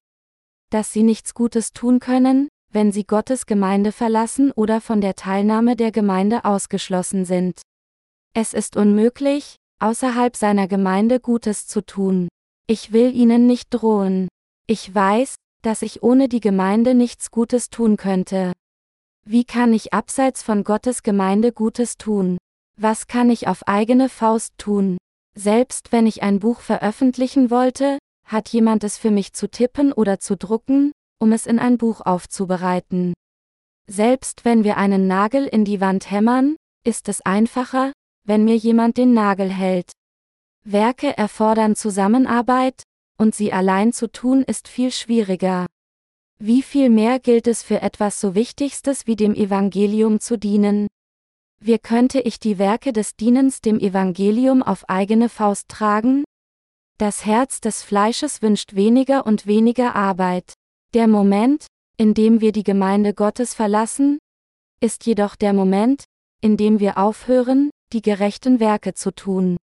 dass 0.71 0.93
Sie 0.93 1.03
nichts 1.03 1.35
Gutes 1.35 1.73
tun 1.73 2.01
können, 2.01 2.49
wenn 2.73 2.93
Sie 2.93 3.05
Gottes 3.05 3.47
Gemeinde 3.47 3.93
verlassen 3.93 4.53
oder 4.53 4.81
von 4.81 5.01
der 5.01 5.15
Teilnahme 5.15 5.77
der 5.77 5.93
Gemeinde 5.93 6.45
ausgeschlossen 6.45 7.25
sind. 7.25 7.63
Es 8.35 8.53
ist 8.53 8.77
unmöglich, 8.77 9.57
außerhalb 9.79 10.37
seiner 10.37 10.69
Gemeinde 10.69 11.21
Gutes 11.21 11.67
zu 11.67 11.85
tun. 11.85 12.29
Ich 12.67 12.93
will 12.93 13.15
ihnen 13.15 13.47
nicht 13.47 13.69
drohen. 13.71 14.29
Ich 14.67 14.95
weiß, 14.95 15.37
dass 15.63 15.83
ich 15.83 16.03
ohne 16.03 16.29
die 16.29 16.41
Gemeinde 16.41 16.95
nichts 16.95 17.31
Gutes 17.31 17.71
tun 17.71 17.97
könnte. 17.97 18.53
Wie 19.25 19.45
kann 19.45 19.73
ich 19.73 19.93
abseits 19.93 20.43
von 20.43 20.65
Gottes 20.65 21.03
Gemeinde 21.03 21.53
Gutes 21.53 21.97
tun? 21.97 22.39
Was 22.79 23.07
kann 23.07 23.31
ich 23.31 23.49
auf 23.49 23.67
eigene 23.67 24.09
Faust 24.09 24.53
tun? 24.59 24.99
Selbst 25.35 25.93
wenn 25.93 26.07
ich 26.07 26.23
ein 26.23 26.41
Buch 26.41 26.61
veröffentlichen 26.61 27.51
wollte, 27.51 27.99
hat 28.27 28.49
jemand 28.49 28.85
es 28.85 28.99
für 28.99 29.11
mich 29.11 29.33
zu 29.33 29.49
tippen 29.49 29.93
oder 29.93 30.19
zu 30.19 30.37
drucken, 30.37 30.93
um 31.19 31.33
es 31.33 31.47
in 31.47 31.59
ein 31.59 31.79
Buch 31.79 32.01
aufzubereiten. 32.01 33.15
Selbst 33.89 34.45
wenn 34.45 34.65
wir 34.65 34.77
einen 34.77 35.07
Nagel 35.07 35.47
in 35.47 35.65
die 35.65 35.81
Wand 35.81 36.11
hämmern, 36.11 36.57
ist 36.85 37.09
es 37.09 37.21
einfacher, 37.25 37.93
wenn 38.25 38.45
mir 38.45 38.57
jemand 38.57 38.97
den 38.97 39.15
Nagel 39.15 39.49
hält. 39.49 39.93
Werke 40.65 41.17
erfordern 41.17 41.77
Zusammenarbeit, 41.77 42.83
und 43.17 43.35
sie 43.35 43.53
allein 43.53 43.93
zu 43.93 44.11
tun 44.11 44.43
ist 44.43 44.67
viel 44.67 44.91
schwieriger. 44.91 45.67
Wie 46.39 46.63
viel 46.63 46.91
mehr 46.91 47.19
gilt 47.19 47.47
es 47.47 47.63
für 47.63 47.81
etwas 47.81 48.21
so 48.21 48.35
Wichtigstes 48.35 49.07
wie 49.07 49.17
dem 49.17 49.35
Evangelium 49.35 50.21
zu 50.21 50.37
dienen? 50.37 50.89
Wie 51.61 51.79
könnte 51.79 52.21
ich 52.21 52.39
die 52.41 52.59
Werke 52.59 52.93
des 52.93 53.17
Dienens 53.17 53.63
dem 53.63 53.79
Evangelium 53.79 54.63
auf 54.63 54.89
eigene 54.89 55.29
Faust 55.29 55.69
tragen? 55.69 56.25
Das 56.99 57.27
Herz 57.27 57.61
des 57.61 57.83
Fleisches 57.83 58.41
wünscht 58.41 58.75
weniger 58.75 59.27
und 59.27 59.47
weniger 59.47 59.95
Arbeit. 59.95 60.55
Der 60.95 61.07
Moment, 61.07 61.67
in 61.99 62.15
dem 62.15 62.41
wir 62.41 62.53
die 62.53 62.63
Gemeinde 62.63 63.13
Gottes 63.13 63.53
verlassen, 63.53 64.19
ist 64.81 65.05
jedoch 65.05 65.37
der 65.37 65.53
Moment, 65.53 66.05
in 66.41 66.57
dem 66.57 66.81
wir 66.81 66.97
aufhören, 66.97 67.71
die 67.93 68.01
gerechten 68.01 68.61
Werke 68.61 68.95
zu 68.95 69.11
tun. 69.15 69.59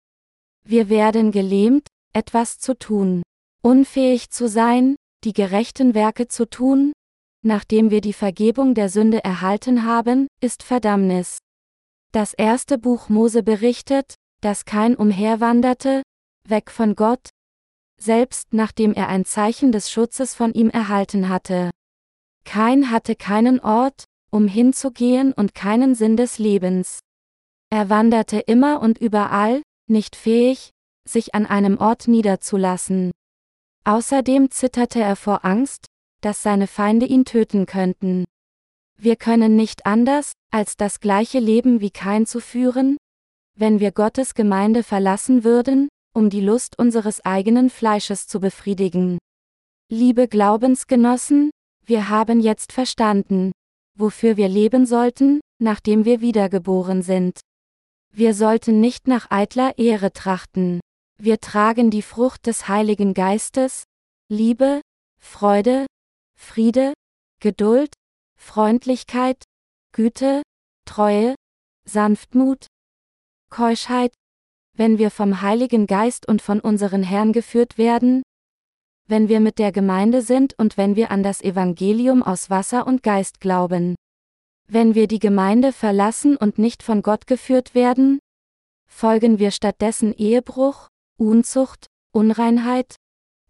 Wir 0.64 0.88
werden 0.88 1.30
gelähmt, 1.30 1.86
etwas 2.12 2.58
zu 2.58 2.76
tun. 2.76 3.22
Unfähig 3.62 4.30
zu 4.30 4.48
sein, 4.48 4.96
die 5.22 5.32
gerechten 5.32 5.94
Werke 5.94 6.26
zu 6.26 6.48
tun, 6.48 6.92
nachdem 7.44 7.90
wir 7.90 8.00
die 8.00 8.12
Vergebung 8.12 8.74
der 8.74 8.88
Sünde 8.88 9.22
erhalten 9.22 9.84
haben, 9.84 10.26
ist 10.40 10.64
Verdammnis. 10.64 11.38
Das 12.12 12.34
erste 12.34 12.76
Buch 12.76 13.08
Mose 13.08 13.44
berichtet, 13.44 14.14
dass 14.40 14.64
kein 14.64 14.96
umherwanderte, 14.96 16.02
weg 16.48 16.70
von 16.70 16.94
Gott, 16.96 17.30
selbst 18.00 18.52
nachdem 18.52 18.94
er 18.94 19.08
ein 19.08 19.24
Zeichen 19.24 19.72
des 19.72 19.90
Schutzes 19.90 20.34
von 20.34 20.52
ihm 20.52 20.70
erhalten 20.70 21.28
hatte. 21.28 21.70
Kein 22.44 22.90
hatte 22.90 23.14
keinen 23.14 23.60
Ort, 23.60 24.04
um 24.30 24.48
hinzugehen 24.48 25.32
und 25.32 25.54
keinen 25.54 25.94
Sinn 25.94 26.16
des 26.16 26.38
Lebens. 26.38 27.00
Er 27.70 27.90
wanderte 27.90 28.40
immer 28.40 28.80
und 28.80 28.98
überall, 28.98 29.62
nicht 29.86 30.16
fähig, 30.16 30.70
sich 31.06 31.34
an 31.34 31.46
einem 31.46 31.78
Ort 31.78 32.08
niederzulassen. 32.08 33.10
Außerdem 33.84 34.50
zitterte 34.50 35.00
er 35.00 35.16
vor 35.16 35.44
Angst, 35.44 35.86
dass 36.20 36.42
seine 36.42 36.66
Feinde 36.66 37.06
ihn 37.06 37.24
töten 37.24 37.66
könnten. 37.66 38.24
Wir 38.96 39.16
können 39.16 39.56
nicht 39.56 39.86
anders, 39.86 40.32
als 40.50 40.76
das 40.76 41.00
gleiche 41.00 41.38
Leben 41.38 41.80
wie 41.80 41.90
Kain 41.90 42.26
zu 42.26 42.40
führen, 42.40 42.98
wenn 43.56 43.80
wir 43.80 43.92
Gottes 43.92 44.34
Gemeinde 44.34 44.82
verlassen 44.82 45.44
würden, 45.44 45.88
um 46.14 46.30
die 46.30 46.40
Lust 46.40 46.78
unseres 46.78 47.24
eigenen 47.24 47.70
Fleisches 47.70 48.26
zu 48.26 48.40
befriedigen. 48.40 49.18
Liebe 49.90 50.28
Glaubensgenossen, 50.28 51.50
wir 51.84 52.08
haben 52.08 52.40
jetzt 52.40 52.72
verstanden, 52.72 53.52
wofür 53.98 54.36
wir 54.36 54.48
leben 54.48 54.86
sollten, 54.86 55.40
nachdem 55.60 56.04
wir 56.04 56.20
wiedergeboren 56.20 57.02
sind. 57.02 57.40
Wir 58.12 58.34
sollten 58.34 58.80
nicht 58.80 59.06
nach 59.06 59.30
eitler 59.30 59.78
Ehre 59.78 60.12
trachten. 60.12 60.80
Wir 61.18 61.40
tragen 61.40 61.90
die 61.90 62.02
Frucht 62.02 62.46
des 62.46 62.66
Heiligen 62.68 63.14
Geistes, 63.14 63.84
Liebe, 64.28 64.80
Freude, 65.20 65.86
Friede, 66.36 66.94
Geduld, 67.40 67.92
Freundlichkeit, 68.36 69.42
Güte, 69.92 70.42
Treue, 70.86 71.34
Sanftmut, 71.84 72.66
Keuschheit, 73.50 74.12
wenn 74.80 74.96
wir 74.96 75.10
vom 75.10 75.42
Heiligen 75.42 75.86
Geist 75.86 76.26
und 76.26 76.40
von 76.40 76.58
unseren 76.58 77.02
Herrn 77.02 77.34
geführt 77.34 77.76
werden, 77.76 78.22
wenn 79.06 79.28
wir 79.28 79.38
mit 79.38 79.58
der 79.58 79.72
Gemeinde 79.72 80.22
sind 80.22 80.58
und 80.58 80.78
wenn 80.78 80.96
wir 80.96 81.10
an 81.10 81.22
das 81.22 81.42
Evangelium 81.42 82.22
aus 82.22 82.48
Wasser 82.48 82.86
und 82.86 83.02
Geist 83.02 83.40
glauben. 83.40 83.94
Wenn 84.66 84.94
wir 84.94 85.06
die 85.06 85.18
Gemeinde 85.18 85.74
verlassen 85.74 86.34
und 86.34 86.56
nicht 86.56 86.82
von 86.82 87.02
Gott 87.02 87.26
geführt 87.26 87.74
werden, 87.74 88.20
folgen 88.88 89.38
wir 89.38 89.50
stattdessen 89.50 90.14
Ehebruch, 90.14 90.88
Unzucht, 91.18 91.84
Unreinheit, 92.14 92.96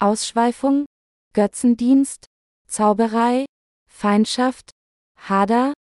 Ausschweifung, 0.00 0.84
Götzendienst, 1.32 2.26
Zauberei, 2.66 3.46
Feindschaft, 3.88 4.72
Hader, 5.16 5.74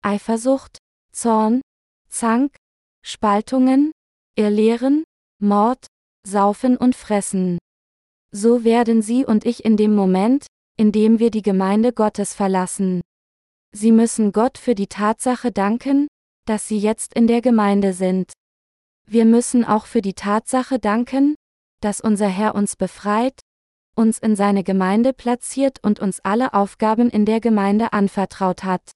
Eifersucht, 0.00 0.78
Zorn, 1.12 1.60
Zank, 2.08 2.56
Spaltungen, 3.04 3.92
Irrlehren, 4.38 5.04
Mord, 5.42 5.86
Saufen 6.26 6.76
und 6.76 6.94
Fressen. 6.94 7.58
So 8.32 8.64
werden 8.64 9.00
Sie 9.00 9.24
und 9.24 9.46
ich 9.46 9.64
in 9.64 9.78
dem 9.78 9.94
Moment, 9.94 10.46
in 10.76 10.92
dem 10.92 11.18
wir 11.18 11.30
die 11.30 11.40
Gemeinde 11.40 11.94
Gottes 11.94 12.34
verlassen. 12.34 13.00
Sie 13.72 13.92
müssen 13.92 14.32
Gott 14.32 14.58
für 14.58 14.74
die 14.74 14.88
Tatsache 14.88 15.52
danken, 15.52 16.06
dass 16.46 16.68
Sie 16.68 16.78
jetzt 16.78 17.14
in 17.14 17.26
der 17.26 17.40
Gemeinde 17.40 17.94
sind. 17.94 18.32
Wir 19.08 19.24
müssen 19.24 19.64
auch 19.64 19.86
für 19.86 20.02
die 20.02 20.14
Tatsache 20.14 20.78
danken, 20.78 21.34
dass 21.80 22.02
unser 22.02 22.28
Herr 22.28 22.54
uns 22.54 22.76
befreit, 22.76 23.40
uns 23.94 24.18
in 24.18 24.36
seine 24.36 24.64
Gemeinde 24.64 25.14
platziert 25.14 25.78
und 25.82 26.00
uns 26.00 26.20
alle 26.20 26.52
Aufgaben 26.52 27.08
in 27.08 27.24
der 27.24 27.40
Gemeinde 27.40 27.94
anvertraut 27.94 28.64
hat. 28.64 28.90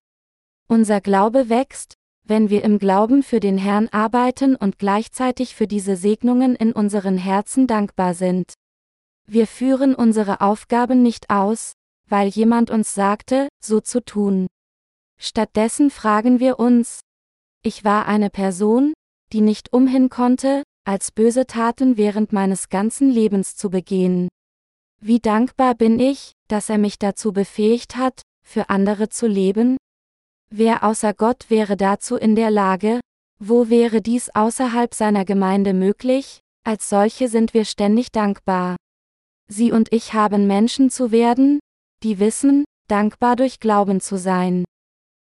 Unser 0.69 1.01
Glaube 1.01 1.49
wächst, 1.49 1.95
wenn 2.31 2.49
wir 2.49 2.63
im 2.63 2.79
Glauben 2.79 3.25
für 3.25 3.41
den 3.41 3.59
Herrn 3.59 3.89
arbeiten 3.89 4.55
und 4.55 4.79
gleichzeitig 4.79 5.57
für 5.57 5.67
diese 5.67 5.97
Segnungen 5.97 6.55
in 6.55 6.71
unseren 6.71 7.19
Herzen 7.19 7.67
dankbar 7.67 8.15
sind. 8.15 8.55
Wir 9.27 9.49
führen 9.49 9.97
unsere 9.97 10.41
Aufgaben 10.41 11.03
nicht 11.03 11.29
aus, 11.29 11.73
weil 12.09 12.29
jemand 12.29 12.71
uns 12.71 12.95
sagte, 12.95 13.49
so 13.61 13.81
zu 13.81 14.05
tun. 14.05 14.47
Stattdessen 15.19 15.91
fragen 15.91 16.39
wir 16.39 16.61
uns, 16.61 17.01
ich 17.65 17.85
war 17.85 18.07
eine 18.07 18.31
Person, 18.31 18.93
die 19.33 19.41
nicht 19.41 19.73
umhin 19.73 20.09
konnte, 20.09 20.63
als 20.85 21.11
böse 21.11 21.49
Taten 21.49 21.97
während 21.97 22.33
meines 22.33 22.69
ganzen 22.69 23.11
Lebens 23.11 23.57
zu 23.57 23.71
begehen. 23.71 24.29
Wie 25.01 25.19
dankbar 25.19 25.75
bin 25.75 25.99
ich, 25.99 26.35
dass 26.47 26.71
er 26.71 26.79
mich 26.79 27.01
dazu 27.01 27.33
befähigt 27.33 27.97
hat, 27.97 28.23
für 28.47 28.71
andere 28.71 29.09
zu 29.09 29.27
leben? 29.27 29.79
Wer 30.53 30.83
außer 30.83 31.15
Gott 31.15 31.49
wäre 31.49 31.77
dazu 31.77 32.17
in 32.17 32.35
der 32.35 32.51
Lage? 32.51 33.01
Wo 33.39 33.71
wäre 33.71 34.03
dies 34.03 34.31
außerhalb 34.35 34.95
seiner 34.95 35.25
Gemeinde 35.25 35.73
möglich? 35.75 36.41
Als 36.67 36.89
solche 36.89 37.29
sind 37.29 37.55
wir 37.55 37.65
ständig 37.65 38.11
dankbar. 38.11 38.77
Sie 39.49 39.71
und 39.71 39.93
ich 39.93 40.13
haben 40.13 40.47
Menschen 40.49 40.91
zu 40.91 41.13
werden, 41.13 41.61
die 42.03 42.19
wissen, 42.19 42.65
dankbar 42.89 43.37
durch 43.37 43.61
Glauben 43.61 44.01
zu 44.01 44.19
sein. 44.19 44.65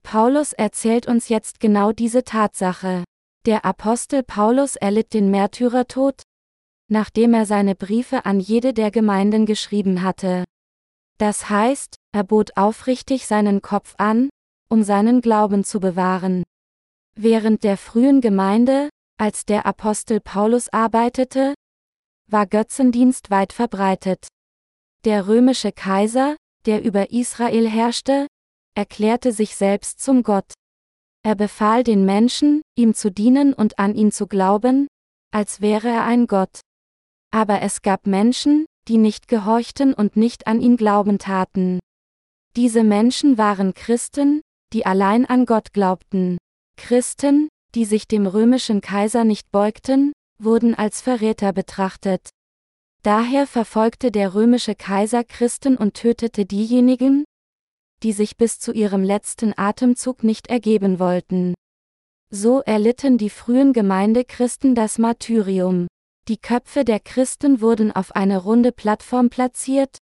Paulus 0.03 0.53
erzählt 0.53 1.07
uns 1.07 1.29
jetzt 1.29 1.61
genau 1.61 1.93
diese 1.93 2.25
Tatsache. 2.25 3.05
Der 3.47 3.65
Apostel 3.65 4.23
Paulus 4.23 4.77
erlitt 4.77 5.15
den 5.15 5.31
Märtyrertod, 5.31 6.23
nachdem 6.91 7.35
er 7.35 7.47
seine 7.47 7.75
Briefe 7.75 8.27
an 8.27 8.41
jede 8.41 8.75
der 8.75 8.91
Gemeinden 8.91 9.47
geschrieben 9.47 10.03
hatte. 10.03 10.45
Das 11.19 11.49
heißt, 11.49 11.95
er 12.13 12.25
bot 12.25 12.57
aufrichtig 12.57 13.27
seinen 13.27 13.63
Kopf 13.63 13.95
an, 13.97 14.29
um 14.75 14.83
seinen 14.83 15.21
Glauben 15.21 15.63
zu 15.63 15.79
bewahren. 15.79 16.43
Während 17.17 17.63
der 17.63 17.77
frühen 17.77 18.21
Gemeinde, 18.21 18.91
als 19.17 19.47
der 19.47 19.67
Apostel 19.67 20.19
Paulus 20.19 20.69
arbeitete, 20.69 21.55
war 22.29 22.45
Götzendienst 22.49 23.31
weit 23.31 23.53
verbreitet. 23.53 24.27
Der 25.05 25.29
römische 25.29 25.71
Kaiser, 25.71 26.35
der 26.67 26.83
über 26.83 27.13
Israel 27.13 27.69
herrschte, 27.69 28.27
erklärte 28.75 29.31
sich 29.31 29.55
selbst 29.55 30.01
zum 30.01 30.25
Gott. 30.25 30.53
Er 31.23 31.37
befahl 31.37 31.85
den 31.85 32.05
Menschen, 32.05 32.61
ihm 32.77 32.95
zu 32.95 33.13
dienen 33.13 33.55
und 33.55 33.79
an 33.79 33.95
ihn 33.95 34.11
zu 34.11 34.27
glauben, 34.27 34.89
als 35.31 35.61
wäre 35.61 35.87
er 35.87 36.05
ein 36.05 36.27
Gott. 36.27 36.59
Aber 37.31 37.63
es 37.63 37.83
gab 37.83 38.09
Menschen, 38.09 38.67
die 38.89 38.99
nicht 38.99 39.29
gehorchten 39.29 39.95
und 39.95 40.17
nicht 40.17 40.49
an 40.49 40.61
ihn 40.61 40.77
glauben 40.77 41.21
taten. 41.21 41.79
Diese 42.57 42.83
Menschen 42.83 43.39
waren 43.39 43.73
Christen, 43.75 44.41
die 44.73 44.87
allein 44.87 45.27
an 45.27 45.47
Gott 45.47 45.73
glaubten. 45.73 46.39
Christen, 46.77 47.49
die 47.75 47.85
sich 47.85 48.09
dem 48.09 48.27
römischen 48.27 48.81
Kaiser 48.81 49.25
nicht 49.25 49.51
beugten, 49.51 50.13
wurden 50.39 50.75
als 50.75 51.01
Verräter 51.01 51.53
betrachtet. 51.53 52.31
Daher 53.03 53.47
verfolgte 53.47 54.11
der 54.11 54.35
römische 54.35 54.75
Kaiser 54.75 55.25
Christen 55.25 55.77
und 55.77 55.95
tötete 55.95 56.47
diejenigen, 56.47 57.25
die 58.03 58.13
sich 58.13 58.37
bis 58.37 58.59
zu 58.59 58.73
ihrem 58.73 59.03
letzten 59.03 59.53
Atemzug 59.57 60.25
nicht 60.25 60.49
ergeben 60.49 60.99
wollten. 60.99 61.55
So 62.31 62.61
erlitten 62.61 63.19
die 63.19 63.31
frühen 63.31 63.73
Gemeindechristen 63.73 64.75
das 64.75 64.99
Martyrium. 64.99 65.87
Die 66.29 66.39
Köpfe 66.39 66.85
der 66.85 67.01
Christen 67.01 67.61
wurden 67.61 67.93
auf 67.93 68.17
eine 68.17 68.39
runde 68.39 68.73
Plattform 68.73 69.29
platziert, 69.29 69.99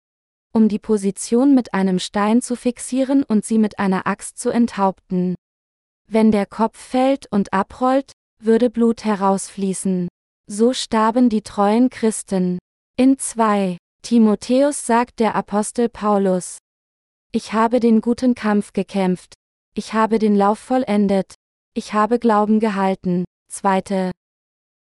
um 0.52 0.68
die 0.68 0.78
Position 0.78 1.54
mit 1.54 1.74
einem 1.74 1.98
Stein 1.98 2.42
zu 2.42 2.56
fixieren 2.56 3.22
und 3.22 3.44
sie 3.44 3.58
mit 3.58 3.78
einer 3.78 4.06
Axt 4.06 4.38
zu 4.38 4.50
enthaupten. 4.50 5.34
Wenn 6.06 6.32
der 6.32 6.46
Kopf 6.46 6.78
fällt 6.78 7.30
und 7.30 7.52
abrollt, 7.52 8.12
würde 8.40 8.70
Blut 8.70 9.04
herausfließen. 9.04 10.08
So 10.46 10.72
starben 10.72 11.28
die 11.28 11.42
treuen 11.42 11.90
Christen. 11.90 12.58
In 12.96 13.18
2 13.18 13.76
Timotheus 14.02 14.86
sagt 14.86 15.20
der 15.20 15.34
Apostel 15.34 15.88
Paulus, 15.88 16.58
ich 17.30 17.52
habe 17.52 17.78
den 17.78 18.00
guten 18.00 18.34
Kampf 18.34 18.72
gekämpft. 18.72 19.34
Ich 19.74 19.92
habe 19.92 20.18
den 20.18 20.34
Lauf 20.34 20.58
vollendet. 20.58 21.34
Ich 21.74 21.92
habe 21.92 22.18
Glauben 22.18 22.58
gehalten. 22.58 23.24
2. 23.52 24.12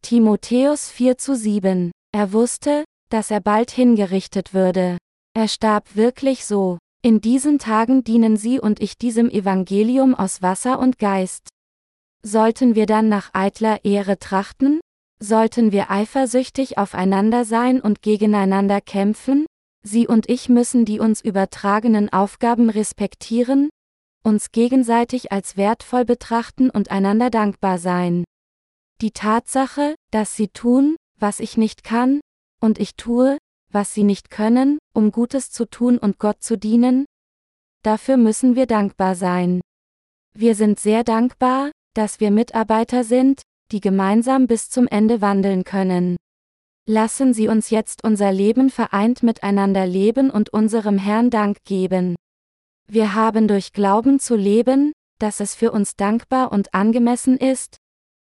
Timotheus 0.02 0.90
4 0.90 1.16
zu 1.16 1.34
7. 1.34 1.90
Er 2.12 2.32
wusste, 2.34 2.84
dass 3.08 3.30
er 3.30 3.40
bald 3.40 3.70
hingerichtet 3.70 4.52
würde. 4.52 4.98
Er 5.37 5.49
starb 5.49 5.97
wirklich 5.97 6.45
so. 6.45 6.78
In 7.03 7.20
diesen 7.20 7.59
Tagen 7.59 8.05
dienen 8.05 8.37
Sie 8.37 8.61
und 8.61 8.80
ich 8.80 8.97
diesem 8.97 9.28
Evangelium 9.28 10.14
aus 10.14 10.43
Wasser 10.43 10.78
und 10.78 10.99
Geist. 10.99 11.49
Sollten 12.22 12.76
wir 12.76 12.87
dann 12.87 13.09
nach 13.09 13.35
eitler 13.35 13.85
Ehre 13.85 14.18
trachten? 14.18 14.80
Sollten 15.20 15.72
wir 15.72 15.91
eifersüchtig 15.91 16.78
aufeinander 16.78 17.45
sein 17.45 17.80
und 17.80 18.01
gegeneinander 18.01 18.80
kämpfen? 18.80 19.45
Sie 19.82 20.07
und 20.07 20.30
ich 20.30 20.49
müssen 20.49 20.85
die 20.85 21.01
uns 21.01 21.20
übertragenen 21.20 22.11
Aufgaben 22.12 22.70
respektieren, 22.70 23.68
uns 24.22 24.53
gegenseitig 24.53 25.32
als 25.32 25.57
wertvoll 25.57 26.05
betrachten 26.05 26.70
und 26.70 26.91
einander 26.91 27.28
dankbar 27.28 27.78
sein. 27.78 28.24
Die 29.03 29.11
Tatsache, 29.11 29.95
dass 30.11 30.37
sie 30.37 30.49
tun, 30.49 30.97
was 31.18 31.41
ich 31.41 31.57
nicht 31.59 31.85
kann, 31.85 32.20
und 32.61 32.78
ich 32.78 32.97
tue, 32.97 33.37
was 33.74 33.92
sie 33.92 34.04
nicht 34.04 34.30
können, 34.30 34.78
um 34.94 35.10
Gutes 35.10 35.50
zu 35.50 35.66
tun 35.66 35.98
und 35.98 36.18
Gott 36.18 36.42
zu 36.42 36.56
dienen, 36.56 37.04
dafür 37.82 38.16
müssen 38.16 38.54
wir 38.54 38.66
dankbar 38.66 39.14
sein. 39.16 39.60
Wir 40.36 40.54
sind 40.54 40.80
sehr 40.80 41.04
dankbar, 41.04 41.70
dass 41.94 42.20
wir 42.20 42.30
Mitarbeiter 42.30 43.04
sind, 43.04 43.42
die 43.72 43.80
gemeinsam 43.80 44.46
bis 44.46 44.70
zum 44.70 44.86
Ende 44.86 45.20
wandeln 45.20 45.64
können. 45.64 46.16
Lassen 46.86 47.32
Sie 47.32 47.48
uns 47.48 47.70
jetzt 47.70 48.04
unser 48.04 48.30
Leben 48.30 48.70
vereint 48.70 49.22
miteinander 49.22 49.86
leben 49.86 50.30
und 50.30 50.50
unserem 50.50 50.98
Herrn 50.98 51.30
Dank 51.30 51.58
geben. 51.64 52.14
Wir 52.86 53.14
haben 53.14 53.48
durch 53.48 53.72
Glauben 53.72 54.20
zu 54.20 54.36
leben, 54.36 54.92
dass 55.18 55.40
es 55.40 55.54
für 55.54 55.72
uns 55.72 55.96
dankbar 55.96 56.52
und 56.52 56.74
angemessen 56.74 57.38
ist, 57.38 57.78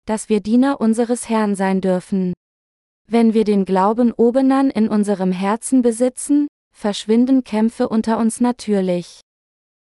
dass 0.05 0.29
wir 0.29 0.39
Diener 0.39 0.81
unseres 0.81 1.29
Herrn 1.29 1.55
sein 1.55 1.81
dürfen. 1.81 2.33
Wenn 3.11 3.33
wir 3.33 3.43
den 3.43 3.65
Glauben 3.65 4.11
obenan 4.11 4.69
in 4.69 4.87
unserem 4.87 5.31
Herzen 5.31 5.81
besitzen, 5.81 6.47
verschwinden 6.71 7.43
Kämpfe 7.43 7.89
unter 7.89 8.19
uns 8.19 8.39
natürlich. 8.39 9.21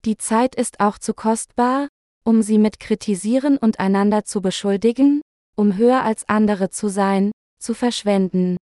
Die 0.04 0.16
Zeit 0.16 0.54
ist 0.54 0.78
auch 0.78 0.98
zu 0.98 1.14
kostbar, 1.14 1.88
um 2.24 2.42
sie 2.42 2.58
mit 2.58 2.78
kritisieren 2.78 3.58
und 3.58 3.80
einander 3.80 4.24
zu 4.24 4.40
beschuldigen, 4.40 5.20
um 5.56 5.76
höher 5.76 6.04
als 6.04 6.28
andere 6.28 6.70
zu 6.70 6.86
sein, 6.86 7.32
zu 7.60 7.74
verschwenden. 7.74 8.56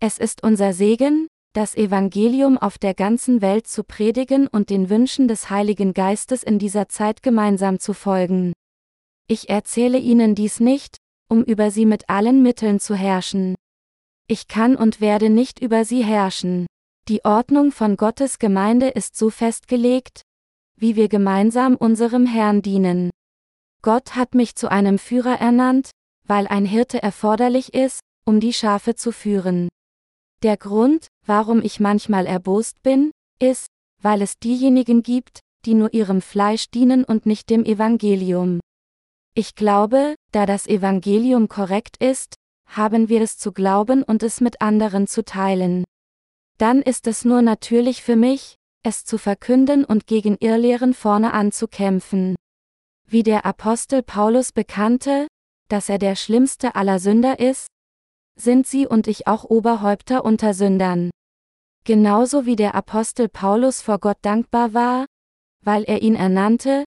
Es 0.00 0.18
ist 0.18 0.42
unser 0.42 0.72
Segen, 0.72 1.28
das 1.52 1.76
Evangelium 1.76 2.58
auf 2.58 2.78
der 2.78 2.92
ganzen 2.92 3.40
Welt 3.40 3.68
zu 3.68 3.84
predigen 3.84 4.48
und 4.48 4.68
den 4.68 4.90
Wünschen 4.90 5.28
des 5.28 5.48
Heiligen 5.48 5.94
Geistes 5.94 6.42
in 6.42 6.58
dieser 6.58 6.88
Zeit 6.88 7.22
gemeinsam 7.22 7.78
zu 7.78 7.92
folgen. 7.92 8.52
Ich 9.28 9.48
erzähle 9.48 9.98
Ihnen 9.98 10.34
dies 10.34 10.58
nicht, 10.58 10.96
um 11.28 11.44
über 11.44 11.70
sie 11.70 11.86
mit 11.86 12.10
allen 12.10 12.42
Mitteln 12.42 12.80
zu 12.80 12.96
herrschen. 12.96 13.54
Ich 14.28 14.48
kann 14.48 14.74
und 14.74 15.00
werde 15.00 15.30
nicht 15.30 15.60
über 15.60 15.84
sie 15.84 16.02
herrschen. 16.02 16.66
Die 17.08 17.24
Ordnung 17.24 17.70
von 17.70 17.96
Gottes 17.96 18.40
Gemeinde 18.40 18.88
ist 18.88 19.16
so 19.16 19.30
festgelegt, 19.30 20.22
wie 20.76 20.96
wir 20.96 21.08
gemeinsam 21.08 21.76
unserem 21.76 22.26
Herrn 22.26 22.60
dienen. 22.60 23.10
Gott 23.82 24.16
hat 24.16 24.34
mich 24.34 24.56
zu 24.56 24.68
einem 24.68 24.98
Führer 24.98 25.40
ernannt, 25.40 25.90
weil 26.26 26.48
ein 26.48 26.64
Hirte 26.64 27.00
erforderlich 27.00 27.72
ist, 27.72 28.00
um 28.24 28.40
die 28.40 28.52
Schafe 28.52 28.96
zu 28.96 29.12
führen. 29.12 29.68
Der 30.42 30.56
Grund, 30.56 31.06
warum 31.24 31.62
ich 31.62 31.78
manchmal 31.78 32.26
erbost 32.26 32.82
bin, 32.82 33.12
ist, 33.40 33.68
weil 34.02 34.22
es 34.22 34.40
diejenigen 34.40 35.04
gibt, 35.04 35.38
die 35.64 35.74
nur 35.74 35.94
ihrem 35.94 36.20
Fleisch 36.20 36.68
dienen 36.70 37.04
und 37.04 37.26
nicht 37.26 37.48
dem 37.48 37.64
Evangelium. 37.64 38.58
Ich 39.34 39.54
glaube, 39.54 40.16
da 40.32 40.46
das 40.46 40.66
Evangelium 40.66 41.46
korrekt 41.46 41.96
ist, 42.02 42.34
haben 42.66 43.08
wir 43.08 43.22
es 43.22 43.38
zu 43.38 43.52
glauben 43.52 44.02
und 44.02 44.22
es 44.22 44.40
mit 44.40 44.60
anderen 44.60 45.06
zu 45.06 45.24
teilen. 45.24 45.84
Dann 46.58 46.82
ist 46.82 47.06
es 47.06 47.24
nur 47.24 47.42
natürlich 47.42 48.02
für 48.02 48.16
mich, 48.16 48.56
es 48.82 49.04
zu 49.04 49.18
verkünden 49.18 49.84
und 49.84 50.06
gegen 50.06 50.36
Irrlehren 50.38 50.94
vorne 50.94 51.32
anzukämpfen. 51.32 52.36
Wie 53.06 53.22
der 53.22 53.44
Apostel 53.44 54.02
Paulus 54.02 54.52
bekannte, 54.52 55.26
dass 55.68 55.88
er 55.88 55.98
der 55.98 56.16
schlimmste 56.16 56.74
aller 56.74 56.98
Sünder 56.98 57.38
ist, 57.38 57.68
sind 58.38 58.66
Sie 58.66 58.86
und 58.86 59.08
ich 59.08 59.26
auch 59.26 59.44
Oberhäupter 59.44 60.24
unter 60.24 60.54
Sündern. 60.54 61.10
Genauso 61.84 62.46
wie 62.46 62.56
der 62.56 62.74
Apostel 62.74 63.28
Paulus 63.28 63.80
vor 63.80 63.98
Gott 63.98 64.18
dankbar 64.22 64.74
war, 64.74 65.06
weil 65.62 65.84
er 65.84 66.02
ihn 66.02 66.14
ernannte, 66.14 66.84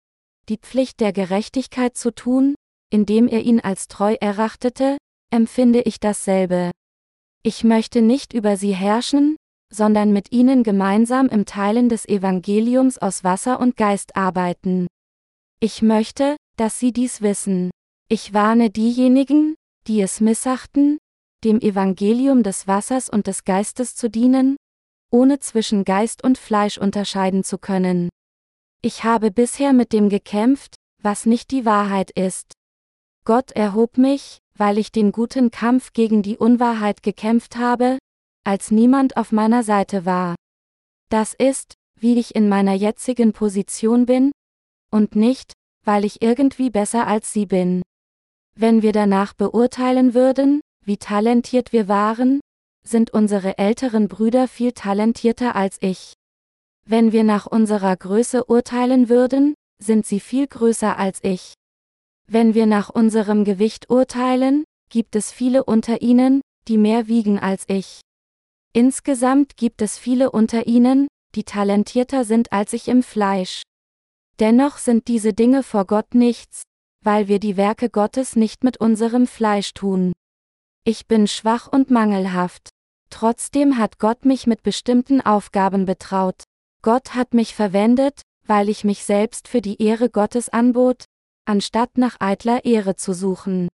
die 0.49 0.57
Pflicht 0.57 0.99
der 0.99 1.13
Gerechtigkeit 1.13 1.95
zu 1.95 2.13
tun, 2.13 2.55
indem 2.89 3.27
er 3.27 3.41
ihn 3.41 3.59
als 3.59 3.87
treu 3.87 4.15
erachtete, 4.19 4.97
empfinde 5.31 5.81
ich 5.81 5.99
dasselbe. 5.99 6.71
Ich 7.43 7.63
möchte 7.63 8.01
nicht 8.01 8.33
über 8.33 8.57
sie 8.57 8.75
herrschen, 8.75 9.35
sondern 9.71 10.11
mit 10.11 10.31
ihnen 10.31 10.63
gemeinsam 10.63 11.27
im 11.27 11.45
Teilen 11.45 11.89
des 11.89 12.07
Evangeliums 12.07 12.97
aus 12.97 13.23
Wasser 13.23 13.59
und 13.59 13.77
Geist 13.77 14.15
arbeiten. 14.15 14.87
Ich 15.59 15.81
möchte, 15.81 16.37
dass 16.57 16.79
sie 16.79 16.91
dies 16.91 17.21
wissen. 17.21 17.69
Ich 18.09 18.33
warne 18.33 18.69
diejenigen, 18.69 19.55
die 19.87 20.01
es 20.01 20.19
missachten, 20.19 20.97
dem 21.43 21.61
Evangelium 21.61 22.43
des 22.43 22.67
Wassers 22.67 23.09
und 23.09 23.27
des 23.27 23.43
Geistes 23.43 23.95
zu 23.95 24.09
dienen, 24.09 24.57
ohne 25.11 25.39
zwischen 25.39 25.85
Geist 25.85 26.23
und 26.23 26.37
Fleisch 26.37 26.77
unterscheiden 26.77 27.43
zu 27.43 27.57
können. 27.57 28.09
Ich 28.81 29.03
habe 29.03 29.31
bisher 29.31 29.73
mit 29.73 29.93
dem 29.93 30.09
gekämpft, 30.09 30.75
was 31.01 31.25
nicht 31.25 31.51
die 31.51 31.65
Wahrheit 31.65 32.11
ist. 32.11 32.53
Gott 33.25 33.51
erhob 33.51 33.97
mich, 33.97 34.39
weil 34.59 34.77
ich 34.77 34.91
den 34.91 35.13
guten 35.13 35.51
Kampf 35.51 35.93
gegen 35.93 36.21
die 36.21 36.37
Unwahrheit 36.37 37.01
gekämpft 37.01 37.55
habe, 37.55 37.97
als 38.43 38.71
niemand 38.71 39.15
auf 39.15 39.31
meiner 39.31 39.63
Seite 39.63 40.05
war. 40.05 40.35
Das 41.09 41.33
ist, 41.33 41.75
wie 41.97 42.19
ich 42.19 42.35
in 42.35 42.49
meiner 42.49 42.73
jetzigen 42.73 43.31
Position 43.31 44.05
bin, 44.05 44.31
und 44.91 45.15
nicht, 45.15 45.53
weil 45.85 46.03
ich 46.03 46.21
irgendwie 46.21 46.69
besser 46.69 47.07
als 47.07 47.31
sie 47.31 47.45
bin. 47.45 47.81
Wenn 48.55 48.81
wir 48.81 48.91
danach 48.91 49.33
beurteilen 49.33 50.13
würden, 50.13 50.59
wie 50.83 50.97
talentiert 50.97 51.71
wir 51.71 51.87
waren, 51.87 52.41
sind 52.85 53.11
unsere 53.11 53.57
älteren 53.57 54.09
Brüder 54.09 54.47
viel 54.49 54.73
talentierter 54.73 55.55
als 55.55 55.77
ich. 55.79 56.13
Wenn 56.85 57.13
wir 57.13 57.23
nach 57.23 57.45
unserer 57.45 57.95
Größe 57.95 58.43
urteilen 58.45 59.07
würden, 59.07 59.53
sind 59.81 60.05
sie 60.05 60.19
viel 60.19 60.47
größer 60.47 60.97
als 60.97 61.19
ich. 61.23 61.53
Wenn 62.31 62.53
wir 62.53 62.67
nach 62.67 62.91
unserem 62.91 63.43
Gewicht 63.43 63.89
urteilen, 63.89 64.63
gibt 64.89 65.15
es 65.15 65.31
viele 65.31 65.63
unter 65.63 66.03
ihnen, 66.03 66.41
die 66.67 66.77
mehr 66.77 67.07
wiegen 67.07 67.39
als 67.39 67.63
ich. 67.67 68.01
Insgesamt 68.71 69.57
gibt 69.57 69.81
es 69.81 69.97
viele 69.97 70.29
unter 70.29 70.67
ihnen, 70.67 71.07
die 71.33 71.43
talentierter 71.43 72.25
sind 72.25 72.51
als 72.51 72.73
ich 72.73 72.87
im 72.87 73.01
Fleisch. 73.01 73.63
Dennoch 74.39 74.77
sind 74.77 75.07
diese 75.07 75.33
Dinge 75.33 75.63
vor 75.63 75.85
Gott 75.85 76.13
nichts, 76.13 76.61
weil 77.03 77.27
wir 77.27 77.39
die 77.39 77.57
Werke 77.57 77.89
Gottes 77.89 78.35
nicht 78.35 78.63
mit 78.63 78.77
unserem 78.77 79.25
Fleisch 79.25 79.73
tun. 79.73 80.13
Ich 80.83 81.07
bin 81.07 81.25
schwach 81.25 81.67
und 81.67 81.89
mangelhaft. 81.89 82.69
Trotzdem 83.09 83.79
hat 83.79 83.97
Gott 83.97 84.25
mich 84.25 84.45
mit 84.45 84.61
bestimmten 84.61 85.19
Aufgaben 85.19 85.87
betraut. 85.87 86.43
Gott 86.83 87.15
hat 87.15 87.33
mich 87.33 87.55
verwendet, 87.55 88.21
weil 88.45 88.69
ich 88.69 88.83
mich 88.83 89.03
selbst 89.03 89.47
für 89.47 89.61
die 89.61 89.81
Ehre 89.81 90.11
Gottes 90.11 90.49
anbot, 90.49 91.05
anstatt 91.49 91.97
nach 91.97 92.17
eitler 92.19 92.63
Ehre 92.63 92.95
zu 92.95 93.13
suchen. 93.13 93.67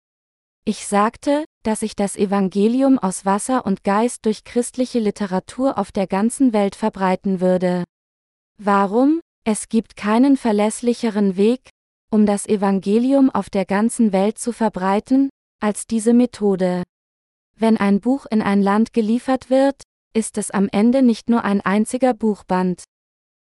Ich 0.65 0.87
sagte, 0.87 1.45
dass 1.65 1.83
ich 1.83 1.97
das 1.97 2.17
Evangelium 2.17 2.99
aus 2.99 3.25
Wasser 3.25 3.67
und 3.67 3.83
Geist 3.83 4.27
durch 4.27 4.45
christliche 4.45 5.01
Literatur 5.01 5.79
auf 5.79 5.91
der 5.91 6.07
ganzen 6.07 6.53
Welt 6.53 6.77
verbreiten 6.77 7.41
würde. 7.41 7.85
Warum? 8.59 9.21
Es 9.45 9.69
gibt 9.69 9.97
keinen 9.97 10.37
verlässlicheren 10.37 11.37
Weg, 11.37 11.71
um 12.13 12.27
das 12.27 12.47
Evangelium 12.47 13.31
auf 13.31 13.51
der 13.51 13.65
ganzen 13.65 14.13
Welt 14.13 14.39
zu 14.39 14.53
verbreiten, 14.53 15.31
als 15.61 15.87
diese 15.87 16.13
Methode. 16.13 16.85
Wenn 17.57 17.77
ein 17.77 18.01
Buch 18.01 18.27
in 18.31 18.43
ein 18.43 18.63
Land 18.63 18.93
geliefert 18.93 19.51
wird, 19.51 19.83
ist 20.15 20.37
es 20.37 20.51
am 20.51 20.69
Ende 20.71 21.03
nicht 21.03 21.31
nur 21.31 21.43
ein 21.43 21.61
einziger 21.63 22.13
Buchband. 22.13 22.85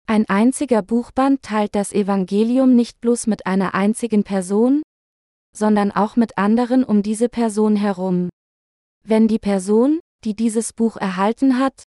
Ein 0.06 0.28
einziger 0.28 0.82
Buchband 0.82 1.42
teilt 1.42 1.74
das 1.74 1.92
Evangelium 1.92 2.74
nicht 2.74 3.00
bloß 3.00 3.26
mit 3.26 3.46
einer 3.46 3.74
einzigen 3.74 4.24
Person, 4.24 4.82
sondern 5.56 5.92
auch 5.92 6.16
mit 6.16 6.38
anderen 6.38 6.84
um 6.84 7.02
diese 7.02 7.28
Person 7.28 7.76
herum. 7.76 8.28
Wenn 9.04 9.28
die 9.28 9.38
Person, 9.38 10.00
die 10.24 10.34
dieses 10.34 10.72
Buch 10.72 10.96
erhalten 10.96 11.58
hat, 11.58 11.84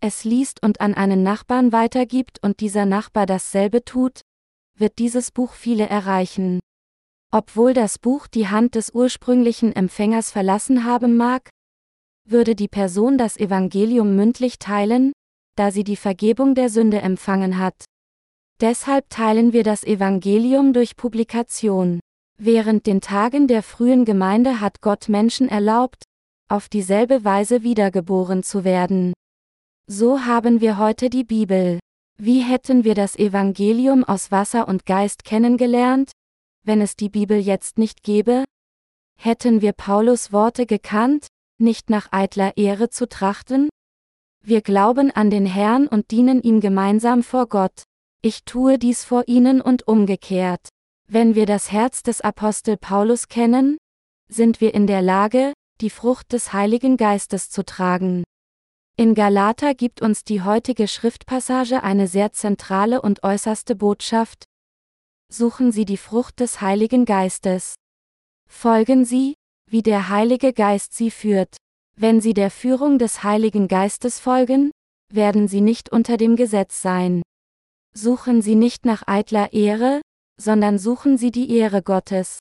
es 0.00 0.24
liest 0.24 0.62
und 0.62 0.80
an 0.80 0.94
einen 0.94 1.22
Nachbarn 1.22 1.72
weitergibt 1.72 2.42
und 2.42 2.60
dieser 2.60 2.86
Nachbar 2.86 3.26
dasselbe 3.26 3.84
tut, 3.84 4.22
wird 4.76 4.98
dieses 4.98 5.30
Buch 5.30 5.52
viele 5.52 5.86
erreichen. 5.86 6.60
Obwohl 7.30 7.74
das 7.74 7.98
Buch 7.98 8.26
die 8.26 8.48
Hand 8.48 8.74
des 8.74 8.90
ursprünglichen 8.92 9.76
Empfängers 9.76 10.30
verlassen 10.30 10.84
haben 10.84 11.16
mag, 11.16 11.50
würde 12.26 12.54
die 12.54 12.68
Person 12.68 13.18
das 13.18 13.36
Evangelium 13.36 14.16
mündlich 14.16 14.58
teilen, 14.58 15.12
da 15.60 15.70
sie 15.70 15.84
die 15.84 15.96
Vergebung 15.96 16.54
der 16.54 16.70
Sünde 16.70 17.02
empfangen 17.02 17.58
hat. 17.58 17.84
Deshalb 18.62 19.10
teilen 19.10 19.52
wir 19.52 19.62
das 19.62 19.84
Evangelium 19.84 20.72
durch 20.72 20.96
Publikation. 20.96 22.00
Während 22.38 22.86
den 22.86 23.02
Tagen 23.02 23.46
der 23.46 23.62
frühen 23.62 24.06
Gemeinde 24.06 24.62
hat 24.62 24.80
Gott 24.80 25.10
Menschen 25.10 25.50
erlaubt, 25.50 26.04
auf 26.48 26.70
dieselbe 26.70 27.26
Weise 27.26 27.62
wiedergeboren 27.62 28.42
zu 28.42 28.64
werden. 28.64 29.12
So 29.86 30.24
haben 30.24 30.62
wir 30.62 30.78
heute 30.78 31.10
die 31.10 31.24
Bibel. 31.24 31.78
Wie 32.16 32.40
hätten 32.40 32.84
wir 32.84 32.94
das 32.94 33.14
Evangelium 33.16 34.02
aus 34.02 34.30
Wasser 34.30 34.66
und 34.66 34.86
Geist 34.86 35.24
kennengelernt, 35.24 36.12
wenn 36.64 36.80
es 36.80 36.96
die 36.96 37.10
Bibel 37.10 37.38
jetzt 37.38 37.76
nicht 37.76 38.02
gäbe? 38.02 38.44
Hätten 39.18 39.60
wir 39.60 39.74
Paulus 39.74 40.32
Worte 40.32 40.64
gekannt, 40.64 41.26
nicht 41.58 41.90
nach 41.90 42.12
eitler 42.12 42.56
Ehre 42.56 42.88
zu 42.88 43.06
trachten? 43.06 43.68
Wir 44.42 44.62
glauben 44.62 45.10
an 45.10 45.30
den 45.30 45.46
Herrn 45.46 45.86
und 45.86 46.10
dienen 46.10 46.42
ihm 46.42 46.60
gemeinsam 46.60 47.22
vor 47.22 47.46
Gott. 47.46 47.84
Ich 48.22 48.44
tue 48.44 48.78
dies 48.78 49.04
vor 49.04 49.24
ihnen 49.26 49.60
und 49.60 49.86
umgekehrt. 49.86 50.68
Wenn 51.06 51.34
wir 51.34 51.46
das 51.46 51.70
Herz 51.70 52.02
des 52.02 52.20
Apostel 52.20 52.76
Paulus 52.76 53.28
kennen, 53.28 53.78
sind 54.28 54.60
wir 54.60 54.74
in 54.74 54.86
der 54.86 55.02
Lage, 55.02 55.52
die 55.80 55.90
Frucht 55.90 56.32
des 56.32 56.52
Heiligen 56.52 56.96
Geistes 56.96 57.50
zu 57.50 57.64
tragen. 57.64 58.24
In 58.96 59.14
Galater 59.14 59.74
gibt 59.74 60.02
uns 60.02 60.24
die 60.24 60.42
heutige 60.42 60.88
Schriftpassage 60.88 61.82
eine 61.82 62.06
sehr 62.06 62.32
zentrale 62.32 63.00
und 63.00 63.22
äußerste 63.22 63.74
Botschaft. 63.74 64.44
Suchen 65.32 65.72
Sie 65.72 65.84
die 65.84 65.96
Frucht 65.96 66.40
des 66.40 66.60
Heiligen 66.60 67.04
Geistes. 67.04 67.76
Folgen 68.48 69.04
Sie, 69.04 69.36
wie 69.70 69.82
der 69.82 70.08
Heilige 70.08 70.52
Geist 70.52 70.92
Sie 70.92 71.10
führt. 71.10 71.56
Wenn 72.02 72.22
Sie 72.22 72.32
der 72.32 72.50
Führung 72.50 72.98
des 72.98 73.24
Heiligen 73.24 73.68
Geistes 73.68 74.20
folgen, 74.20 74.70
werden 75.12 75.48
Sie 75.48 75.60
nicht 75.60 75.92
unter 75.92 76.16
dem 76.16 76.34
Gesetz 76.34 76.80
sein. 76.80 77.20
Suchen 77.92 78.40
Sie 78.40 78.54
nicht 78.54 78.86
nach 78.86 79.02
eitler 79.06 79.52
Ehre, 79.52 80.00
sondern 80.40 80.78
suchen 80.78 81.18
Sie 81.18 81.30
die 81.30 81.54
Ehre 81.54 81.82
Gottes. 81.82 82.38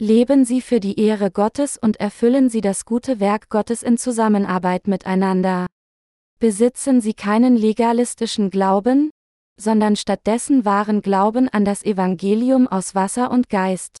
Leben 0.00 0.46
Sie 0.46 0.62
für 0.62 0.80
die 0.80 0.98
Ehre 0.98 1.30
Gottes 1.30 1.76
und 1.76 2.00
erfüllen 2.00 2.48
Sie 2.48 2.62
das 2.62 2.86
gute 2.86 3.20
Werk 3.20 3.50
Gottes 3.50 3.82
in 3.82 3.98
Zusammenarbeit 3.98 4.88
miteinander. 4.88 5.66
Besitzen 6.38 7.02
Sie 7.02 7.12
keinen 7.12 7.56
legalistischen 7.56 8.48
Glauben, 8.48 9.10
sondern 9.60 9.96
stattdessen 9.96 10.64
wahren 10.64 11.02
Glauben 11.02 11.50
an 11.50 11.66
das 11.66 11.84
Evangelium 11.84 12.66
aus 12.66 12.94
Wasser 12.94 13.30
und 13.32 13.50
Geist. 13.50 13.98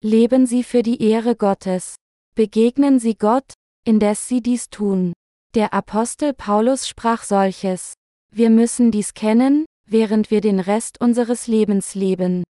Leben 0.00 0.46
Sie 0.46 0.62
für 0.62 0.84
die 0.84 1.02
Ehre 1.02 1.34
Gottes. 1.34 1.96
Begegnen 2.36 3.00
Sie 3.00 3.16
Gott, 3.16 3.54
indes 3.84 4.28
Sie 4.28 4.42
dies 4.42 4.70
tun. 4.70 5.12
Der 5.54 5.74
Apostel 5.74 6.32
Paulus 6.32 6.88
sprach 6.88 7.24
solches. 7.24 7.94
Wir 8.34 8.50
müssen 8.50 8.90
dies 8.90 9.14
kennen, 9.14 9.66
während 9.86 10.30
wir 10.30 10.40
den 10.40 10.60
Rest 10.60 11.00
unseres 11.00 11.46
Lebens 11.46 11.94
leben. 11.94 12.44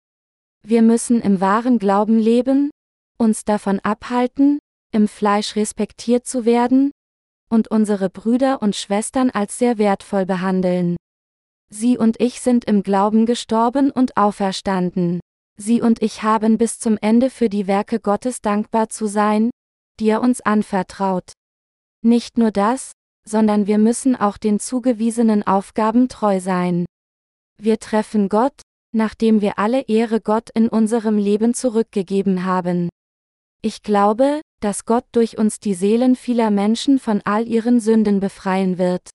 Wir 0.64 0.82
müssen 0.82 1.22
im 1.22 1.40
wahren 1.40 1.80
Glauben 1.80 2.20
leben, 2.20 2.70
uns 3.18 3.46
davon 3.46 3.80
abhalten, 3.80 4.60
im 4.92 5.08
Fleisch 5.08 5.56
respektiert 5.56 6.26
zu 6.28 6.46
werden, 6.46 6.92
und 7.50 7.70
unsere 7.70 8.10
Brüder 8.10 8.62
und 8.62 8.76
Schwestern 8.76 9.30
als 9.30 9.58
sehr 9.58 9.78
wertvoll 9.78 10.26
behandeln. 10.26 10.98
Sie 11.72 11.98
und 11.98 12.20
ich 12.20 12.42
sind 12.42 12.66
im 12.66 12.84
Glauben 12.84 13.26
gestorben 13.26 13.92
und 13.92 14.18
auferstanden. 14.18 15.20
Sie 15.58 15.82
und 15.82 16.02
ich 16.02 16.24
haben 16.24 16.58
bis 16.58 16.80
zum 16.80 16.98
Ende 17.00 17.30
für 17.30 17.50
die 17.50 17.68
Werke 17.68 18.00
Gottes 18.00 18.42
dankbar 18.42 18.90
zu 18.90 19.08
sein, 19.08 19.50
die 20.00 20.10
er 20.10 20.22
uns 20.22 20.42
anvertraut. 20.42 21.34
Nicht 22.02 22.38
nur 22.38 22.52
das, 22.52 22.94
sondern 23.26 23.68
wir 23.68 23.78
müssen 23.78 24.16
auch 24.16 24.38
den 24.38 24.60
zugewiesenen 24.60 25.46
Aufgaben 25.46 26.08
treu 26.08 26.40
sein. 26.40 26.86
Wir 27.62 27.80
treffen 27.80 28.30
Gott, 28.30 28.62
nachdem 28.92 29.42
wir 29.42 29.60
alle 29.60 29.82
Ehre 29.82 30.22
Gott 30.22 30.50
in 30.54 30.70
unserem 30.70 31.18
Leben 31.18 31.54
zurückgegeben 31.54 32.46
haben. 32.46 32.90
Ich 33.62 33.84
glaube, 33.84 34.42
dass 34.62 34.86
Gott 34.86 35.06
durch 35.12 35.38
uns 35.38 35.60
die 35.60 35.74
Seelen 35.74 36.16
vieler 36.16 36.50
Menschen 36.50 36.98
von 37.00 37.22
all 37.26 37.48
ihren 37.48 37.80
Sünden 37.80 38.20
befreien 38.20 38.78
wird. 38.78 39.10